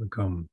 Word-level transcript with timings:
Willkommen. 0.00 0.48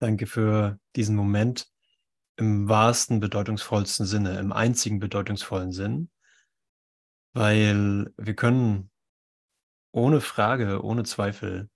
Danke 0.00 0.26
für 0.26 0.80
diesen 0.96 1.14
Moment 1.14 1.70
im 2.34 2.68
wahrsten, 2.68 3.20
bedeutungsvollsten 3.20 4.06
Sinne, 4.06 4.40
im 4.40 4.52
einzigen 4.52 4.98
bedeutungsvollen 4.98 5.70
Sinn, 5.70 6.10
weil 7.32 8.12
wir 8.16 8.34
können 8.34 8.90
ohne 9.92 10.20
Frage, 10.20 10.82
ohne 10.82 11.04
Zweifel 11.04 11.70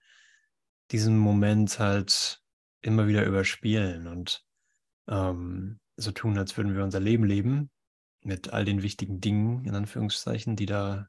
diesen 0.90 1.16
Moment 1.16 1.78
halt 1.78 2.42
immer 2.80 3.06
wieder 3.06 3.24
überspielen 3.24 4.08
und 4.08 4.44
ähm, 5.06 5.78
so 5.96 6.10
tun, 6.10 6.36
als 6.36 6.56
würden 6.56 6.74
wir 6.74 6.82
unser 6.82 6.98
Leben 6.98 7.24
leben 7.24 7.70
mit 8.24 8.52
all 8.52 8.64
den 8.64 8.82
wichtigen 8.82 9.20
Dingen, 9.20 9.64
in 9.64 9.76
Anführungszeichen, 9.76 10.56
die 10.56 10.66
da 10.66 11.08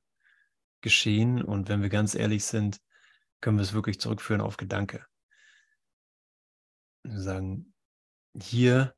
geschehen. 0.82 1.44
Und 1.44 1.70
wenn 1.70 1.82
wir 1.82 1.90
ganz 1.90 2.16
ehrlich 2.16 2.46
sind, 2.46 2.82
können 3.42 3.58
wir 3.58 3.64
es 3.64 3.74
wirklich 3.74 4.00
zurückführen 4.00 4.42
auf 4.42 4.58
Gedanke. 4.58 5.06
Wir 7.04 7.20
sagen, 7.20 7.74
hier 8.40 8.96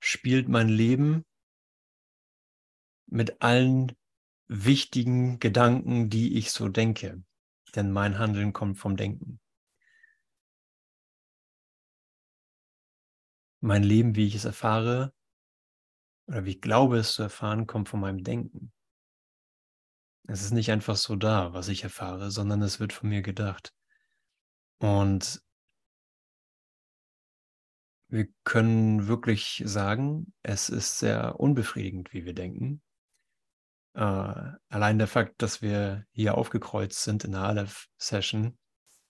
spielt 0.00 0.48
mein 0.48 0.68
Leben 0.68 1.24
mit 3.06 3.42
allen 3.42 3.92
wichtigen 4.48 5.38
Gedanken, 5.38 6.08
die 6.10 6.38
ich 6.38 6.50
so 6.50 6.68
denke. 6.68 7.22
Denn 7.74 7.90
mein 7.90 8.18
Handeln 8.18 8.52
kommt 8.52 8.78
vom 8.78 8.96
Denken. 8.96 9.40
Mein 13.60 13.82
Leben, 13.82 14.16
wie 14.16 14.26
ich 14.26 14.34
es 14.34 14.44
erfahre, 14.44 15.14
oder 16.26 16.44
wie 16.44 16.50
ich 16.50 16.60
glaube 16.60 16.98
es 16.98 17.12
zu 17.12 17.22
erfahren, 17.22 17.66
kommt 17.66 17.88
von 17.88 18.00
meinem 18.00 18.22
Denken. 18.22 18.72
Es 20.28 20.42
ist 20.42 20.52
nicht 20.52 20.70
einfach 20.70 20.96
so 20.96 21.16
da, 21.16 21.52
was 21.52 21.68
ich 21.68 21.84
erfahre, 21.84 22.30
sondern 22.30 22.62
es 22.62 22.80
wird 22.80 22.92
von 22.92 23.08
mir 23.08 23.22
gedacht. 23.22 23.72
Und 24.78 25.42
wir 28.08 28.28
können 28.44 29.08
wirklich 29.08 29.62
sagen, 29.64 30.32
es 30.42 30.68
ist 30.68 30.98
sehr 30.98 31.40
unbefriedigend, 31.40 32.12
wie 32.12 32.24
wir 32.24 32.34
denken. 32.34 32.82
Äh, 33.94 34.00
allein 34.68 34.98
der 34.98 35.08
Fakt, 35.08 35.40
dass 35.42 35.62
wir 35.62 36.06
hier 36.12 36.36
aufgekreuzt 36.36 37.02
sind 37.02 37.24
in 37.24 37.32
der 37.32 37.42
Aleph-Session, 37.42 38.58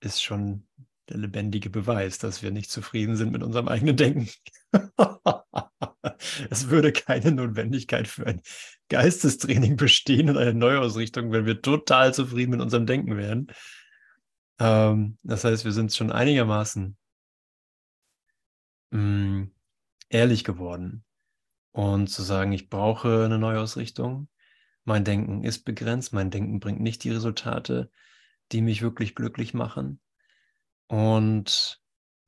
ist 0.01 0.23
schon 0.23 0.69
der 1.09 1.19
lebendige 1.19 1.71
Beweis, 1.71 2.19
dass 2.19 2.43
wir 2.43 2.51
nicht 2.51 2.71
zufrieden 2.71 3.17
sind 3.17 3.33
mit 3.33 3.43
unserem 3.43 3.69
eigenen 3.69 3.97
Denken. 3.97 4.29
es 6.51 6.69
würde 6.69 6.93
keine 6.93 7.33
Notwendigkeit 7.33 8.09
für 8.09 8.27
ein 8.27 8.43
Geistestraining 8.89 9.77
bestehen 9.77 10.31
und 10.31 10.37
eine 10.37 10.55
Neuausrichtung, 10.55 11.33
wenn 11.33 11.47
wir 11.47 11.63
total 11.63 12.13
zufrieden 12.15 12.53
mit 12.53 12.61
unserem 12.61 12.87
Denken 12.87 13.17
wären. 13.17 13.49
Ähm, 14.59 15.19
das 15.23 15.45
heißt, 15.45 15.65
wir 15.65 15.73
sind 15.73 15.95
schon 15.95 16.13
einigermaßen 16.13 16.97
mh, 18.91 19.01
mm, 19.01 19.51
ehrlich 20.11 20.45
geworden 20.45 21.05
und 21.73 22.09
zu 22.09 22.23
sagen, 22.23 22.53
ich 22.53 22.69
brauche 22.69 23.25
eine 23.25 23.39
Neuausrichtung. 23.39 24.29
Mein 24.85 25.05
Denken 25.05 25.43
ist 25.45 25.65
begrenzt, 25.65 26.13
mein 26.13 26.31
Denken 26.31 26.61
bringt 26.61 26.81
nicht 26.81 27.03
die 27.05 27.11
Resultate, 27.11 27.91
die 28.53 28.61
mich 28.61 28.83
wirklich 28.83 29.15
glücklich 29.15 29.55
machen. 29.55 30.01
Und 30.89 31.82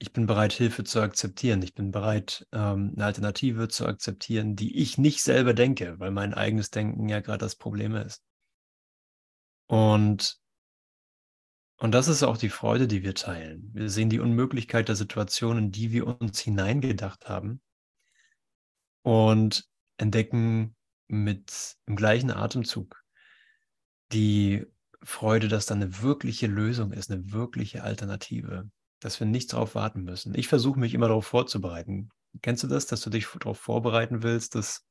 ich 0.05 0.13
bin 0.13 0.27
bereit, 0.27 0.53
Hilfe 0.53 0.85
zu 0.85 1.01
akzeptieren. 1.01 1.63
Ich 1.63 1.73
bin 1.73 1.91
bereit, 1.91 2.47
ähm, 2.53 2.93
eine 2.95 3.07
Alternative 3.07 3.69
zu 3.69 3.87
akzeptieren, 3.87 4.55
die 4.55 4.77
ich 4.77 4.99
nicht 4.99 5.23
selber 5.23 5.55
denke, 5.55 5.99
weil 5.99 6.11
mein 6.11 6.35
eigenes 6.35 6.71
Denken 6.71 7.09
ja 7.09 7.21
gerade 7.21 7.39
das 7.39 7.57
Problem 7.57 7.95
ist. 7.95 8.23
Und, 9.67 10.39
und 11.79 11.93
das 11.93 12.09
ist 12.09 12.23
auch 12.23 12.37
die 12.37 12.51
Freude, 12.51 12.87
die 12.87 13.03
wir 13.03 13.15
teilen. 13.15 13.71
Wir 13.73 13.89
sehen 13.89 14.11
die 14.11 14.21
Unmöglichkeit 14.21 14.89
der 14.89 14.97
Situationen, 14.97 15.73
die 15.73 15.91
wir 15.91 16.07
uns 16.07 16.39
hineingedacht 16.39 17.27
haben 17.27 17.63
und 19.01 19.67
entdecken 19.97 20.77
mit 21.09 21.79
im 21.87 21.97
gleichen 21.97 22.31
Atemzug 22.31 23.03
die 24.13 24.67
Freude, 25.03 25.49
dass 25.49 25.65
da 25.65 25.75
eine 25.75 26.03
wirkliche 26.03 26.47
Lösung 26.47 26.93
ist, 26.93 27.11
eine 27.11 27.33
wirkliche 27.33 27.85
Alternative, 27.85 28.69
dass 29.05 29.21
wir 29.21 29.27
nicht 29.27 29.53
darauf 29.53 29.75
warten 29.75 30.03
müssen. 30.03 30.35
Ich 30.35 30.49
versuche 30.49 30.81
mich 30.81 30.95
immer 30.95 31.09
darauf 31.09 31.27
vorzubereiten. 31.27 32.09
Kennst 32.41 32.63
du 32.63 32.69
das, 32.69 32.87
dass 32.87 33.03
du 33.03 33.11
dich 33.11 33.27
darauf 33.39 33.61
vorbereiten 33.61 34.23
willst, 34.23 34.55
dass, 34.55 34.89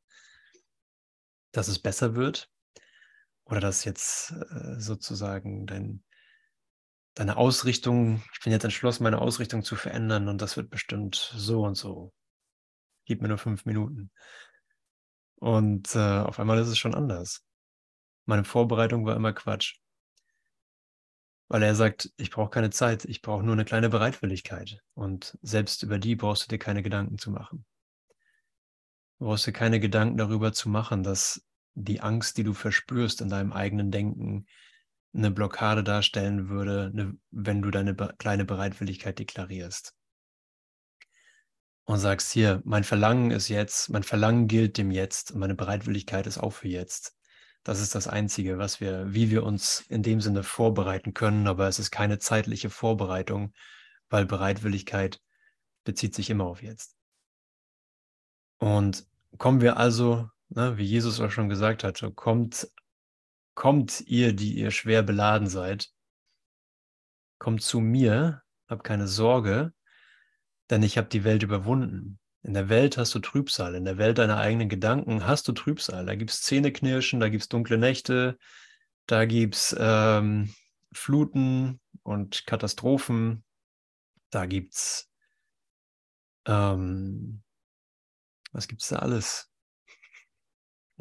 dass 1.51 1.67
es 1.67 1.79
besser 1.79 2.15
wird? 2.15 2.47
Oder 3.45 3.59
dass 3.59 3.85
jetzt 3.85 4.31
äh, 4.31 4.79
sozusagen 4.79 5.65
dein, 5.65 6.03
deine 7.15 7.37
Ausrichtung, 7.37 8.21
ich 8.33 8.39
bin 8.43 8.53
jetzt 8.53 8.65
entschlossen, 8.65 9.01
meine 9.01 9.19
Ausrichtung 9.19 9.63
zu 9.63 9.75
verändern 9.75 10.27
und 10.27 10.39
das 10.43 10.57
wird 10.57 10.69
bestimmt 10.69 11.15
so 11.35 11.63
und 11.63 11.73
so. 11.73 12.13
Gib 13.05 13.23
mir 13.23 13.29
nur 13.29 13.39
fünf 13.39 13.65
Minuten. 13.65 14.11
Und 15.37 15.95
äh, 15.95 16.19
auf 16.19 16.39
einmal 16.39 16.59
ist 16.59 16.67
es 16.67 16.77
schon 16.77 16.93
anders. 16.93 17.43
Meine 18.25 18.43
Vorbereitung 18.43 19.07
war 19.07 19.15
immer 19.15 19.33
Quatsch. 19.33 19.79
Weil 21.47 21.63
er 21.63 21.75
sagt, 21.75 22.11
ich 22.17 22.31
brauche 22.31 22.49
keine 22.49 22.69
Zeit, 22.69 23.05
ich 23.05 23.21
brauche 23.21 23.43
nur 23.43 23.53
eine 23.53 23.65
kleine 23.65 23.89
Bereitwilligkeit. 23.89 24.81
Und 24.93 25.37
selbst 25.41 25.83
über 25.83 25.99
die 25.99 26.15
brauchst 26.15 26.45
du 26.45 26.47
dir 26.47 26.59
keine 26.59 26.83
Gedanken 26.83 27.17
zu 27.17 27.31
machen. 27.31 27.65
Du 29.19 29.25
brauchst 29.25 29.45
dir 29.45 29.53
keine 29.53 29.79
Gedanken 29.79 30.17
darüber 30.17 30.53
zu 30.53 30.69
machen, 30.69 31.03
dass 31.03 31.45
die 31.75 32.01
Angst, 32.01 32.37
die 32.37 32.43
du 32.43 32.53
verspürst 32.53 33.21
in 33.21 33.29
deinem 33.29 33.53
eigenen 33.53 33.91
Denken, 33.91 34.45
eine 35.13 35.31
Blockade 35.31 35.83
darstellen 35.83 36.49
würde, 36.49 36.91
eine, 36.91 37.15
wenn 37.31 37.61
du 37.61 37.71
deine 37.71 37.95
kleine 37.95 38.45
Bereitwilligkeit 38.45 39.19
deklarierst. 39.19 39.93
Und 41.85 41.99
sagst 41.99 42.31
hier, 42.31 42.61
mein 42.65 42.83
Verlangen 42.83 43.31
ist 43.31 43.49
jetzt, 43.49 43.89
mein 43.89 44.03
Verlangen 44.03 44.47
gilt 44.47 44.77
dem 44.77 44.89
Jetzt 44.89 45.31
und 45.31 45.39
meine 45.39 45.55
Bereitwilligkeit 45.55 46.27
ist 46.27 46.37
auch 46.37 46.51
für 46.51 46.69
jetzt. 46.69 47.15
Das 47.63 47.79
ist 47.79 47.95
das 47.95 48.07
Einzige, 48.07 48.57
was 48.57 48.81
wir, 48.81 49.13
wie 49.13 49.29
wir 49.29 49.43
uns 49.43 49.85
in 49.87 50.03
dem 50.03 50.19
Sinne 50.19 50.43
vorbereiten 50.43 51.13
können, 51.13 51.47
aber 51.47 51.67
es 51.67 51.79
ist 51.79 51.91
keine 51.91 52.19
zeitliche 52.19 52.69
Vorbereitung, 52.69 53.53
weil 54.09 54.25
Bereitwilligkeit 54.25 55.21
bezieht 55.85 56.13
sich 56.13 56.29
immer 56.29 56.45
auf 56.45 56.61
jetzt. 56.61 56.97
Und 58.57 59.07
kommen 59.37 59.61
wir 59.61 59.77
also, 59.77 60.29
ne, 60.49 60.77
wie 60.77 60.83
Jesus 60.83 61.21
auch 61.21 61.31
schon 61.31 61.49
gesagt 61.49 61.83
hat, 61.83 62.03
kommt, 62.15 62.69
kommt 63.55 64.01
ihr, 64.01 64.33
die 64.33 64.57
ihr 64.57 64.71
schwer 64.71 65.01
beladen 65.01 65.47
seid, 65.47 65.89
kommt 67.39 67.61
zu 67.61 67.79
mir, 67.79 68.41
habt 68.67 68.83
keine 68.83 69.07
Sorge, 69.07 69.73
denn 70.69 70.83
ich 70.83 70.97
habe 70.97 71.07
die 71.07 71.23
Welt 71.23 71.43
überwunden. 71.43 72.19
In 72.43 72.53
der 72.53 72.67
Welt 72.67 72.97
hast 72.97 73.15
du 73.15 73.19
Trübsal, 73.19 73.73
in 73.73 73.85
der 73.85 73.97
Welt 73.97 74.17
deiner 74.17 74.37
eigenen 74.37 74.67
Gedanken 74.67 75.25
hast 75.25 75.47
du 75.47 75.53
Trübsal. 75.53 76.05
Da 76.05 76.15
gibt 76.15 76.29
es 76.29 76.41
Zähneknirschen, 76.41 77.21
da 77.21 77.29
gibt 77.29 77.43
es 77.43 77.49
dunkle 77.49 77.77
Nächte, 77.77 78.37
da 79.05 79.23
gibt 79.23 79.55
es 79.55 79.75
ähm, 79.79 80.53
Fluten 80.91 81.79
und 82.03 82.45
Katastrophen, 82.45 83.45
da 84.29 84.45
gibt 84.45 84.73
es, 84.73 85.09
ähm, 86.45 87.41
was 88.51 88.67
gibt 88.67 88.81
es 88.81 88.89
da 88.89 88.97
alles? 88.97 89.49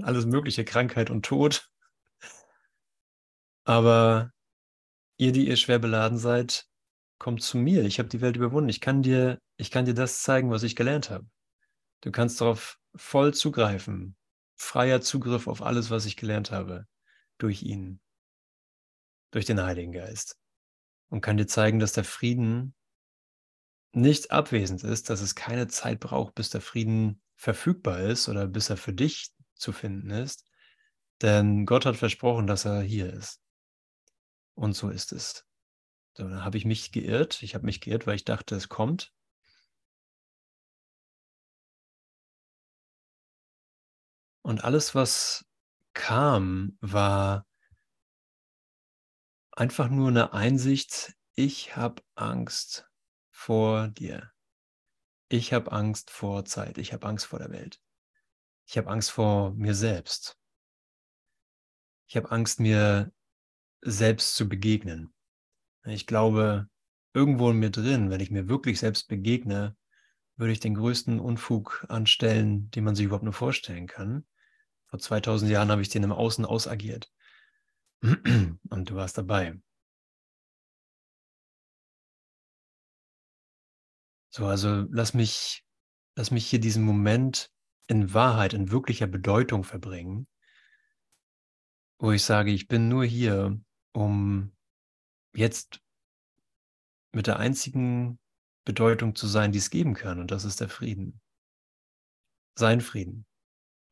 Alles 0.01 0.27
mögliche, 0.27 0.65
Krankheit 0.65 1.11
und 1.11 1.27
Tod. 1.27 1.69
Aber 3.65 4.31
ihr, 5.17 5.33
die 5.33 5.49
ihr 5.49 5.57
schwer 5.57 5.81
beladen 5.81 6.19
seid, 6.19 6.69
kommt 7.19 7.43
zu 7.43 7.59
mir. 7.59 7.85
Ich 7.85 7.99
habe 7.99 8.09
die 8.09 8.21
Welt 8.21 8.37
überwunden. 8.37 8.71
Ich 8.71 8.81
kann 8.81 9.03
dir 9.03 9.41
ich 9.57 9.71
kann 9.71 9.85
dir 9.85 9.95
das 9.95 10.23
zeigen, 10.23 10.51
was 10.51 10.63
ich 10.63 10.77
gelernt 10.77 11.11
habe. 11.11 11.27
Du 12.01 12.11
kannst 12.11 12.41
darauf 12.41 12.79
voll 12.95 13.35
zugreifen. 13.35 14.17
Freier 14.55 15.01
Zugriff 15.01 15.47
auf 15.47 15.63
alles, 15.63 15.91
was 15.91 16.07
ich 16.07 16.17
gelernt 16.17 16.51
habe, 16.51 16.87
durch 17.39 17.63
ihn, 17.63 18.01
durch 19.31 19.45
den 19.45 19.61
Heiligen 19.63 19.93
Geist. 19.93 20.39
Und 21.09 21.21
kann 21.21 21.37
dir 21.37 21.47
zeigen, 21.47 21.79
dass 21.79 21.93
der 21.93 22.05
Frieden 22.05 22.75
nicht 23.93 24.31
abwesend 24.31 24.85
ist, 24.85 25.11
dass 25.11 25.21
es 25.21 25.35
keine 25.35 25.69
Zeit 25.69 26.01
braucht, 26.01 26.35
bis 26.35 26.51
der 26.51 26.61
Frieden 26.61 27.21
verfügbar 27.37 28.01
ist 28.01 28.29
oder 28.29 28.47
bis 28.47 28.71
er 28.71 28.77
für 28.77 28.93
dich 28.93 29.33
zu 29.55 29.73
finden 29.73 30.11
ist. 30.11 30.45
Denn 31.21 31.67
Gott 31.67 31.87
hat 31.87 31.97
versprochen, 31.97 32.47
dass 32.47 32.65
er 32.65 32.83
hier 32.83 33.13
ist. 33.13 33.41
Und 34.55 34.75
so 34.75 34.89
ist 34.89 35.13
es. 35.13 35.47
So, 36.15 36.29
dann 36.29 36.45
habe 36.45 36.59
ich 36.59 36.65
mich 36.65 36.93
geirrt. 36.93 37.43
Ich 37.43 37.55
habe 37.55 37.67
mich 37.67 37.81
geirrt, 37.81 38.07
weil 38.07 38.17
ich 38.17 38.25
dachte, 38.25 38.55
es 38.55 38.69
kommt. 38.69 39.13
Und 44.43 44.65
alles, 44.65 44.95
was 44.95 45.45
kam, 45.95 46.77
war 46.81 47.47
einfach 49.53 49.89
nur 49.89 50.09
eine 50.09 50.33
Einsicht, 50.33 51.15
ich 51.35 51.77
habe 51.77 52.03
Angst 52.15 52.89
vor 53.31 53.89
dir. 53.89 54.33
Ich 55.29 55.53
habe 55.53 55.73
Angst 55.73 56.11
vor 56.11 56.45
Zeit. 56.45 56.77
Ich 56.77 56.93
habe 56.93 57.07
Angst 57.07 57.27
vor 57.27 57.39
der 57.39 57.51
Welt. 57.51 57.81
Ich 58.67 58.77
habe 58.77 58.91
Angst 58.91 59.11
vor 59.11 59.53
mir 59.53 59.75
selbst. 59.75 60.39
Ich 62.07 62.17
habe 62.17 62.31
Angst, 62.31 62.61
mir 62.61 63.13
selbst 63.81 64.37
zu 64.37 64.49
begegnen. 64.49 65.15
Ich 65.85 66.07
glaube, 66.07 66.69
irgendwo 67.15 67.51
in 67.51 67.59
mir 67.59 67.71
drin, 67.71 68.11
wenn 68.11 68.21
ich 68.21 68.31
mir 68.31 68.49
wirklich 68.49 68.79
selbst 68.79 69.09
begegne, 69.09 69.77
würde 70.37 70.53
ich 70.53 70.61
den 70.61 70.75
größten 70.75 71.19
Unfug 71.21 71.87
anstellen, 71.89 72.71
den 72.71 72.85
man 72.85 72.95
sich 72.95 73.07
überhaupt 73.07 73.25
nur 73.25 73.33
vorstellen 73.33 73.87
kann. 73.87 74.27
Vor 74.93 74.99
2000 74.99 75.51
Jahren 75.51 75.71
habe 75.71 75.81
ich 75.81 75.89
den 75.89 76.03
im 76.03 76.13
Außen 76.13 76.45
ausagiert. 76.45 77.11
Und 78.03 78.91
du 78.91 78.95
warst 78.95 79.17
dabei. 79.17 79.59
So, 84.29 84.45
also 84.45 84.87
lass 84.91 85.15
mich, 85.15 85.65
lass 86.15 86.31
mich 86.31 86.47
hier 86.47 86.61
diesen 86.61 86.85
Moment 86.85 87.51
in 87.87 88.13
Wahrheit, 88.13 88.53
in 88.53 88.71
wirklicher 88.71 89.07
Bedeutung 89.07 89.65
verbringen, 89.65 90.29
wo 91.99 92.13
ich 92.13 92.23
sage, 92.23 92.51
ich 92.51 92.69
bin 92.69 92.91
nur 92.91 93.07
hier, 93.07 93.59
um 93.93 94.55
jetzt 95.35 95.81
mit 97.13 97.29
der 97.29 97.39
einzigen 97.39 98.19
Bedeutung 98.67 99.15
zu 99.15 99.27
sein, 99.27 99.53
die 99.53 99.59
es 99.59 99.71
geben 99.71 99.95
kann, 99.95 100.21
und 100.21 100.31
das 100.31 100.45
ist 100.45 100.61
der 100.61 100.69
Frieden. 100.69 101.23
Sein 102.59 102.83
Frieden. 102.83 103.25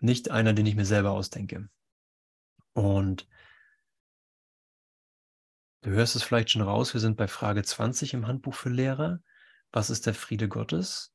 Nicht 0.00 0.30
einer, 0.30 0.52
den 0.52 0.66
ich 0.66 0.76
mir 0.76 0.86
selber 0.86 1.12
ausdenke. 1.12 1.68
Und 2.72 3.28
du 5.82 5.90
hörst 5.90 6.16
es 6.16 6.22
vielleicht 6.22 6.50
schon 6.50 6.62
raus, 6.62 6.94
wir 6.94 7.00
sind 7.00 7.16
bei 7.16 7.28
Frage 7.28 7.62
20 7.62 8.14
im 8.14 8.26
Handbuch 8.26 8.54
für 8.54 8.70
Lehrer. 8.70 9.20
Was 9.72 9.90
ist 9.90 10.06
der 10.06 10.14
Friede 10.14 10.48
Gottes? 10.48 11.12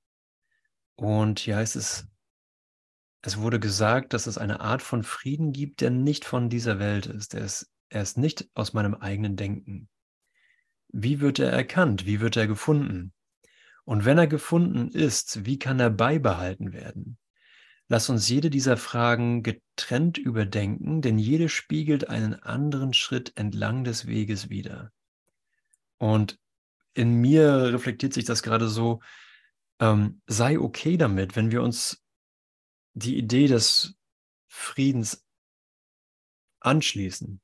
Und 0.96 1.40
hier 1.40 1.58
heißt 1.58 1.76
es, 1.76 2.08
es 3.22 3.38
wurde 3.38 3.60
gesagt, 3.60 4.14
dass 4.14 4.28
es 4.28 4.38
eine 4.38 4.60
Art 4.60 4.84
von 4.84 5.04
Frieden 5.04 5.52
gibt, 5.52 5.82
der 5.82 5.90
nicht 5.90 6.26
von 6.26 6.48
dieser 6.48 6.78
Welt 6.78 7.08
ist. 7.08 7.34
Er 7.34 7.44
ist, 7.44 7.72
er 7.90 8.04
ist 8.04 8.20
nicht 8.20 8.48
aus 8.54 8.74
meinem 8.74 8.94
eigenen 8.94 9.36
Denken. 9.36 9.90
Wie 10.90 11.20
wird 11.20 11.40
er 11.40 11.52
erkannt? 11.52 12.06
Wie 12.06 12.22
wird 12.22 12.38
er 12.38 12.46
gefunden? 12.46 13.14
Und 13.84 14.06
wenn 14.06 14.20
er 14.20 14.28
gefunden 14.28 14.90
ist, 14.90 15.46
wie 15.46 15.58
kann 15.58 15.80
er 15.80 15.90
beibehalten 15.90 16.72
werden? 16.72 17.18
Lass 17.88 18.10
uns 18.10 18.28
jede 18.30 18.50
dieser 18.50 18.78
Fragen 18.78 19.44
getrennt 19.44 20.18
überdenken, 20.18 21.02
denn 21.02 21.20
jede 21.20 21.50
spiegelt 21.50 22.10
einen 22.10 22.34
anderen 22.34 22.94
Schritt 22.94 23.34
entlang 23.36 23.84
des 23.84 24.08
Weges 24.08 24.50
wider. 24.50 24.92
Und 25.98 26.40
in 26.94 27.14
mir 27.22 27.74
reflektiert 27.74 28.14
sich 28.14 28.26
das 28.26 28.42
gerade 28.42 28.68
so, 28.68 29.02
ähm, 29.80 30.22
sei 30.26 30.58
okay 30.60 30.98
damit, 30.98 31.36
wenn 31.36 31.52
wir 31.52 31.62
uns 31.62 32.02
die 32.94 33.18
Idee 33.18 33.48
des 33.48 33.96
Friedens 34.48 35.24
anschließen. 36.62 37.42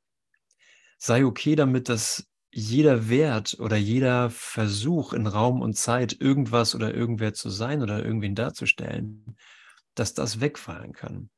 Sei 0.98 1.26
okay 1.26 1.56
damit, 1.56 1.90
dass 1.90 2.28
jeder 2.52 3.10
Wert 3.10 3.58
oder 3.60 3.78
jeder 3.78 4.30
Versuch 4.30 5.14
in 5.14 5.28
Raum 5.28 5.62
und 5.62 5.76
Zeit, 5.78 6.20
irgendwas 6.20 6.74
oder 6.74 6.94
irgendwer 6.94 7.34
zu 7.34 7.50
sein 7.50 7.82
oder 7.82 8.04
irgendwen 8.04 8.36
darzustellen, 8.36 9.38
dass 9.96 10.14
das 10.14 10.40
wegfallen 10.40 10.94
kann. 10.94 11.30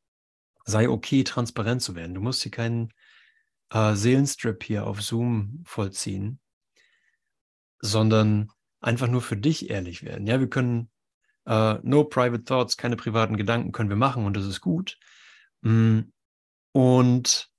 Sei 0.66 0.90
okay, 0.90 1.24
transparent 1.24 1.82
zu 1.82 1.96
werden. 1.96 2.16
Du 2.16 2.22
musst 2.22 2.44
hier 2.44 2.52
keinen 2.52 2.94
äh, 3.72 3.96
Seelenstrip 3.96 4.64
hier 4.64 4.88
auf 4.88 5.02
Zoom 5.02 5.62
vollziehen, 5.66 6.40
sondern 7.80 8.52
einfach 8.80 9.08
nur 9.08 9.22
für 9.22 9.38
dich 9.38 9.70
ehrlich 9.70 10.04
werden. 10.04 10.28
Ja, 10.28 10.40
wir 10.40 10.50
können 10.50 10.90
Uh, 11.46 11.78
no 11.84 12.06
private 12.06 12.46
thoughts, 12.46 12.78
keine 12.78 12.96
privaten 12.96 13.36
Gedanken 13.36 13.74
können 13.74 13.90
wir 13.90 13.98
machen 13.98 14.26
und 14.26 14.38
das 14.38 14.46
ist 14.46 14.62
gut. 14.62 14.98
Mm, 15.62 16.02
und, 16.72 17.52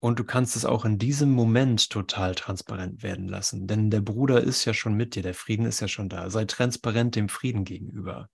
und 0.00 0.18
du 0.18 0.24
kannst 0.24 0.56
es 0.56 0.64
auch 0.64 0.84
in 0.84 0.98
diesem 0.98 1.30
Moment 1.30 1.90
total 1.90 2.34
transparent 2.34 3.04
werden 3.04 3.28
lassen, 3.28 3.68
denn 3.68 3.88
der 3.88 4.00
Bruder 4.00 4.42
ist 4.42 4.64
ja 4.64 4.74
schon 4.74 4.94
mit 4.94 5.14
dir, 5.14 5.22
der 5.22 5.34
Frieden 5.34 5.64
ist 5.64 5.78
ja 5.78 5.86
schon 5.86 6.08
da. 6.08 6.28
Sei 6.28 6.44
transparent 6.44 7.14
dem 7.14 7.28
Frieden 7.28 7.64
gegenüber 7.64 8.28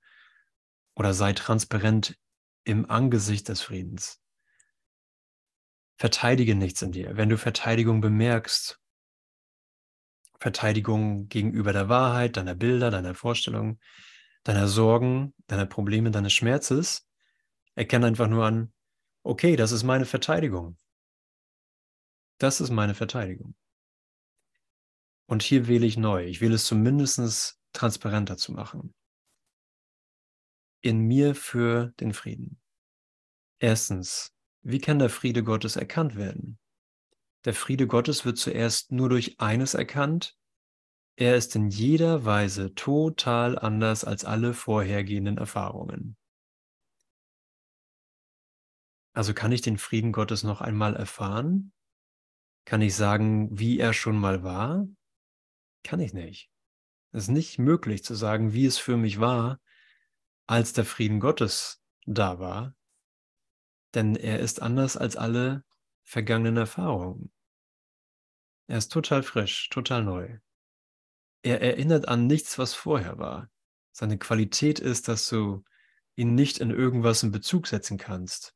oder 0.95 1.15
sei 1.15 1.33
transparent 1.33 2.19
im 2.65 2.91
Angesicht 2.91 3.49
des 3.49 3.63
Friedens. 3.63 4.21
Verteidige 5.97 6.55
nichts 6.55 6.83
in 6.83 6.93
dir. 6.93 7.17
Wenn 7.17 7.29
du 7.29 7.39
Verteidigung 7.39 8.01
bemerkst, 8.01 8.81
Verteidigung 10.39 11.29
gegenüber 11.29 11.73
der 11.73 11.89
Wahrheit, 11.89 12.37
deiner 12.37 12.55
Bilder, 12.55 12.91
deiner 12.91 13.15
Vorstellungen, 13.15 13.81
deiner 14.43 14.69
Sorgen, 14.69 15.35
deiner 15.47 15.67
Probleme, 15.67 16.11
deines 16.11 16.33
Schmerzes. 16.33 17.09
Erkenne 17.75 18.07
einfach 18.07 18.29
nur 18.29 18.45
an, 18.45 18.73
okay, 19.23 19.57
das 19.57 19.73
ist 19.73 19.83
meine 19.83 20.05
Verteidigung. 20.05 20.77
Das 22.39 22.61
ist 22.61 22.71
meine 22.71 22.95
Verteidigung. 22.95 23.55
Und 25.27 25.43
hier 25.43 25.67
wähle 25.67 25.87
ich 25.87 25.97
neu. 25.97 26.27
Ich 26.27 26.41
wähle 26.41 26.55
es 26.55 26.67
zumindest 26.67 27.59
transparenter 27.73 28.37
zu 28.37 28.53
machen. 28.53 28.95
In 30.85 31.01
mir 31.07 31.35
für 31.35 31.95
den 31.99 32.13
Frieden. 32.13 32.61
Erstens, 33.59 34.35
wie 34.61 34.81
kann 34.81 34.99
der 34.99 35.09
Friede 35.09 35.43
Gottes 35.43 35.77
erkannt 35.77 36.15
werden? 36.15 36.59
Der 37.47 37.55
Friede 37.55 37.87
Gottes 37.87 38.27
wird 38.27 38.37
zuerst 38.37 38.93
nur 38.93 39.09
durch 39.09 39.41
eines 39.41 39.73
erkannt. 39.73 40.37
Er 41.17 41.37
ist 41.37 41.57
in 41.57 41.71
jeder 41.71 42.27
Weise 42.27 42.75
total 42.75 43.59
anders 43.59 44.05
als 44.05 44.27
alle 44.27 44.53
vorhergehenden 44.53 45.39
Erfahrungen. 45.39 46.19
Also 49.15 49.33
kann 49.33 49.53
ich 49.53 49.63
den 49.63 49.79
Frieden 49.79 50.13
Gottes 50.13 50.43
noch 50.43 50.61
einmal 50.61 50.97
erfahren? 50.97 51.73
Kann 52.67 52.83
ich 52.83 52.95
sagen, 52.95 53.59
wie 53.59 53.79
er 53.79 53.95
schon 53.95 54.19
mal 54.19 54.43
war? 54.43 54.87
Kann 55.83 56.01
ich 56.01 56.13
nicht. 56.13 56.51
Es 57.13 57.23
ist 57.23 57.29
nicht 57.31 57.59
möglich 57.59 58.05
zu 58.05 58.15
sagen, 58.15 58.53
wie 58.53 58.67
es 58.67 58.77
für 58.77 58.99
mich 58.99 59.19
war, 59.19 59.59
als 60.47 60.73
der 60.73 60.85
Frieden 60.85 61.21
Gottes 61.21 61.83
da 62.07 62.39
war, 62.39 62.75
denn 63.95 64.17
er 64.17 64.41
ist 64.41 64.61
anders 64.61 64.97
als 64.97 65.17
alle 65.17 65.65
vergangenen 66.03 66.57
Erfahrungen. 66.57 67.33
Er 68.67 68.79
ist 68.79 68.93
total 68.93 69.23
frisch, 69.23 69.69
total 69.71 70.05
neu. 70.05 70.39
Er 71.43 71.61
erinnert 71.61 72.09
an 72.09 72.27
nichts, 72.27 72.59
was 72.59 72.75
vorher 72.75 73.19
war. 73.19 73.51
Seine 73.93 74.19
Qualität 74.19 74.81
ist, 74.81 75.09
dass 75.09 75.29
du 75.29 75.65
ihn 76.17 76.35
nicht 76.35 76.59
in 76.59 76.71
irgendwas 76.71 77.23
in 77.23 77.31
Bezug 77.31 77.67
setzen 77.67 77.99
kannst. 77.99 78.55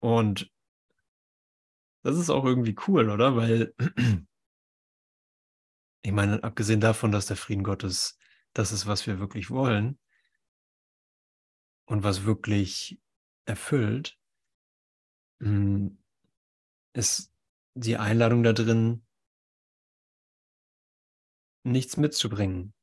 Und 0.00 0.50
das 2.02 2.18
ist 2.18 2.28
auch 2.28 2.44
irgendwie 2.44 2.76
cool, 2.86 3.08
oder? 3.08 3.36
Weil, 3.36 3.74
ich 6.02 6.12
meine, 6.12 6.44
abgesehen 6.44 6.80
davon, 6.80 7.10
dass 7.12 7.26
der 7.26 7.36
Frieden 7.36 7.64
Gottes 7.64 8.18
das 8.52 8.70
ist, 8.70 8.86
was 8.86 9.06
wir 9.06 9.18
wirklich 9.18 9.50
wollen 9.50 9.98
und 11.86 12.02
was 12.02 12.24
wirklich 12.24 13.00
erfüllt, 13.46 14.18
hm, 15.40 15.98
ist 16.94 17.32
die 17.74 17.96
Einladung 17.96 18.42
da 18.42 18.52
drin, 18.52 19.04
nichts 21.64 21.96
mitzubringen. 21.96 22.74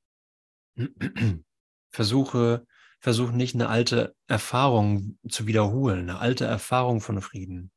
Versuche, 1.92 2.66
versuche 3.00 3.34
nicht 3.34 3.56
eine 3.56 3.70
alte 3.70 4.16
Erfahrung 4.28 5.18
zu 5.28 5.48
wiederholen, 5.48 6.10
eine 6.10 6.20
alte 6.20 6.46
Erfahrung 6.46 7.02
von 7.02 7.22
Frieden. 7.22 7.72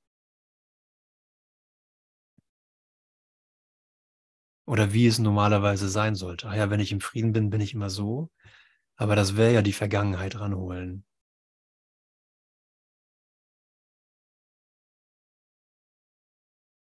Oder 4.66 4.92
wie 4.92 5.06
es 5.06 5.18
normalerweise 5.18 5.88
sein 5.88 6.14
sollte. 6.14 6.48
Ah 6.48 6.56
ja, 6.56 6.70
wenn 6.70 6.80
ich 6.80 6.92
im 6.92 7.00
Frieden 7.00 7.32
bin, 7.32 7.50
bin 7.50 7.60
ich 7.60 7.74
immer 7.74 7.90
so. 7.90 8.30
Aber 8.96 9.16
das 9.16 9.36
wäre 9.36 9.52
ja 9.52 9.62
die 9.62 9.72
Vergangenheit 9.72 10.38
ranholen. 10.38 11.04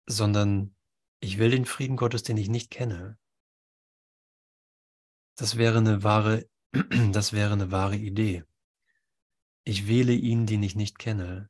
Sondern 0.06 0.76
ich 1.20 1.38
will 1.38 1.52
den 1.52 1.66
Frieden 1.66 1.98
Gottes, 1.98 2.24
den 2.24 2.38
ich 2.38 2.50
nicht 2.50 2.72
kenne. 2.72 3.18
Das 5.38 5.58
wäre 5.58 5.80
eine 5.80 6.04
wahre, 6.04 6.50
das 7.12 7.34
wäre 7.34 7.54
eine 7.54 7.72
wahre 7.72 7.96
Idee. 7.96 8.44
Ich 9.64 9.88
wähle 9.88 10.14
ihn, 10.14 10.46
den 10.46 10.62
ich 10.64 10.76
nicht 10.76 11.00
kenne, 11.00 11.50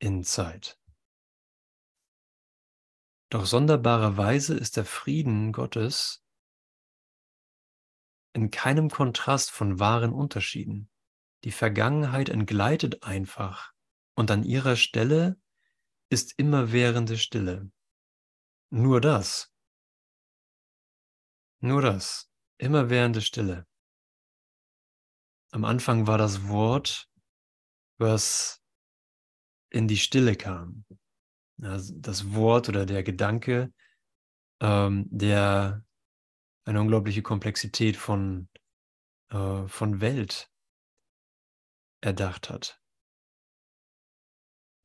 in 0.00 0.24
Zeit. 0.24 0.78
Doch 3.30 3.46
sonderbarerweise 3.46 4.54
ist 4.56 4.76
der 4.76 4.84
Frieden 4.84 5.52
Gottes 5.52 6.24
in 8.32 8.50
keinem 8.50 8.90
Kontrast 8.90 9.50
von 9.50 9.78
wahren 9.78 10.12
Unterschieden. 10.12 10.90
Die 11.44 11.52
Vergangenheit 11.52 12.28
entgleitet 12.28 13.02
einfach 13.02 13.72
und 14.14 14.30
an 14.30 14.44
ihrer 14.44 14.76
Stelle 14.76 15.40
ist 16.10 16.38
immerwährende 16.38 17.18
Stille. 17.18 17.70
Nur 18.70 19.00
das. 19.00 19.52
Nur 21.60 21.82
das. 21.82 22.30
Immerwährende 22.58 23.20
Stille. 23.20 23.66
Am 25.50 25.64
Anfang 25.64 26.06
war 26.06 26.18
das 26.18 26.48
Wort, 26.48 27.08
was 27.98 28.62
in 29.70 29.88
die 29.88 29.96
Stille 29.96 30.36
kam. 30.36 30.84
Das 31.56 32.32
Wort 32.34 32.68
oder 32.68 32.86
der 32.86 33.02
Gedanke, 33.02 33.72
ähm, 34.60 35.06
der 35.10 35.84
eine 36.64 36.80
unglaubliche 36.80 37.22
Komplexität 37.22 37.96
von, 37.96 38.48
äh, 39.30 39.66
von 39.66 40.00
Welt 40.00 40.50
erdacht 42.00 42.50
hat. 42.50 42.80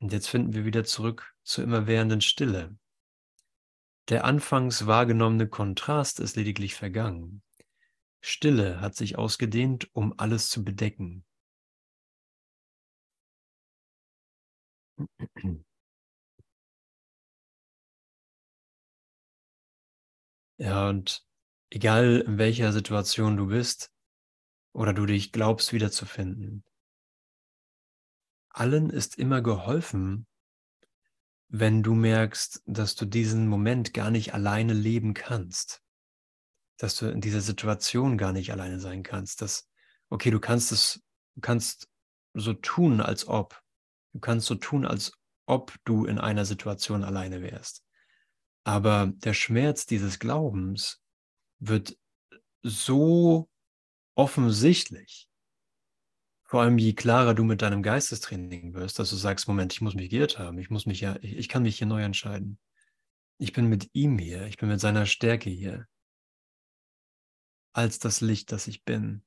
Und 0.04 0.12
jetzt 0.12 0.28
finden 0.28 0.52
wir 0.52 0.66
wieder 0.66 0.84
zurück 0.84 1.34
zur 1.44 1.64
immerwährenden 1.64 2.20
Stille. 2.20 2.78
Der 4.10 4.26
anfangs 4.26 4.86
wahrgenommene 4.86 5.48
Kontrast 5.48 6.20
ist 6.20 6.36
lediglich 6.36 6.76
vergangen. 6.76 7.42
Stille 8.20 8.82
hat 8.82 8.96
sich 8.96 9.18
ausgedehnt, 9.18 9.90
um 9.94 10.14
alles 10.18 10.50
zu 10.50 10.66
bedecken. 10.66 11.24
Ja, 20.58 20.90
und 20.90 21.26
egal 21.70 22.26
in 22.28 22.38
welcher 22.38 22.74
Situation 22.74 23.38
du 23.38 23.48
bist 23.48 23.90
oder 24.74 24.94
du 24.94 25.06
dich 25.06 25.32
glaubst 25.32 25.72
wiederzufinden, 25.72 26.66
allen 28.54 28.90
ist 28.90 29.18
immer 29.18 29.42
geholfen, 29.42 30.26
wenn 31.50 31.84
du 31.84 31.94
merkst, 31.94 32.64
dass 32.66 32.96
du 32.96 33.06
diesen 33.06 33.48
Moment 33.48 33.94
gar 33.94 34.10
nicht 34.10 34.34
alleine 34.34 34.74
leben 34.74 35.14
kannst. 35.14 35.82
Dass 36.78 36.96
du 36.96 37.08
in 37.08 37.22
dieser 37.22 37.42
Situation 37.42 38.18
gar 38.18 38.32
nicht 38.32 38.52
alleine 38.52 38.80
sein 38.80 39.04
kannst. 39.04 39.42
Dass, 39.42 39.70
okay, 40.10 40.32
du 40.32 40.40
kannst 40.40 40.72
es, 40.72 41.04
du 41.36 41.42
kannst 41.42 41.90
so 42.34 42.54
tun, 42.54 43.02
als 43.02 43.28
ob. 43.28 43.62
Du 44.14 44.20
kannst 44.20 44.48
so 44.48 44.56
tun, 44.56 44.86
als 44.86 45.12
ob 45.46 45.76
du 45.84 46.06
in 46.06 46.18
einer 46.18 46.46
Situation 46.46 47.04
alleine 47.04 47.42
wärst. 47.42 47.84
Aber 48.64 49.12
der 49.16 49.34
Schmerz 49.34 49.86
dieses 49.86 50.20
Glaubens 50.20 51.02
wird 51.60 51.98
so 52.64 53.50
offensichtlich, 54.16 55.28
vor 56.54 56.62
allem 56.62 56.78
je 56.78 56.94
klarer 56.94 57.34
du 57.34 57.44
mit 57.44 57.64
deinem 57.64 57.82
Geistestraining 57.82 58.76
wirst, 58.76 59.00
dass 59.00 59.10
du 59.10 59.16
sagst, 59.16 59.48
Moment, 59.48 59.74
ich 59.74 59.82
muss 59.82 59.96
mich 59.96 60.12
geirrt 60.12 60.38
haben, 60.38 60.60
ich 60.60 60.70
muss 60.70 60.86
mich 60.86 61.02
ja, 61.02 61.16
ich, 61.24 61.36
ich 61.36 61.50
kann 61.50 61.64
mich 61.64 61.80
hier 61.80 61.88
neu 61.88 62.04
entscheiden. 62.04 62.60
Ich 63.40 63.54
bin 63.54 63.70
mit 63.70 63.90
ihm 63.94 64.20
hier, 64.20 64.46
ich 64.46 64.58
bin 64.58 64.70
mit 64.70 64.80
seiner 64.80 65.08
Stärke 65.08 65.50
hier, 65.50 65.88
als 67.74 67.98
das 67.98 68.22
Licht, 68.22 68.52
das 68.52 68.68
ich 68.68 68.84
bin. 68.86 69.24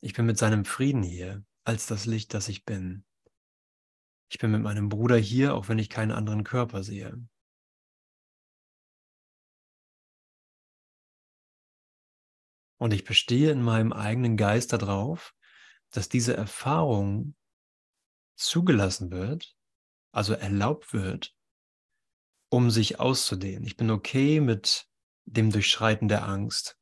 Ich 0.00 0.14
bin 0.14 0.24
mit 0.24 0.38
seinem 0.38 0.64
Frieden 0.64 1.02
hier, 1.02 1.44
als 1.64 1.86
das 1.86 2.06
Licht, 2.06 2.34
das 2.34 2.46
ich 2.48 2.64
bin. 2.64 3.04
Ich 4.30 4.38
bin 4.38 4.52
mit 4.52 4.62
meinem 4.62 4.88
Bruder 4.88 5.16
hier, 5.16 5.56
auch 5.56 5.66
wenn 5.66 5.80
ich 5.80 5.90
keinen 5.90 6.12
anderen 6.12 6.44
Körper 6.44 6.84
sehe. 6.84 7.20
Und 12.78 12.94
ich 12.94 13.02
bestehe 13.02 13.50
in 13.50 13.60
meinem 13.60 13.92
eigenen 13.92 14.36
Geist 14.36 14.72
darauf, 14.72 15.34
dass 15.92 16.08
diese 16.08 16.36
Erfahrung 16.36 17.34
zugelassen 18.34 19.10
wird, 19.10 19.56
also 20.10 20.34
erlaubt 20.34 20.92
wird, 20.92 21.34
um 22.48 22.70
sich 22.70 23.00
auszudehnen. 23.00 23.64
Ich 23.64 23.76
bin 23.76 23.90
okay 23.90 24.40
mit 24.40 24.88
dem 25.24 25.50
Durchschreiten 25.50 26.08
der 26.08 26.26
Angst, 26.26 26.78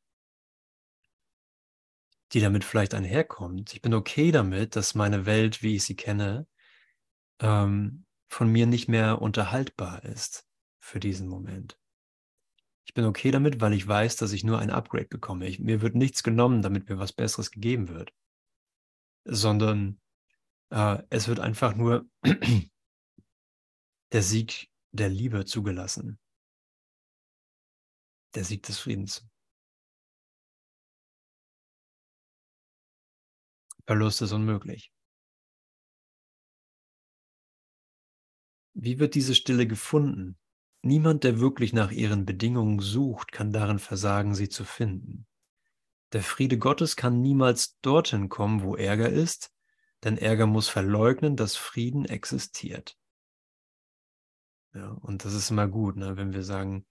die 2.32 2.40
damit 2.40 2.64
vielleicht 2.64 2.94
einherkommt. 2.94 3.74
Ich 3.74 3.82
bin 3.82 3.94
okay 3.94 4.32
damit, 4.32 4.76
dass 4.76 4.94
meine 4.94 5.26
Welt, 5.26 5.62
wie 5.62 5.76
ich 5.76 5.84
sie 5.84 5.96
kenne, 5.96 6.46
ähm, 7.40 8.06
von 8.28 8.50
mir 8.50 8.66
nicht 8.66 8.88
mehr 8.88 9.20
unterhaltbar 9.20 10.04
ist 10.04 10.46
für 10.78 11.00
diesen 11.00 11.28
Moment. 11.28 11.78
Ich 12.84 12.94
bin 12.94 13.04
okay 13.04 13.30
damit, 13.30 13.60
weil 13.60 13.72
ich 13.72 13.86
weiß, 13.86 14.16
dass 14.16 14.32
ich 14.32 14.44
nur 14.44 14.58
ein 14.58 14.70
Upgrade 14.70 15.06
bekomme. 15.06 15.46
Ich, 15.46 15.58
mir 15.60 15.82
wird 15.82 15.94
nichts 15.94 16.22
genommen, 16.22 16.62
damit 16.62 16.88
mir 16.88 16.98
was 16.98 17.12
Besseres 17.12 17.50
gegeben 17.50 17.88
wird, 17.88 18.12
sondern 19.24 20.00
äh, 20.70 21.02
es 21.10 21.28
wird 21.28 21.40
einfach 21.40 21.74
nur 21.74 22.08
der 24.12 24.22
Sieg 24.22 24.70
der 24.92 25.08
Liebe 25.08 25.44
zugelassen. 25.44 26.18
Der 28.34 28.44
Sieg 28.44 28.62
des 28.62 28.78
Friedens. 28.78 29.26
Verlust 33.86 34.22
ist 34.22 34.32
unmöglich. 34.32 34.92
Wie 38.74 38.98
wird 39.00 39.14
diese 39.16 39.34
Stille 39.34 39.66
gefunden? 39.66 40.38
Niemand, 40.82 41.24
der 41.24 41.40
wirklich 41.40 41.72
nach 41.72 41.90
ihren 41.90 42.24
Bedingungen 42.24 42.78
sucht, 42.78 43.32
kann 43.32 43.52
darin 43.52 43.78
versagen, 43.78 44.34
sie 44.34 44.48
zu 44.48 44.64
finden. 44.64 45.26
Der 46.12 46.22
Friede 46.22 46.58
Gottes 46.58 46.96
kann 46.96 47.20
niemals 47.20 47.78
dorthin 47.80 48.28
kommen, 48.28 48.62
wo 48.62 48.74
Ärger 48.76 49.08
ist, 49.08 49.52
denn 50.04 50.18
Ärger 50.18 50.46
muss 50.46 50.68
verleugnen, 50.68 51.36
dass 51.36 51.56
Frieden 51.56 52.04
existiert. 52.04 52.96
Ja, 54.74 54.88
und 54.88 55.24
das 55.24 55.34
ist 55.34 55.50
immer 55.50 55.68
gut, 55.68 55.96
ne, 55.96 56.16
wenn 56.16 56.32
wir 56.32 56.42
sagen, 56.42 56.86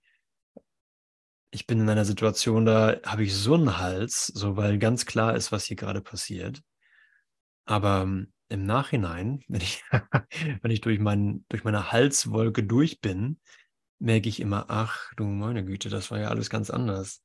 ich 1.50 1.66
bin 1.66 1.80
in 1.80 1.88
einer 1.88 2.04
Situation, 2.04 2.64
da 2.64 3.00
habe 3.04 3.24
ich 3.24 3.34
so 3.34 3.54
einen 3.54 3.78
Hals, 3.78 4.26
so 4.26 4.56
weil 4.56 4.78
ganz 4.78 5.04
klar 5.06 5.34
ist, 5.34 5.50
was 5.50 5.64
hier 5.64 5.76
gerade 5.76 6.00
passiert. 6.00 6.62
Aber 7.64 8.02
ähm, 8.02 8.32
im 8.48 8.64
Nachhinein, 8.64 9.42
wenn 9.48 9.60
ich, 9.60 9.82
wenn 10.62 10.70
ich 10.70 10.80
durch, 10.80 11.00
mein, 11.00 11.44
durch 11.48 11.64
meine 11.64 11.92
Halswolke 11.92 12.62
durch 12.62 13.00
bin, 13.00 13.40
merke 13.98 14.28
ich 14.28 14.40
immer, 14.40 14.66
ach 14.68 15.12
du 15.16 15.24
meine 15.24 15.64
Güte, 15.64 15.88
das 15.88 16.10
war 16.10 16.20
ja 16.20 16.28
alles 16.28 16.50
ganz 16.50 16.70
anders. 16.70 17.22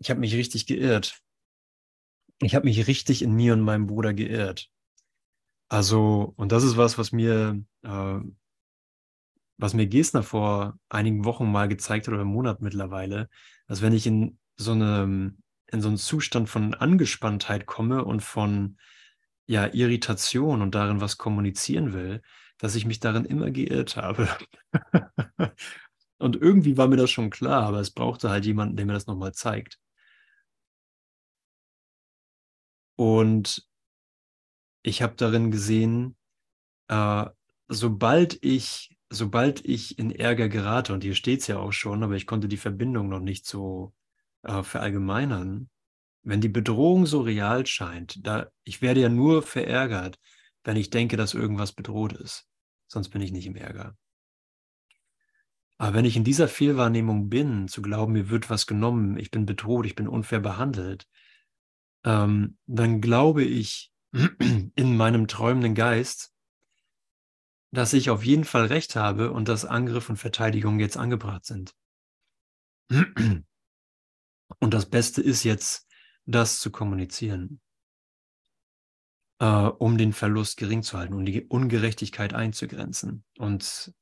Ich 0.00 0.10
habe 0.10 0.20
mich 0.20 0.34
richtig 0.34 0.66
geirrt. 0.66 1.20
Ich 2.40 2.54
habe 2.54 2.64
mich 2.64 2.86
richtig 2.86 3.22
in 3.22 3.34
mir 3.34 3.52
und 3.52 3.60
meinem 3.60 3.86
Bruder 3.86 4.14
geirrt. 4.14 4.70
Also, 5.68 6.32
und 6.36 6.52
das 6.52 6.64
ist 6.64 6.76
was, 6.76 6.98
was 6.98 7.12
mir, 7.12 7.62
äh, 7.82 8.18
was 9.58 9.74
mir 9.74 9.86
Gesner 9.86 10.22
vor 10.22 10.78
einigen 10.88 11.24
Wochen 11.24 11.50
mal 11.52 11.68
gezeigt 11.68 12.06
hat 12.06 12.14
oder 12.14 12.22
einem 12.22 12.32
Monat 12.32 12.62
mittlerweile, 12.62 13.28
dass 13.68 13.82
wenn 13.82 13.92
ich 13.92 14.06
in 14.06 14.38
so 14.56 14.72
eine, 14.72 15.34
in 15.66 15.80
so 15.82 15.88
einen 15.88 15.98
Zustand 15.98 16.48
von 16.48 16.74
Angespanntheit 16.74 17.66
komme 17.66 18.04
und 18.04 18.20
von 18.22 18.78
ja, 19.46 19.66
Irritation 19.72 20.62
und 20.62 20.74
darin 20.74 21.00
was 21.00 21.18
kommunizieren 21.18 21.92
will, 21.92 22.22
dass 22.58 22.74
ich 22.74 22.86
mich 22.86 23.00
darin 23.00 23.24
immer 23.26 23.50
geirrt 23.50 23.96
habe. 23.96 24.28
und 26.18 26.36
irgendwie 26.36 26.76
war 26.76 26.88
mir 26.88 26.96
das 26.96 27.10
schon 27.10 27.30
klar, 27.30 27.64
aber 27.64 27.80
es 27.80 27.90
brauchte 27.90 28.30
halt 28.30 28.46
jemanden, 28.46 28.76
der 28.76 28.86
mir 28.86 28.94
das 28.94 29.06
nochmal 29.06 29.32
zeigt. 29.32 29.78
Und 33.00 33.66
ich 34.82 35.00
habe 35.00 35.14
darin 35.16 35.50
gesehen, 35.50 36.16
äh, 36.88 37.26
sobald 37.68 38.38
ich, 38.44 38.96
sobald 39.08 39.64
ich 39.64 39.98
in 39.98 40.10
Ärger 40.10 40.48
gerate, 40.48 40.92
und 40.92 41.02
hier 41.02 41.14
steht 41.14 41.40
es 41.40 41.46
ja 41.46 41.58
auch 41.58 41.72
schon, 41.72 42.02
aber 42.02 42.16
ich 42.16 42.26
konnte 42.26 42.48
die 42.48 42.56
Verbindung 42.56 43.08
noch 43.08 43.20
nicht 43.20 43.46
so 43.46 43.94
äh, 44.42 44.62
verallgemeinern, 44.62 45.70
wenn 46.22 46.40
die 46.40 46.48
Bedrohung 46.48 47.06
so 47.06 47.22
real 47.22 47.66
scheint, 47.66 48.26
da 48.26 48.50
ich 48.64 48.82
werde 48.82 49.00
ja 49.00 49.08
nur 49.08 49.42
verärgert, 49.42 50.18
wenn 50.64 50.76
ich 50.76 50.90
denke, 50.90 51.16
dass 51.16 51.32
irgendwas 51.32 51.72
bedroht 51.72 52.12
ist 52.12 52.50
sonst 52.90 53.10
bin 53.10 53.22
ich 53.22 53.32
nicht 53.32 53.46
im 53.46 53.56
Ärger. 53.56 53.96
Aber 55.78 55.94
wenn 55.94 56.04
ich 56.04 56.16
in 56.16 56.24
dieser 56.24 56.48
Fehlwahrnehmung 56.48 57.30
bin, 57.30 57.68
zu 57.68 57.80
glauben, 57.80 58.12
mir 58.12 58.28
wird 58.28 58.50
was 58.50 58.66
genommen, 58.66 59.16
ich 59.16 59.30
bin 59.30 59.46
bedroht, 59.46 59.86
ich 59.86 59.94
bin 59.94 60.08
unfair 60.08 60.40
behandelt, 60.40 61.06
ähm, 62.04 62.58
dann 62.66 63.00
glaube 63.00 63.44
ich 63.44 63.92
in 64.12 64.96
meinem 64.96 65.28
träumenden 65.28 65.74
Geist, 65.74 66.32
dass 67.72 67.92
ich 67.92 68.10
auf 68.10 68.24
jeden 68.24 68.44
Fall 68.44 68.66
recht 68.66 68.96
habe 68.96 69.32
und 69.32 69.48
dass 69.48 69.64
Angriff 69.64 70.10
und 70.10 70.16
Verteidigung 70.16 70.80
jetzt 70.80 70.96
angebracht 70.96 71.44
sind. 71.44 71.74
Und 74.58 74.74
das 74.74 74.90
Beste 74.90 75.22
ist 75.22 75.44
jetzt, 75.44 75.86
das 76.26 76.58
zu 76.58 76.72
kommunizieren 76.72 77.60
äh, 79.40 79.44
um 79.46 79.98
den 79.98 80.12
Verlust 80.12 80.58
gering 80.58 80.82
zu 80.82 80.96
halten, 80.96 81.14
um 81.14 81.24
die 81.24 81.44
Ungerechtigkeit 81.46 82.34
einzugrenzen. 82.34 83.24
Und 83.38 83.92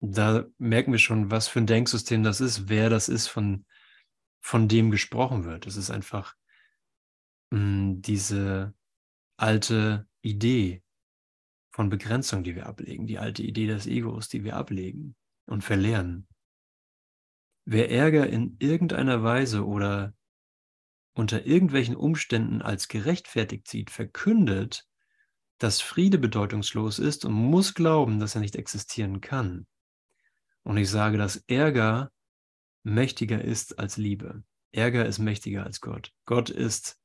da 0.00 0.46
merken 0.58 0.92
wir 0.92 0.98
schon, 0.98 1.30
was 1.30 1.48
für 1.48 1.58
ein 1.58 1.66
Denksystem 1.66 2.22
das 2.22 2.40
ist, 2.40 2.68
wer 2.68 2.88
das 2.88 3.08
ist, 3.08 3.26
von, 3.26 3.66
von 4.40 4.68
dem 4.68 4.90
gesprochen 4.90 5.44
wird. 5.44 5.66
Es 5.66 5.76
ist 5.76 5.90
einfach 5.90 6.34
mh, 7.54 8.00
diese 8.00 8.74
alte 9.36 10.06
Idee 10.22 10.82
von 11.70 11.88
Begrenzung, 11.88 12.44
die 12.44 12.54
wir 12.54 12.66
ablegen, 12.66 13.06
die 13.06 13.18
alte 13.18 13.42
Idee 13.42 13.66
des 13.66 13.86
Egos, 13.86 14.28
die 14.28 14.44
wir 14.44 14.56
ablegen 14.56 15.16
und 15.46 15.62
verlernen. 15.62 16.26
Wer 17.64 17.90
Ärger 17.90 18.28
in 18.28 18.56
irgendeiner 18.58 19.22
Weise 19.22 19.66
oder 19.66 20.14
unter 21.14 21.46
irgendwelchen 21.46 21.96
Umständen 21.96 22.60
als 22.60 22.88
gerechtfertigt 22.88 23.68
sieht, 23.68 23.90
verkündet, 23.90 24.86
dass 25.58 25.80
Friede 25.80 26.18
bedeutungslos 26.18 26.98
ist 26.98 27.24
und 27.24 27.32
muss 27.32 27.74
glauben, 27.74 28.18
dass 28.18 28.34
er 28.34 28.40
nicht 28.40 28.56
existieren 28.56 29.20
kann. 29.20 29.66
Und 30.64 30.76
ich 30.76 30.90
sage, 30.90 31.16
dass 31.16 31.36
Ärger 31.46 32.10
mächtiger 32.82 33.42
ist 33.42 33.78
als 33.78 33.96
Liebe. 33.96 34.42
Ärger 34.72 35.06
ist 35.06 35.20
mächtiger 35.20 35.64
als 35.64 35.80
Gott. 35.80 36.12
Gott 36.26 36.50
ist 36.50 36.98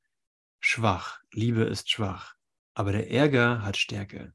schwach, 0.60 1.20
Liebe 1.32 1.64
ist 1.64 1.90
schwach, 1.90 2.36
aber 2.74 2.92
der 2.92 3.10
Ärger 3.10 3.62
hat 3.62 3.76
Stärke. 3.76 4.34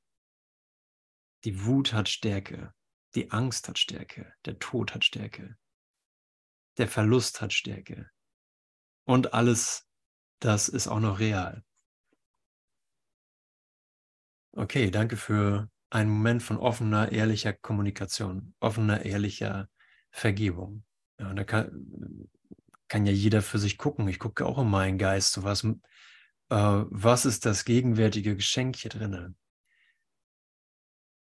Die 1.43 1.65
Wut 1.65 1.93
hat 1.93 2.09
Stärke, 2.09 2.73
die 3.13 3.31
Angst 3.31 3.67
hat 3.69 3.77
Stärke, 3.77 4.33
der 4.45 4.59
Tod 4.59 4.93
hat 4.93 5.05
Stärke, 5.05 5.57
der 6.77 6.87
Verlust 6.87 7.41
hat 7.41 7.53
Stärke. 7.53 8.09
Und 9.05 9.33
alles 9.33 9.85
das 10.39 10.69
ist 10.69 10.87
auch 10.87 10.99
noch 10.99 11.19
real. 11.19 11.63
Okay, 14.51 14.91
danke 14.91 15.17
für 15.17 15.69
einen 15.89 16.09
Moment 16.09 16.43
von 16.43 16.57
offener, 16.57 17.11
ehrlicher 17.11 17.53
Kommunikation, 17.53 18.53
offener, 18.59 19.03
ehrlicher 19.03 19.69
Vergebung. 20.11 20.85
Ja, 21.19 21.29
und 21.29 21.35
da 21.37 21.43
kann, 21.43 22.29
kann 22.87 23.05
ja 23.05 23.11
jeder 23.11 23.41
für 23.41 23.59
sich 23.59 23.77
gucken. 23.77 24.07
Ich 24.07 24.19
gucke 24.19 24.45
auch 24.45 24.59
in 24.59 24.69
meinen 24.69 24.97
Geist, 24.97 25.33
so 25.33 25.43
was, 25.43 25.67
was 26.49 27.25
ist 27.25 27.45
das 27.45 27.65
gegenwärtige 27.65 28.35
Geschenk 28.35 28.75
hier 28.75 28.91
drinne? 28.91 29.35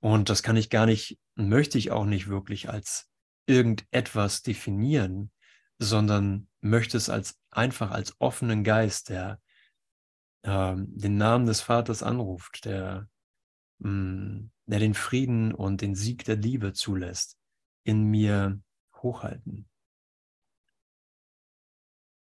Und 0.02 0.30
das 0.30 0.44
kann 0.44 0.56
ich 0.56 0.70
gar 0.70 0.86
nicht, 0.86 1.20
möchte 1.36 1.78
ich 1.78 1.92
auch 1.92 2.06
nicht 2.06 2.28
wirklich 2.28 2.70
als 2.70 3.10
irgendetwas 3.46 4.44
definieren, 4.44 5.32
sondern 5.78 6.48
möchte 6.62 6.98
es 6.98 7.10
als 7.10 7.40
einfach 7.52 7.92
als 7.92 8.16
offenen 8.20 8.64
Geist, 8.64 9.10
der 9.10 9.42
äh, 10.44 10.76
den 10.78 11.18
Namen 11.18 11.46
des 11.46 11.62
Vaters 11.62 12.02
anruft, 12.04 12.64
der, 12.66 13.10
mh, 13.80 13.90
mm, 13.90 14.52
der 14.68 14.80
den 14.80 14.94
Frieden 14.94 15.54
und 15.54 15.82
den 15.82 15.96
Sieg 15.96 16.24
der 16.26 16.36
Liebe 16.38 16.74
zulässt, 16.74 17.38
in 17.84 18.04
mir 18.04 18.62
hochhalten 18.96 19.70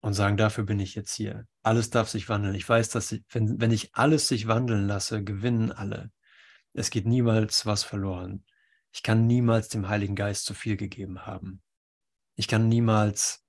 und 0.00 0.14
sagen, 0.14 0.36
dafür 0.36 0.64
bin 0.64 0.80
ich 0.80 0.94
jetzt 0.94 1.14
hier. 1.14 1.46
Alles 1.62 1.90
darf 1.90 2.08
sich 2.08 2.28
wandeln. 2.28 2.54
Ich 2.54 2.68
weiß, 2.68 2.88
dass 2.90 3.12
ich, 3.12 3.22
wenn, 3.30 3.60
wenn 3.60 3.70
ich 3.70 3.94
alles 3.94 4.28
sich 4.28 4.46
wandeln 4.46 4.86
lasse, 4.86 5.22
gewinnen 5.22 5.72
alle. 5.72 6.10
Es 6.72 6.90
geht 6.90 7.06
niemals 7.06 7.66
was 7.66 7.84
verloren. 7.84 8.44
Ich 8.92 9.02
kann 9.02 9.26
niemals 9.26 9.68
dem 9.68 9.88
Heiligen 9.88 10.16
Geist 10.16 10.46
zu 10.46 10.54
viel 10.54 10.76
gegeben 10.76 11.26
haben. 11.26 11.62
Ich 12.34 12.48
kann 12.48 12.68
niemals 12.68 13.44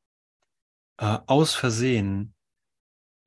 äh, 0.97 1.17
aus 1.25 1.55
Versehen 1.55 2.35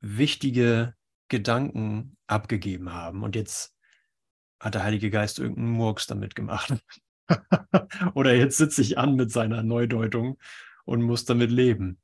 wichtige 0.00 0.94
Gedanken 1.28 2.16
abgegeben 2.26 2.92
haben. 2.92 3.22
Und 3.22 3.36
jetzt 3.36 3.74
hat 4.60 4.74
der 4.74 4.84
Heilige 4.84 5.10
Geist 5.10 5.38
irgendeinen 5.38 5.70
Murks 5.70 6.06
damit 6.06 6.34
gemacht. 6.34 6.74
Oder 8.14 8.34
jetzt 8.34 8.58
sitze 8.58 8.82
ich 8.82 8.98
an 8.98 9.14
mit 9.14 9.32
seiner 9.32 9.62
Neudeutung 9.62 10.38
und 10.84 11.02
muss 11.02 11.24
damit 11.24 11.50
leben 11.50 11.98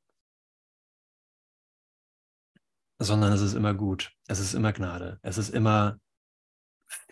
sondern 3.01 3.33
es 3.33 3.41
ist 3.41 3.55
immer 3.55 3.75
gut. 3.75 4.13
Es 4.29 4.39
ist 4.39 4.55
immer 4.55 4.73
Gnade. 4.73 5.19
Es 5.23 5.39
ist 5.39 5.49
immer 5.49 5.99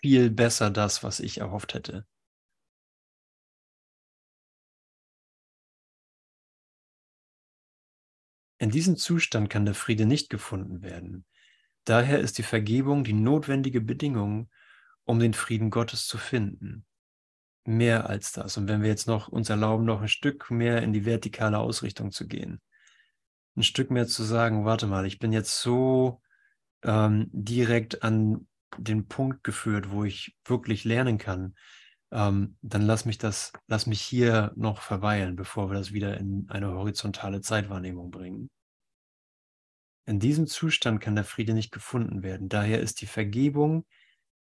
viel 0.00 0.30
besser 0.30 0.70
das, 0.70 1.02
was 1.02 1.18
ich 1.18 1.38
erhofft 1.38 1.72
hätte. 1.74 2.06
In 8.58 8.70
diesem 8.70 8.96
Zustand 8.96 9.48
kann 9.48 9.64
der 9.64 9.74
Friede 9.74 10.04
nicht 10.04 10.28
gefunden 10.28 10.82
werden. 10.82 11.24
Daher 11.84 12.20
ist 12.20 12.36
die 12.36 12.42
Vergebung 12.42 13.02
die 13.02 13.14
notwendige 13.14 13.80
Bedingung, 13.80 14.50
um 15.04 15.18
den 15.20 15.32
Frieden 15.32 15.70
Gottes 15.70 16.06
zu 16.06 16.18
finden. 16.18 16.84
Mehr 17.64 18.10
als 18.10 18.32
das. 18.32 18.58
Und 18.58 18.68
wenn 18.68 18.82
wir 18.82 18.88
jetzt 18.88 19.06
noch 19.06 19.28
uns 19.28 19.48
erlauben, 19.48 19.86
noch 19.86 20.02
ein 20.02 20.08
Stück 20.08 20.50
mehr 20.50 20.82
in 20.82 20.92
die 20.92 21.06
vertikale 21.06 21.58
Ausrichtung 21.58 22.10
zu 22.10 22.26
gehen, 22.26 22.60
ein 23.58 23.62
Stück 23.62 23.90
mehr 23.90 24.06
zu 24.06 24.22
sagen, 24.22 24.64
warte 24.64 24.86
mal, 24.86 25.06
ich 25.06 25.18
bin 25.18 25.32
jetzt 25.32 25.60
so 25.60 26.22
ähm, 26.82 27.28
direkt 27.32 28.02
an 28.02 28.46
den 28.76 29.08
Punkt 29.08 29.44
geführt, 29.44 29.90
wo 29.90 30.04
ich 30.04 30.36
wirklich 30.44 30.84
lernen 30.84 31.18
kann, 31.18 31.54
ähm, 32.10 32.56
dann 32.62 32.82
lass 32.82 33.04
mich 33.04 33.18
das, 33.18 33.52
lass 33.66 33.86
mich 33.86 34.00
hier 34.00 34.52
noch 34.56 34.80
verweilen, 34.80 35.36
bevor 35.36 35.70
wir 35.70 35.74
das 35.74 35.92
wieder 35.92 36.16
in 36.18 36.46
eine 36.48 36.72
horizontale 36.72 37.40
Zeitwahrnehmung 37.40 38.10
bringen. 38.10 38.48
In 40.06 40.20
diesem 40.20 40.46
Zustand 40.46 41.00
kann 41.02 41.16
der 41.16 41.24
Friede 41.24 41.52
nicht 41.52 41.70
gefunden 41.70 42.22
werden. 42.22 42.48
Daher 42.48 42.80
ist 42.80 43.02
die 43.02 43.06
Vergebung 43.06 43.84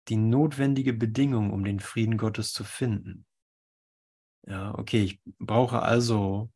die 0.08 0.16
notwendige 0.16 0.94
Bedingung, 0.94 1.52
um 1.52 1.64
den 1.64 1.80
Frieden 1.80 2.16
Gottes 2.16 2.52
zu 2.54 2.64
finden. 2.64 3.26
Ja, 4.46 4.74
okay, 4.78 5.02
ich 5.02 5.20
brauche 5.38 5.82
also 5.82 6.50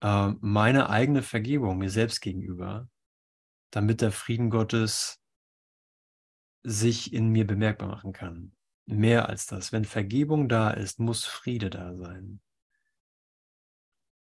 äh, 0.00 0.32
meine 0.40 0.90
eigene 0.90 1.22
Vergebung 1.22 1.78
mir 1.78 1.90
selbst 1.90 2.20
gegenüber, 2.20 2.88
damit 3.70 4.00
der 4.00 4.12
Frieden 4.12 4.50
Gottes 4.50 5.20
sich 6.62 7.12
in 7.12 7.28
mir 7.28 7.46
bemerkbar 7.46 7.88
machen 7.88 8.12
kann. 8.12 8.52
Mehr 8.86 9.28
als 9.28 9.46
das. 9.46 9.72
Wenn 9.72 9.84
Vergebung 9.84 10.48
da 10.48 10.70
ist, 10.70 10.98
muss 10.98 11.24
Friede 11.24 11.70
da 11.70 11.94
sein. 11.94 12.40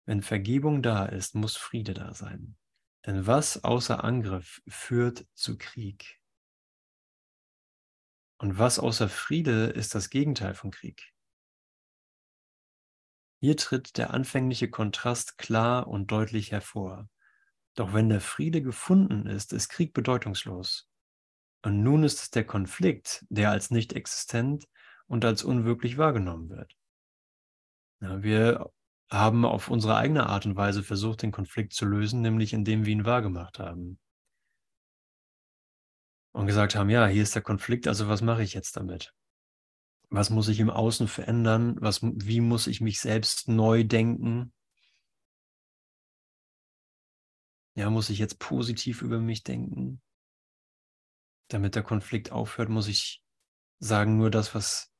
Wenn 0.05 0.21
Vergebung 0.21 0.81
da 0.81 1.05
ist, 1.05 1.35
muss 1.35 1.57
Friede 1.57 1.93
da 1.93 2.13
sein. 2.13 2.57
Denn 3.05 3.25
was 3.25 3.63
außer 3.63 4.03
Angriff 4.03 4.61
führt 4.67 5.25
zu 5.33 5.57
Krieg? 5.57 6.21
Und 8.39 8.57
was 8.57 8.79
außer 8.79 9.09
Friede 9.09 9.67
ist 9.67 9.95
das 9.95 10.09
Gegenteil 10.09 10.53
von 10.53 10.71
Krieg? 10.71 11.13
Hier 13.39 13.55
tritt 13.55 13.97
der 13.97 14.13
anfängliche 14.13 14.69
Kontrast 14.69 15.37
klar 15.37 15.87
und 15.87 16.11
deutlich 16.11 16.51
hervor. 16.51 17.07
Doch 17.75 17.93
wenn 17.93 18.09
der 18.09 18.21
Friede 18.21 18.61
gefunden 18.61 19.27
ist, 19.27 19.53
ist 19.53 19.69
Krieg 19.69 19.93
bedeutungslos. 19.93 20.89
Und 21.63 21.83
nun 21.83 22.03
ist 22.03 22.21
es 22.21 22.29
der 22.31 22.45
Konflikt, 22.45 23.25
der 23.29 23.51
als 23.51 23.69
nicht 23.69 23.93
existent 23.93 24.65
und 25.05 25.25
als 25.25 25.43
unwirklich 25.43 25.97
wahrgenommen 25.97 26.49
wird. 26.49 26.75
Ja, 27.99 28.23
wir 28.23 28.71
haben 29.09 29.45
auf 29.45 29.69
unsere 29.69 29.95
eigene 29.95 30.27
Art 30.27 30.45
und 30.45 30.55
Weise 30.55 30.83
versucht, 30.83 31.21
den 31.21 31.31
Konflikt 31.31 31.73
zu 31.73 31.85
lösen, 31.85 32.21
nämlich 32.21 32.53
indem 32.53 32.85
wir 32.85 32.93
ihn 32.93 33.05
wahrgemacht 33.05 33.59
haben. 33.59 33.99
Und 36.31 36.45
gesagt 36.47 36.75
haben, 36.75 36.89
ja, 36.89 37.07
hier 37.07 37.23
ist 37.23 37.35
der 37.35 37.41
Konflikt, 37.41 37.87
also 37.87 38.07
was 38.07 38.21
mache 38.21 38.43
ich 38.43 38.53
jetzt 38.53 38.77
damit? 38.77 39.13
Was 40.09 40.29
muss 40.29 40.47
ich 40.47 40.59
im 40.59 40.69
Außen 40.69 41.07
verändern? 41.07 41.75
Was, 41.81 42.01
wie 42.01 42.39
muss 42.39 42.67
ich 42.67 42.79
mich 42.79 42.99
selbst 42.99 43.49
neu 43.49 43.83
denken? 43.83 44.53
Ja, 47.75 47.89
muss 47.89 48.09
ich 48.09 48.17
jetzt 48.17 48.39
positiv 48.39 49.01
über 49.01 49.19
mich 49.19 49.43
denken? 49.43 50.01
Damit 51.49 51.75
der 51.75 51.83
Konflikt 51.83 52.31
aufhört, 52.31 52.69
muss 52.69 52.87
ich 52.87 53.21
sagen, 53.79 54.17
nur 54.17 54.31
das, 54.31 54.55
was 54.55 54.91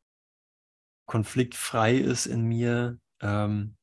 konfliktfrei 1.06 1.96
ist 1.96 2.26
in 2.26 2.43
mir, 2.43 3.00
ähm, 3.22 3.78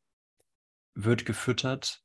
wird 0.95 1.25
gefüttert. 1.25 2.05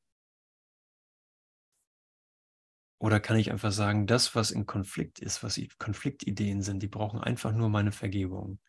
Oder 3.02 3.20
kann 3.20 3.38
ich 3.38 3.52
einfach 3.52 3.72
sagen, 3.72 4.08
das, 4.08 4.34
was 4.34 4.52
in 4.52 4.66
Konflikt 4.66 5.20
ist, 5.20 5.44
was 5.44 5.60
Konfliktideen 5.78 6.62
sind, 6.62 6.82
die 6.82 6.88
brauchen 6.88 7.22
einfach 7.22 7.52
nur 7.54 7.70
meine 7.70 7.92
Vergebung 7.92 8.60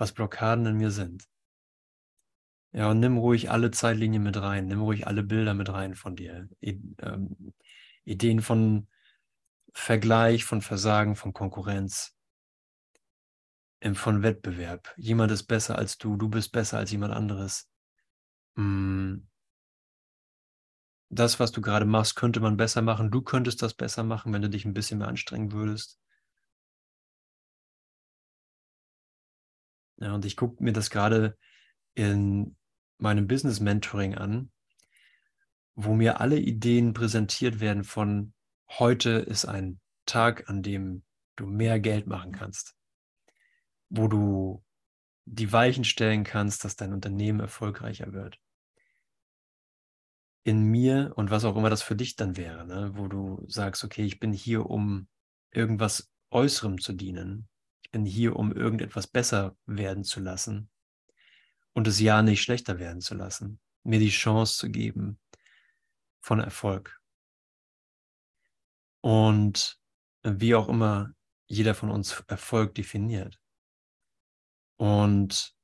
was 0.00 0.12
Blockaden 0.12 0.64
in 0.66 0.78
mir 0.78 0.90
sind. 0.90 1.28
Ja, 2.72 2.90
und 2.90 3.00
nimm 3.00 3.18
ruhig 3.18 3.50
alle 3.50 3.70
Zeitlinien 3.70 4.22
mit 4.22 4.40
rein, 4.40 4.66
nimm 4.66 4.80
ruhig 4.80 5.06
alle 5.06 5.22
Bilder 5.22 5.54
mit 5.54 5.68
rein 5.68 5.94
von 5.94 6.16
dir. 6.16 6.48
Ähm, 6.62 7.52
Ideen 8.04 8.40
von 8.40 8.88
Vergleich, 9.74 10.44
von 10.44 10.62
Versagen, 10.62 11.16
von 11.16 11.32
Konkurrenz, 11.32 12.16
von 13.94 14.22
Wettbewerb. 14.22 14.94
Jemand 14.96 15.32
ist 15.32 15.44
besser 15.44 15.76
als 15.76 15.98
du, 15.98 16.16
du 16.16 16.28
bist 16.28 16.52
besser 16.52 16.78
als 16.78 16.90
jemand 16.90 17.12
anderes. 17.12 17.68
Hm. 18.56 19.26
Das, 21.08 21.40
was 21.40 21.50
du 21.50 21.60
gerade 21.60 21.86
machst, 21.86 22.14
könnte 22.14 22.40
man 22.40 22.56
besser 22.56 22.82
machen. 22.82 23.10
Du 23.10 23.20
könntest 23.20 23.62
das 23.62 23.74
besser 23.74 24.04
machen, 24.04 24.32
wenn 24.32 24.42
du 24.42 24.48
dich 24.48 24.64
ein 24.64 24.74
bisschen 24.74 24.98
mehr 24.98 25.08
anstrengen 25.08 25.52
würdest. 25.52 25.98
Ja, 30.00 30.14
und 30.14 30.24
ich 30.24 30.36
gucke 30.36 30.62
mir 30.64 30.72
das 30.72 30.90
gerade 30.90 31.36
in 31.94 32.56
meinem 32.98 33.26
Business 33.26 33.60
Mentoring 33.60 34.14
an, 34.14 34.50
wo 35.74 35.94
mir 35.94 36.20
alle 36.20 36.38
Ideen 36.38 36.94
präsentiert 36.94 37.60
werden 37.60 37.84
von 37.84 38.32
heute 38.78 39.10
ist 39.10 39.44
ein 39.44 39.80
Tag, 40.06 40.48
an 40.48 40.62
dem 40.62 41.04
du 41.36 41.46
mehr 41.46 41.80
Geld 41.80 42.06
machen 42.06 42.32
kannst, 42.32 42.74
wo 43.88 44.08
du 44.08 44.64
die 45.24 45.52
Weichen 45.52 45.84
stellen 45.84 46.24
kannst, 46.24 46.64
dass 46.64 46.76
dein 46.76 46.92
Unternehmen 46.92 47.40
erfolgreicher 47.40 48.12
wird. 48.12 48.38
In 50.42 50.62
mir 50.64 51.12
und 51.16 51.30
was 51.30 51.44
auch 51.44 51.56
immer 51.56 51.70
das 51.70 51.82
für 51.82 51.96
dich 51.96 52.16
dann 52.16 52.36
wäre, 52.36 52.66
ne? 52.66 52.92
wo 52.94 53.06
du 53.08 53.44
sagst, 53.46 53.84
okay, 53.84 54.04
ich 54.04 54.18
bin 54.18 54.32
hier, 54.32 54.66
um 54.66 55.08
irgendwas 55.50 56.10
Äußerem 56.30 56.80
zu 56.80 56.94
dienen, 56.94 57.49
bin 57.90 58.04
hier, 58.04 58.36
um 58.36 58.52
irgendetwas 58.52 59.06
besser 59.06 59.56
werden 59.66 60.04
zu 60.04 60.20
lassen 60.20 60.70
und 61.72 61.86
es 61.86 62.00
ja 62.00 62.22
nicht 62.22 62.42
schlechter 62.42 62.78
werden 62.78 63.00
zu 63.00 63.14
lassen, 63.14 63.60
mir 63.82 63.98
die 63.98 64.10
Chance 64.10 64.58
zu 64.58 64.70
geben 64.70 65.18
von 66.20 66.40
Erfolg. 66.40 67.00
Und 69.02 69.80
wie 70.22 70.54
auch 70.54 70.68
immer 70.68 71.14
jeder 71.46 71.74
von 71.74 71.90
uns 71.90 72.20
Erfolg 72.28 72.74
definiert. 72.74 73.40
Und 74.76 75.56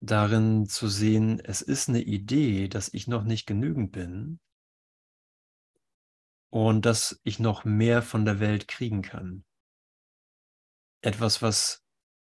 darin 0.00 0.66
zu 0.66 0.88
sehen, 0.88 1.40
es 1.40 1.62
ist 1.62 1.88
eine 1.88 2.02
Idee, 2.02 2.68
dass 2.68 2.92
ich 2.92 3.08
noch 3.08 3.24
nicht 3.24 3.46
genügend 3.46 3.92
bin 3.92 4.40
und 6.50 6.86
dass 6.86 7.20
ich 7.24 7.38
noch 7.38 7.64
mehr 7.64 8.02
von 8.02 8.24
der 8.24 8.40
Welt 8.40 8.68
kriegen 8.68 9.02
kann. 9.02 9.44
Etwas, 11.00 11.42
was 11.42 11.84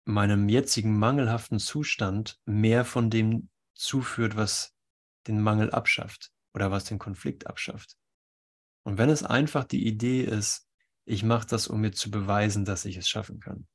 meinem 0.04 0.48
jetzigen 0.48 0.98
mangelhaften 0.98 1.58
Zustand 1.58 2.38
mehr 2.44 2.84
von 2.84 3.10
dem 3.10 3.48
zuführt, 3.74 4.36
was 4.36 4.74
den 5.26 5.40
Mangel 5.40 5.70
abschafft 5.70 6.32
oder 6.54 6.70
was 6.70 6.84
den 6.84 6.98
Konflikt 6.98 7.46
abschafft. 7.46 7.96
Und 8.82 8.98
wenn 8.98 9.10
es 9.10 9.22
einfach 9.22 9.64
die 9.64 9.86
Idee 9.86 10.22
ist, 10.24 10.66
ich 11.04 11.22
mache 11.22 11.46
das, 11.46 11.68
um 11.68 11.80
mir 11.80 11.92
zu 11.92 12.10
beweisen, 12.10 12.64
dass 12.64 12.84
ich 12.84 12.96
es 12.96 13.08
schaffen 13.08 13.40
kann. 13.40 13.66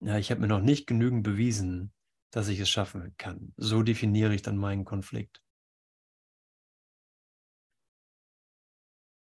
Ja, 0.00 0.18
ich 0.18 0.30
habe 0.30 0.40
mir 0.40 0.46
noch 0.46 0.60
nicht 0.60 0.86
genügend 0.86 1.22
bewiesen, 1.22 1.92
dass 2.30 2.48
ich 2.48 2.58
es 2.60 2.70
schaffen 2.70 3.14
kann. 3.18 3.52
So 3.56 3.82
definiere 3.82 4.34
ich 4.34 4.42
dann 4.42 4.56
meinen 4.56 4.84
Konflikt. 4.84 5.42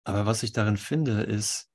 Aber 0.05 0.25
was 0.25 0.43
ich 0.43 0.51
darin 0.51 0.77
finde, 0.77 1.21
ist, 1.23 1.72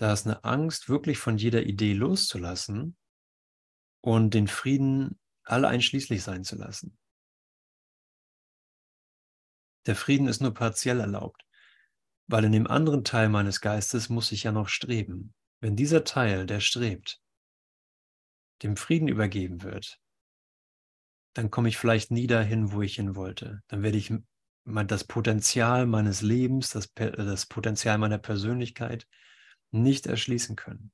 da 0.00 0.14
ist 0.14 0.26
eine 0.26 0.44
Angst, 0.44 0.88
wirklich 0.88 1.18
von 1.18 1.36
jeder 1.36 1.62
Idee 1.64 1.92
loszulassen 1.92 2.96
und 4.00 4.32
den 4.32 4.48
Frieden 4.48 5.20
alle 5.44 5.68
einschließlich 5.68 6.22
sein 6.22 6.42
zu 6.42 6.56
lassen. 6.56 6.96
Der 9.84 9.94
Frieden 9.94 10.26
ist 10.26 10.40
nur 10.40 10.54
partiell 10.54 11.00
erlaubt, 11.00 11.44
weil 12.28 12.44
in 12.44 12.52
dem 12.52 12.66
anderen 12.66 13.04
Teil 13.04 13.28
meines 13.28 13.60
Geistes 13.60 14.08
muss 14.08 14.32
ich 14.32 14.44
ja 14.44 14.52
noch 14.52 14.68
streben. 14.68 15.34
Wenn 15.60 15.76
dieser 15.76 16.02
Teil, 16.02 16.46
der 16.46 16.60
strebt, 16.60 17.20
dem 18.62 18.78
Frieden 18.78 19.08
übergeben 19.08 19.62
wird, 19.62 20.00
dann 21.34 21.50
komme 21.50 21.68
ich 21.68 21.76
vielleicht 21.76 22.10
nie 22.10 22.26
dahin, 22.26 22.72
wo 22.72 22.80
ich 22.80 22.94
hin 22.94 23.16
wollte. 23.16 23.60
Dann 23.68 23.82
werde 23.82 23.98
ich 23.98 24.10
das 24.64 25.04
Potenzial 25.04 25.84
meines 25.84 26.22
Lebens, 26.22 26.70
das, 26.70 26.90
das 26.94 27.44
Potenzial 27.44 27.98
meiner 27.98 28.18
Persönlichkeit 28.18 29.06
nicht 29.72 30.06
erschließen 30.06 30.56
können. 30.56 30.92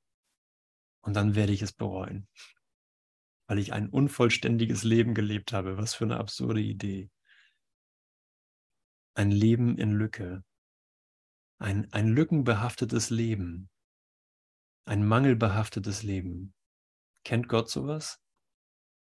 Und 1.01 1.15
dann 1.15 1.35
werde 1.35 1.53
ich 1.53 1.61
es 1.61 1.73
bereuen, 1.73 2.27
weil 3.47 3.59
ich 3.59 3.73
ein 3.73 3.89
unvollständiges 3.89 4.83
Leben 4.83 5.13
gelebt 5.13 5.53
habe. 5.53 5.77
Was 5.77 5.95
für 5.95 6.03
eine 6.03 6.17
absurde 6.17 6.61
Idee. 6.61 7.09
Ein 9.15 9.31
Leben 9.31 9.77
in 9.77 9.93
Lücke. 9.93 10.43
Ein, 11.59 11.91
ein 11.93 12.09
lückenbehaftetes 12.09 13.09
Leben. 13.09 13.69
Ein 14.85 15.07
mangelbehaftetes 15.07 16.03
Leben. 16.03 16.53
Kennt 17.23 17.47
Gott 17.47 17.69
sowas? 17.69 18.21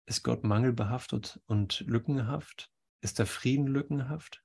Ist 0.06 0.22
Gott 0.22 0.44
mangelbehaftet 0.44 1.40
und 1.46 1.80
lückenhaft? 1.80 2.70
Ist 3.00 3.18
der 3.18 3.26
Frieden 3.26 3.66
lückenhaft? 3.66 4.43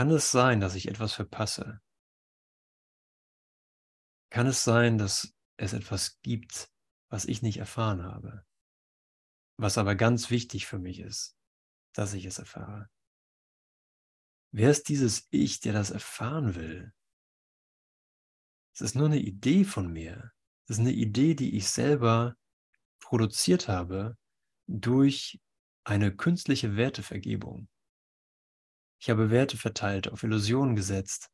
Kann 0.00 0.12
es 0.12 0.30
sein, 0.30 0.60
dass 0.60 0.76
ich 0.76 0.88
etwas 0.88 1.12
verpasse? 1.12 1.82
Kann 4.30 4.46
es 4.46 4.64
sein, 4.64 4.96
dass 4.96 5.34
es 5.58 5.74
etwas 5.74 6.22
gibt, 6.22 6.72
was 7.10 7.26
ich 7.26 7.42
nicht 7.42 7.58
erfahren 7.58 8.02
habe, 8.02 8.46
was 9.58 9.76
aber 9.76 9.96
ganz 9.96 10.30
wichtig 10.30 10.66
für 10.66 10.78
mich 10.78 11.00
ist, 11.00 11.36
dass 11.92 12.14
ich 12.14 12.24
es 12.24 12.38
erfahre? 12.38 12.88
Wer 14.52 14.70
ist 14.70 14.88
dieses 14.88 15.28
Ich, 15.28 15.60
der 15.60 15.74
das 15.74 15.90
erfahren 15.90 16.54
will? 16.54 16.94
Es 18.72 18.80
ist 18.80 18.94
nur 18.94 19.04
eine 19.04 19.20
Idee 19.20 19.64
von 19.64 19.92
mir. 19.92 20.32
Es 20.64 20.78
ist 20.78 20.80
eine 20.80 20.92
Idee, 20.92 21.34
die 21.34 21.58
ich 21.58 21.68
selber 21.68 22.38
produziert 23.00 23.68
habe 23.68 24.16
durch 24.66 25.42
eine 25.84 26.16
künstliche 26.16 26.76
Wertevergebung. 26.76 27.68
Ich 29.00 29.08
habe 29.08 29.30
Werte 29.30 29.56
verteilt, 29.56 30.08
auf 30.08 30.22
Illusionen 30.22 30.76
gesetzt 30.76 31.30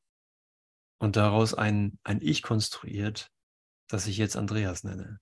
und 0.99 1.17
daraus 1.17 1.53
ein, 1.53 1.99
ein 2.05 2.21
Ich 2.23 2.43
konstruiert, 2.43 3.33
das 3.89 4.07
ich 4.07 4.19
jetzt 4.19 4.37
Andreas 4.37 4.85
nenne. 4.85 5.21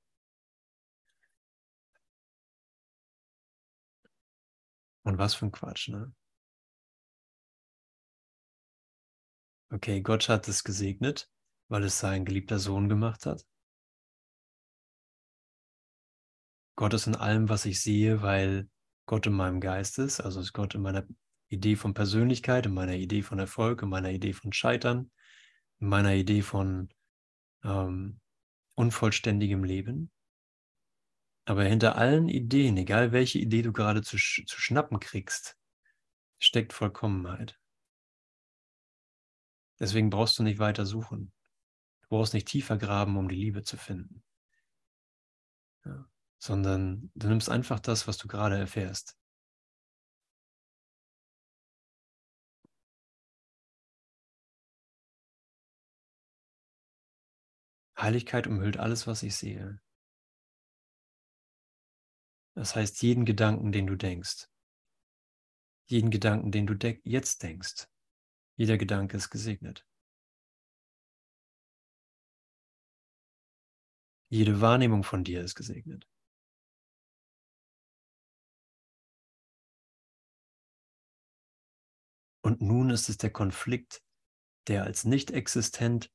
Und 5.04 5.18
was 5.18 5.34
für 5.34 5.46
ein 5.46 5.52
Quatsch, 5.52 5.88
ne? 5.88 6.14
Okay, 9.70 10.02
Gott 10.02 10.28
hat 10.28 10.46
es 10.46 10.64
gesegnet, 10.64 11.30
weil 11.68 11.82
es 11.82 11.98
sein 11.98 12.24
geliebter 12.26 12.58
Sohn 12.58 12.88
gemacht 12.88 13.24
hat. 13.24 13.46
Gott 16.76 16.92
ist 16.92 17.06
in 17.06 17.16
allem, 17.16 17.48
was 17.48 17.64
ich 17.64 17.80
sehe, 17.80 18.20
weil 18.20 18.68
Gott 19.06 19.26
in 19.26 19.32
meinem 19.32 19.60
Geist 19.60 19.98
ist, 19.98 20.20
also 20.20 20.40
ist 20.40 20.52
Gott 20.52 20.74
in 20.74 20.82
meiner 20.82 21.06
Idee 21.54 21.76
von 21.76 21.94
Persönlichkeit, 21.94 22.66
in 22.66 22.74
meiner 22.74 22.94
Idee 22.94 23.22
von 23.22 23.38
Erfolg, 23.38 23.82
in 23.82 23.88
meiner 23.88 24.10
Idee 24.10 24.32
von 24.32 24.52
Scheitern, 24.52 25.10
in 25.80 25.88
meiner 25.88 26.14
Idee 26.14 26.42
von 26.42 26.88
ähm, 27.64 28.20
unvollständigem 28.74 29.64
Leben. 29.64 30.10
Aber 31.46 31.64
hinter 31.64 31.96
allen 31.96 32.28
Ideen, 32.28 32.76
egal 32.76 33.12
welche 33.12 33.38
Idee 33.38 33.62
du 33.62 33.72
gerade 33.72 34.02
zu, 34.02 34.16
zu 34.16 34.60
schnappen 34.60 35.00
kriegst, 35.00 35.58
steckt 36.38 36.72
Vollkommenheit. 36.72 37.58
Deswegen 39.80 40.10
brauchst 40.10 40.38
du 40.38 40.42
nicht 40.42 40.58
weiter 40.58 40.86
suchen. 40.86 41.32
Du 42.02 42.08
brauchst 42.08 42.34
nicht 42.34 42.48
tiefer 42.48 42.76
graben, 42.76 43.16
um 43.16 43.28
die 43.28 43.36
Liebe 43.36 43.62
zu 43.62 43.76
finden. 43.76 44.22
Ja 45.84 46.06
sondern 46.44 47.10
du 47.14 47.28
nimmst 47.28 47.48
einfach 47.48 47.80
das, 47.80 48.06
was 48.06 48.18
du 48.18 48.28
gerade 48.28 48.58
erfährst. 48.58 49.16
Heiligkeit 57.96 58.46
umhüllt 58.46 58.76
alles, 58.76 59.06
was 59.06 59.22
ich 59.22 59.36
sehe. 59.36 59.80
Das 62.54 62.76
heißt, 62.76 63.02
jeden 63.02 63.24
Gedanken, 63.24 63.72
den 63.72 63.86
du 63.86 63.96
denkst, 63.96 64.48
jeden 65.86 66.10
Gedanken, 66.10 66.50
den 66.50 66.66
du 66.66 66.74
de 66.74 67.00
jetzt 67.04 67.42
denkst, 67.42 67.88
jeder 68.56 68.78
Gedanke 68.78 69.16
ist 69.16 69.30
gesegnet. 69.30 69.86
Jede 74.30 74.60
Wahrnehmung 74.60 75.04
von 75.04 75.22
dir 75.22 75.42
ist 75.42 75.54
gesegnet. 75.54 76.08
Und 82.42 82.60
nun 82.60 82.90
ist 82.90 83.08
es 83.08 83.16
der 83.16 83.30
Konflikt, 83.30 84.02
der 84.68 84.84
als 84.84 85.04
nicht 85.04 85.30
existent 85.30 86.12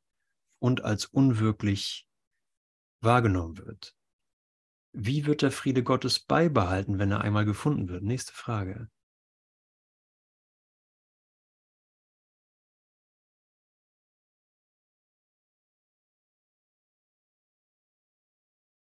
und 0.60 0.84
als 0.84 1.06
unwirklich 1.06 2.08
wahrgenommen 3.02 3.58
wird. 3.58 3.96
Wie 4.92 5.26
wird 5.26 5.42
der 5.42 5.52
Friede 5.52 5.84
Gottes 5.84 6.20
beibehalten, 6.20 7.00
wenn 7.00 7.12
er 7.12 7.22
einmal 7.22 7.46
gefunden 7.46 7.90
wird? 7.90 8.04
Nächste 8.04 8.34
Frage. 8.34 8.90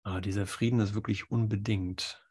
Ah, 0.06 0.20
dieser 0.20 0.46
Frieden 0.46 0.82
ist 0.82 0.94
wirklich 0.96 1.32
unbedingt. 1.32 2.22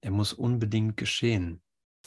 Er 0.00 0.10
muss 0.10 0.32
unbedingt 0.32 0.96
geschehen. 0.96 1.62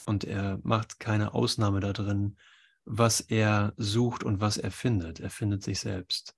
Und 0.07 0.23
er 0.23 0.59
macht 0.63 0.99
keine 0.99 1.35
Ausnahme 1.35 1.79
da 1.79 1.93
drin, 1.93 2.37
was 2.85 3.21
er 3.21 3.73
sucht 3.77 4.23
und 4.23 4.41
was 4.41 4.57
er 4.57 4.71
findet. 4.71 5.19
Er 5.19 5.29
findet 5.29 5.63
sich 5.63 5.79
selbst. 5.79 6.35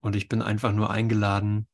Und 0.00 0.14
ich 0.14 0.28
bin 0.28 0.42
einfach 0.42 0.72
nur 0.72 0.90
eingeladen, 0.90 1.68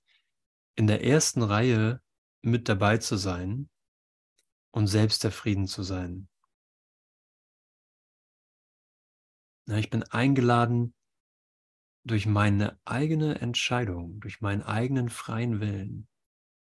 in 0.74 0.86
der 0.86 1.04
ersten 1.04 1.42
Reihe 1.42 2.00
mit 2.40 2.68
dabei 2.68 2.98
zu 2.98 3.16
sein 3.16 3.68
und 4.70 4.86
selbst 4.86 5.22
der 5.24 5.32
Frieden 5.32 5.66
zu 5.66 5.82
sein. 5.82 6.28
ich 9.66 9.90
bin 9.90 10.02
eingeladen 10.02 10.92
durch 12.04 12.26
meine 12.26 12.78
eigene 12.84 13.40
Entscheidung, 13.40 14.20
durch 14.20 14.40
meinen 14.40 14.62
eigenen 14.62 15.08
freien 15.08 15.60
Willen, 15.60 16.08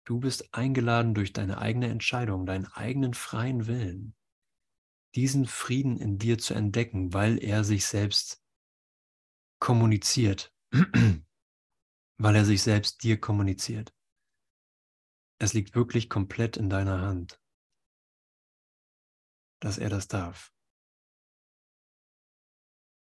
Du 0.06 0.20
bist 0.20 0.54
eingeladen 0.54 1.16
durch 1.16 1.34
deine 1.34 1.58
eigene 1.58 1.88
Entscheidung, 1.88 2.46
deinen 2.46 2.68
eigenen 2.68 3.16
freien 3.16 3.66
Willen, 3.66 4.14
diesen 5.15 5.45
Frieden 5.45 5.97
in 5.97 6.17
dir 6.17 6.38
zu 6.38 6.54
entdecken, 6.54 7.13
weil 7.13 7.41
er 7.41 7.63
sich 7.63 7.86
selbst 7.86 8.43
kommuniziert, 9.60 10.54
weil 12.17 12.36
er 12.36 12.45
sich 12.45 12.62
selbst 12.62 13.04
dir 13.04 13.19
kommuniziert. 13.19 13.93
Es 15.39 15.54
liegt 15.54 15.75
wirklich 15.75 16.10
komplett 16.10 16.58
in 16.58 16.69
deiner 16.69 17.01
Hand, 17.01 17.41
dass 19.62 19.78
er 19.78 19.89
das 19.89 20.08
darf. 20.08 20.54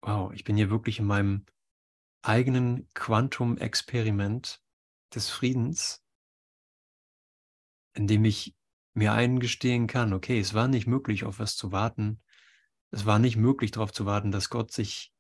Wow, 0.05 0.33
ich 0.33 0.45
bin 0.45 0.57
hier 0.57 0.71
wirklich 0.71 0.99
in 0.99 1.07
meinem 1.07 1.47
eigenen 2.23 2.89
Quantum-Experiment 2.95 4.63
des 5.15 5.29
Friedens, 5.29 6.05
in 7.95 8.07
dem 8.07 8.25
ich 8.25 8.57
mir 8.95 9.13
eingestehen 9.13 9.87
kann, 9.87 10.13
okay, 10.13 10.39
es 10.39 10.55
war 10.55 10.69
nicht 10.69 10.87
möglich, 10.87 11.25
auf 11.25 11.39
was 11.39 11.57
zu 11.57 11.73
warten. 11.73 12.21
Es 12.91 13.07
war 13.07 13.19
nicht 13.19 13.37
möglich, 13.37 13.71
darauf 13.71 13.93
zu 13.93 14.05
warten, 14.07 14.31
dass 14.31 14.51
Gott 14.51 14.73
sich 14.73 15.13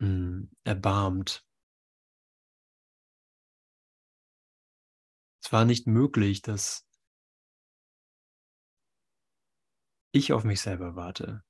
mh, 0.00 0.06
hm, 0.08 0.50
erbarmt. 0.64 1.44
Es 5.42 5.52
war 5.52 5.64
nicht 5.64 5.86
möglich, 5.86 6.42
dass 6.42 6.86
ich 10.12 10.32
auf 10.32 10.44
mich 10.44 10.60
selber 10.60 10.96
warte, 10.96 11.44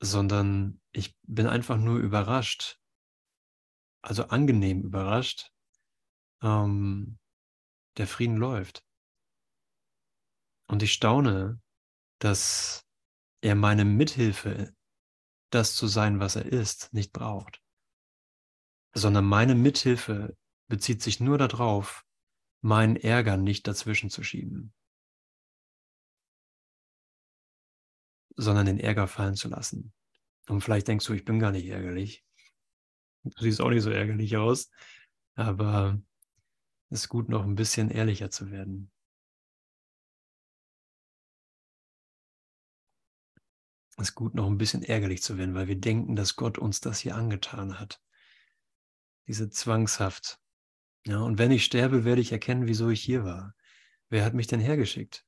sondern 0.00 0.80
ich 0.92 1.16
bin 1.22 1.46
einfach 1.46 1.78
nur 1.78 1.98
überrascht, 1.98 2.78
also 4.02 4.24
angenehm 4.28 4.82
überrascht, 4.82 5.50
ähm, 6.42 7.18
der 7.96 8.06
Frieden 8.06 8.36
läuft. 8.36 8.85
Und 10.66 10.82
ich 10.82 10.92
staune, 10.92 11.60
dass 12.18 12.84
er 13.40 13.54
meine 13.54 13.84
Mithilfe, 13.84 14.74
das 15.50 15.74
zu 15.76 15.86
sein, 15.86 16.18
was 16.18 16.36
er 16.36 16.46
ist, 16.46 16.92
nicht 16.92 17.12
braucht, 17.12 17.62
sondern 18.94 19.24
meine 19.24 19.54
Mithilfe 19.54 20.36
bezieht 20.68 21.02
sich 21.02 21.20
nur 21.20 21.38
darauf, 21.38 22.04
meinen 22.62 22.96
Ärger 22.96 23.36
nicht 23.36 23.68
dazwischen 23.68 24.10
zu 24.10 24.24
schieben, 24.24 24.74
sondern 28.34 28.66
den 28.66 28.80
Ärger 28.80 29.06
fallen 29.06 29.36
zu 29.36 29.48
lassen. 29.48 29.92
Und 30.48 30.62
vielleicht 30.62 30.88
denkst 30.88 31.06
du, 31.06 31.12
ich 31.12 31.24
bin 31.24 31.38
gar 31.38 31.52
nicht 31.52 31.66
ärgerlich. 31.66 32.24
Du 33.22 33.42
siehst 33.42 33.60
auch 33.60 33.70
nicht 33.70 33.82
so 33.82 33.90
ärgerlich 33.90 34.36
aus, 34.36 34.70
aber 35.34 36.00
es 36.90 37.02
ist 37.02 37.08
gut, 37.08 37.28
noch 37.28 37.44
ein 37.44 37.56
bisschen 37.56 37.90
ehrlicher 37.90 38.30
zu 38.30 38.50
werden. 38.50 38.90
Es 43.98 44.14
gut, 44.14 44.34
noch 44.34 44.46
ein 44.46 44.58
bisschen 44.58 44.82
ärgerlich 44.82 45.22
zu 45.22 45.38
werden, 45.38 45.54
weil 45.54 45.68
wir 45.68 45.80
denken, 45.80 46.16
dass 46.16 46.36
Gott 46.36 46.58
uns 46.58 46.80
das 46.80 47.00
hier 47.00 47.16
angetan 47.16 47.80
hat. 47.80 48.00
Diese 49.26 49.48
Zwangshaft. 49.48 50.38
Ja, 51.06 51.20
und 51.20 51.38
wenn 51.38 51.50
ich 51.50 51.64
sterbe, 51.64 52.04
werde 52.04 52.20
ich 52.20 52.32
erkennen, 52.32 52.66
wieso 52.66 52.90
ich 52.90 53.02
hier 53.02 53.24
war. 53.24 53.54
Wer 54.10 54.24
hat 54.24 54.34
mich 54.34 54.46
denn 54.46 54.60
hergeschickt? 54.60 55.24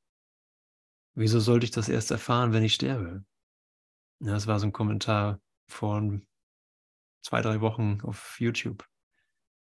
Wieso 1.15 1.41
sollte 1.41 1.65
ich 1.65 1.71
das 1.71 1.89
erst 1.89 2.11
erfahren, 2.11 2.53
wenn 2.53 2.63
ich 2.63 2.75
sterbe? 2.75 3.25
Ja, 4.21 4.33
das 4.33 4.47
war 4.47 4.61
so 4.61 4.67
ein 4.67 4.73
Kommentar 4.73 5.41
vor 5.67 6.21
zwei, 7.23 7.41
drei 7.41 7.61
Wochen 7.61 8.01
auf 8.03 8.39
YouTube. 8.39 8.87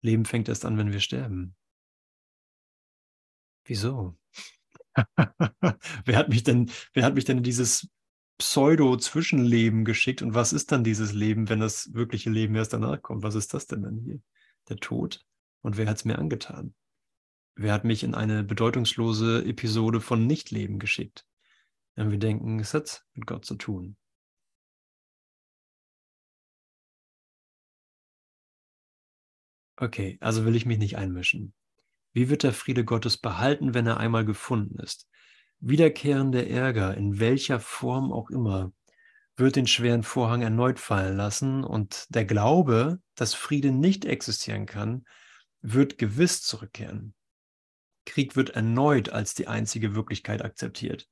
Leben 0.01 0.25
fängt 0.25 0.49
erst 0.49 0.65
an, 0.65 0.79
wenn 0.79 0.93
wir 0.93 1.01
sterben. 1.01 1.57
Wieso? 3.65 4.17
wer 6.05 6.17
hat 6.17 6.29
mich 6.29 6.43
denn, 6.43 6.71
wer 6.93 7.05
hat 7.05 7.15
mich 7.15 7.25
denn 7.25 7.39
in 7.39 7.43
dieses 7.43 7.89
Pseudo-Zwischenleben 8.39 9.85
geschickt. 9.85 10.23
Und 10.23 10.35
was 10.35 10.53
ist 10.53 10.73
dann 10.73 10.85
dieses 10.85 11.13
Leben, 11.13 11.49
wenn 11.49 11.61
das 11.61 11.93
wirkliche 11.95 12.31
Leben 12.31 12.55
erst 12.55 12.73
danach 12.73 13.01
kommt? 13.03 13.23
Was 13.23 13.35
ist 13.35 13.55
das 13.55 13.67
denn 13.67 13.83
dann 13.83 13.99
hier? 13.99 14.21
Der 14.69 14.77
Tod. 14.77 15.25
Und 15.63 15.77
wer 15.77 15.87
hat 15.87 15.99
es 15.99 16.05
mir 16.05 16.19
angetan? 16.19 16.75
Wer 17.57 17.73
hat 17.73 17.85
mich 17.85 18.03
in 18.03 18.15
eine 18.15 18.43
bedeutungslose 18.43 19.45
Episode 19.45 20.01
von 20.01 20.27
Nichtleben 20.27 20.79
geschickt? 20.79 21.27
Wenn 21.95 22.11
wir 22.11 22.19
denken, 22.19 22.59
es 22.59 22.75
hat 22.75 23.05
mit 23.15 23.27
Gott 23.27 23.45
zu 23.45 23.55
tun. 23.55 23.97
Okay, 29.77 30.19
also 30.21 30.45
will 30.45 30.57
ich 30.57 30.67
mich 30.67 30.79
nicht 30.79 30.97
einmischen. 30.97 31.53
Wie 32.13 32.29
wird 32.29 32.43
der 32.45 32.53
Friede 32.53 32.85
Gottes 32.85 33.17
behalten, 33.17 33.75
wenn 33.75 33.87
er 33.87 33.99
einmal 33.99 34.25
gefunden 34.25 34.79
ist? 34.79 35.09
Wiederkehrender 35.67 36.47
Ärger, 36.47 36.95
in 36.95 37.21
welcher 37.21 37.59
Form 37.59 38.13
auch 38.13 38.29
immer, 38.29 38.75
wird 39.37 39.57
den 39.57 39.67
schweren 39.67 40.03
Vorhang 40.03 40.43
erneut 40.43 40.79
fallen 40.79 41.17
lassen 41.17 41.65
und 41.65 42.05
der 42.11 42.27
Glaube, 42.27 43.01
dass 43.15 43.33
Friede 43.33 43.73
nicht 43.73 44.05
existieren 44.05 44.67
kann, 44.67 45.07
wird 45.63 45.97
gewiss 45.97 46.43
zurückkehren. 46.43 47.15
Krieg 48.05 48.37
wird 48.37 48.51
erneut 48.51 49.09
als 49.09 49.33
die 49.33 49.49
einzige 49.49 49.95
Wirklichkeit 49.95 50.45
akzeptiert. 50.45 51.09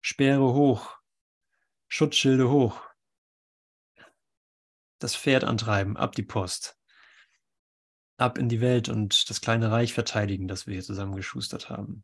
Speere 0.00 0.54
hoch, 0.54 0.96
Schutzschilde 1.88 2.48
hoch, 2.48 2.80
das 4.98 5.14
Pferd 5.14 5.44
antreiben, 5.44 5.98
ab 5.98 6.14
die 6.14 6.22
Post, 6.22 6.78
ab 8.16 8.38
in 8.38 8.48
die 8.48 8.62
Welt 8.62 8.88
und 8.88 9.28
das 9.28 9.42
kleine 9.42 9.70
Reich 9.70 9.92
verteidigen, 9.92 10.48
das 10.48 10.66
wir 10.66 10.72
hier 10.72 10.82
zusammengeschustert 10.82 11.68
haben. 11.68 12.02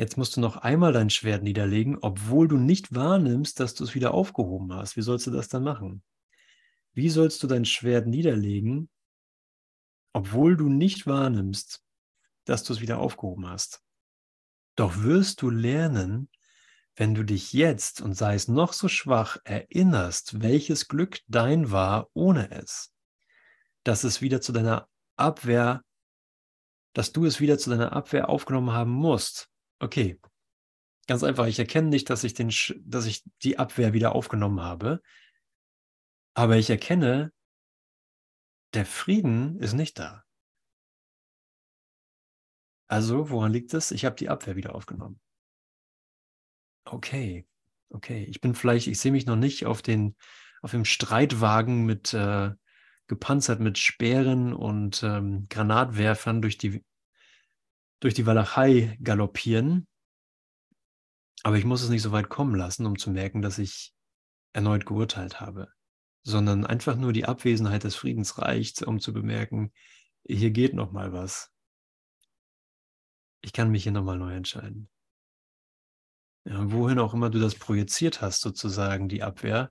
Jetzt 0.00 0.16
musst 0.16 0.34
du 0.34 0.40
noch 0.40 0.56
einmal 0.56 0.94
dein 0.94 1.10
Schwert 1.10 1.42
niederlegen, 1.42 1.98
obwohl 2.00 2.48
du 2.48 2.56
nicht 2.56 2.94
wahrnimmst, 2.94 3.60
dass 3.60 3.74
du 3.74 3.84
es 3.84 3.94
wieder 3.94 4.14
aufgehoben 4.14 4.72
hast. 4.72 4.96
Wie 4.96 5.02
sollst 5.02 5.26
du 5.26 5.30
das 5.30 5.48
dann 5.48 5.62
machen? 5.62 6.02
Wie 6.94 7.10
sollst 7.10 7.42
du 7.42 7.46
dein 7.46 7.66
Schwert 7.66 8.06
niederlegen, 8.06 8.88
obwohl 10.14 10.56
du 10.56 10.70
nicht 10.70 11.06
wahrnimmst, 11.06 11.84
dass 12.46 12.64
du 12.64 12.72
es 12.72 12.80
wieder 12.80 12.98
aufgehoben 12.98 13.46
hast? 13.46 13.82
Doch 14.74 15.02
wirst 15.02 15.42
du 15.42 15.50
lernen, 15.50 16.30
wenn 16.96 17.14
du 17.14 17.22
dich 17.22 17.52
jetzt 17.52 18.00
und 18.00 18.14
sei 18.14 18.34
es 18.34 18.48
noch 18.48 18.72
so 18.72 18.88
schwach 18.88 19.36
erinnerst, 19.44 20.40
welches 20.40 20.88
Glück 20.88 21.20
dein 21.28 21.72
war 21.72 22.08
ohne 22.14 22.50
es, 22.52 22.90
dass 23.84 24.04
es 24.04 24.22
wieder 24.22 24.40
zu 24.40 24.52
deiner 24.52 24.88
Abwehr, 25.16 25.84
dass 26.94 27.12
du 27.12 27.26
es 27.26 27.38
wieder 27.38 27.58
zu 27.58 27.68
deiner 27.68 27.92
Abwehr 27.92 28.30
aufgenommen 28.30 28.72
haben 28.72 28.92
musst. 28.92 29.50
Okay, 29.80 30.20
ganz 31.06 31.24
einfach. 31.24 31.46
Ich 31.46 31.58
erkenne 31.58 31.88
nicht, 31.88 32.10
dass 32.10 32.22
ich, 32.22 32.34
den, 32.34 32.52
dass 32.84 33.06
ich 33.06 33.24
die 33.42 33.58
Abwehr 33.58 33.92
wieder 33.92 34.14
aufgenommen 34.14 34.60
habe, 34.60 35.02
aber 36.34 36.56
ich 36.56 36.70
erkenne, 36.70 37.32
der 38.74 38.86
Frieden 38.86 39.58
ist 39.58 39.72
nicht 39.72 39.98
da. 39.98 40.24
Also, 42.88 43.30
woran 43.30 43.52
liegt 43.52 43.72
es? 43.74 43.90
Ich 43.90 44.04
habe 44.04 44.16
die 44.16 44.28
Abwehr 44.28 44.56
wieder 44.56 44.74
aufgenommen. 44.74 45.20
Okay, 46.84 47.46
okay. 47.88 48.24
Ich 48.24 48.40
bin 48.40 48.54
vielleicht, 48.54 48.86
ich 48.86 49.00
sehe 49.00 49.12
mich 49.12 49.26
noch 49.26 49.36
nicht 49.36 49.64
auf 49.66 49.80
den, 49.80 50.16
auf 50.60 50.72
dem 50.72 50.84
Streitwagen 50.84 51.84
mit 51.84 52.12
äh, 52.14 52.50
gepanzert 53.06 53.60
mit 53.60 53.78
Speeren 53.78 54.52
und 54.52 55.02
ähm, 55.02 55.46
Granatwerfern 55.48 56.42
durch 56.42 56.58
die 56.58 56.84
durch 58.00 58.14
die 58.14 58.26
Walachei 58.26 58.98
galoppieren. 59.02 59.86
Aber 61.42 61.56
ich 61.56 61.64
muss 61.64 61.82
es 61.82 61.88
nicht 61.88 62.02
so 62.02 62.12
weit 62.12 62.28
kommen 62.28 62.54
lassen, 62.54 62.86
um 62.86 62.98
zu 62.98 63.10
merken, 63.10 63.42
dass 63.42 63.58
ich 63.58 63.94
erneut 64.52 64.84
geurteilt 64.84 65.40
habe, 65.40 65.68
sondern 66.22 66.66
einfach 66.66 66.96
nur 66.96 67.12
die 67.12 67.24
Abwesenheit 67.24 67.84
des 67.84 67.96
Friedens 67.96 68.38
reicht, 68.38 68.82
um 68.82 69.00
zu 69.00 69.12
bemerken, 69.12 69.72
hier 70.26 70.50
geht 70.50 70.74
noch 70.74 70.92
mal 70.92 71.12
was. 71.12 71.50
Ich 73.42 73.52
kann 73.52 73.70
mich 73.70 73.84
hier 73.84 73.92
noch 73.92 74.04
mal 74.04 74.18
neu 74.18 74.34
entscheiden. 74.34 74.90
Ja, 76.44 76.70
wohin 76.72 76.98
auch 76.98 77.14
immer 77.14 77.30
du 77.30 77.38
das 77.38 77.54
projiziert 77.54 78.20
hast, 78.22 78.40
sozusagen 78.40 79.08
die 79.08 79.22
Abwehr, 79.22 79.70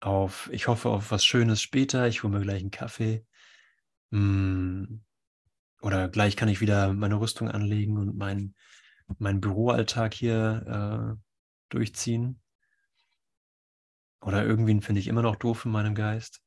auf, 0.00 0.48
ich 0.52 0.68
hoffe 0.68 0.90
auf 0.90 1.10
was 1.10 1.24
Schönes 1.24 1.62
später, 1.62 2.06
ich 2.06 2.22
hole 2.22 2.32
mir 2.32 2.42
gleich 2.42 2.60
einen 2.60 2.70
Kaffee. 2.70 3.24
Hm, 4.12 5.04
oder 5.86 6.08
gleich 6.08 6.36
kann 6.36 6.48
ich 6.48 6.60
wieder 6.60 6.92
meine 6.92 7.20
Rüstung 7.20 7.48
anlegen 7.48 7.96
und 7.96 8.16
meinen 8.16 8.56
mein 9.18 9.40
Büroalltag 9.40 10.14
hier 10.14 11.16
äh, 11.16 11.22
durchziehen. 11.68 12.42
Oder 14.20 14.44
irgendwen 14.44 14.82
finde 14.82 15.00
ich 15.00 15.06
immer 15.06 15.22
noch 15.22 15.36
doof 15.36 15.64
in 15.64 15.70
meinem 15.70 15.94
Geist. 15.94 16.42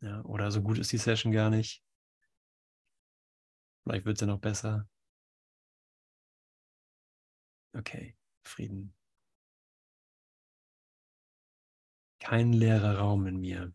Ja, 0.00 0.22
oder 0.22 0.50
so 0.52 0.62
gut 0.62 0.78
ist 0.78 0.92
die 0.92 0.98
Session 0.98 1.32
gar 1.32 1.50
nicht. 1.50 1.82
Vielleicht 3.82 4.04
wird 4.06 4.18
sie 4.18 4.26
noch 4.26 4.38
besser. 4.38 4.86
Okay, 7.74 8.16
Frieden. 8.44 8.94
Kein 12.20 12.52
leerer 12.52 12.98
Raum 12.98 13.26
in 13.26 13.40
mir. 13.40 13.72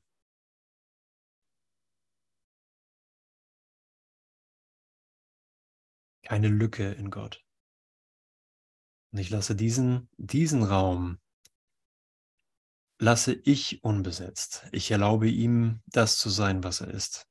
Keine 6.31 6.47
Lücke 6.47 6.93
in 6.93 7.11
Gott. 7.11 7.45
Und 9.11 9.19
ich 9.19 9.29
lasse 9.31 9.53
diesen, 9.53 10.07
diesen 10.15 10.63
Raum, 10.63 11.19
lasse 12.99 13.33
ich 13.33 13.83
unbesetzt. 13.83 14.65
Ich 14.71 14.89
erlaube 14.91 15.27
ihm, 15.27 15.81
das 15.87 16.17
zu 16.17 16.29
sein, 16.29 16.63
was 16.63 16.79
er 16.79 16.87
ist. 16.87 17.27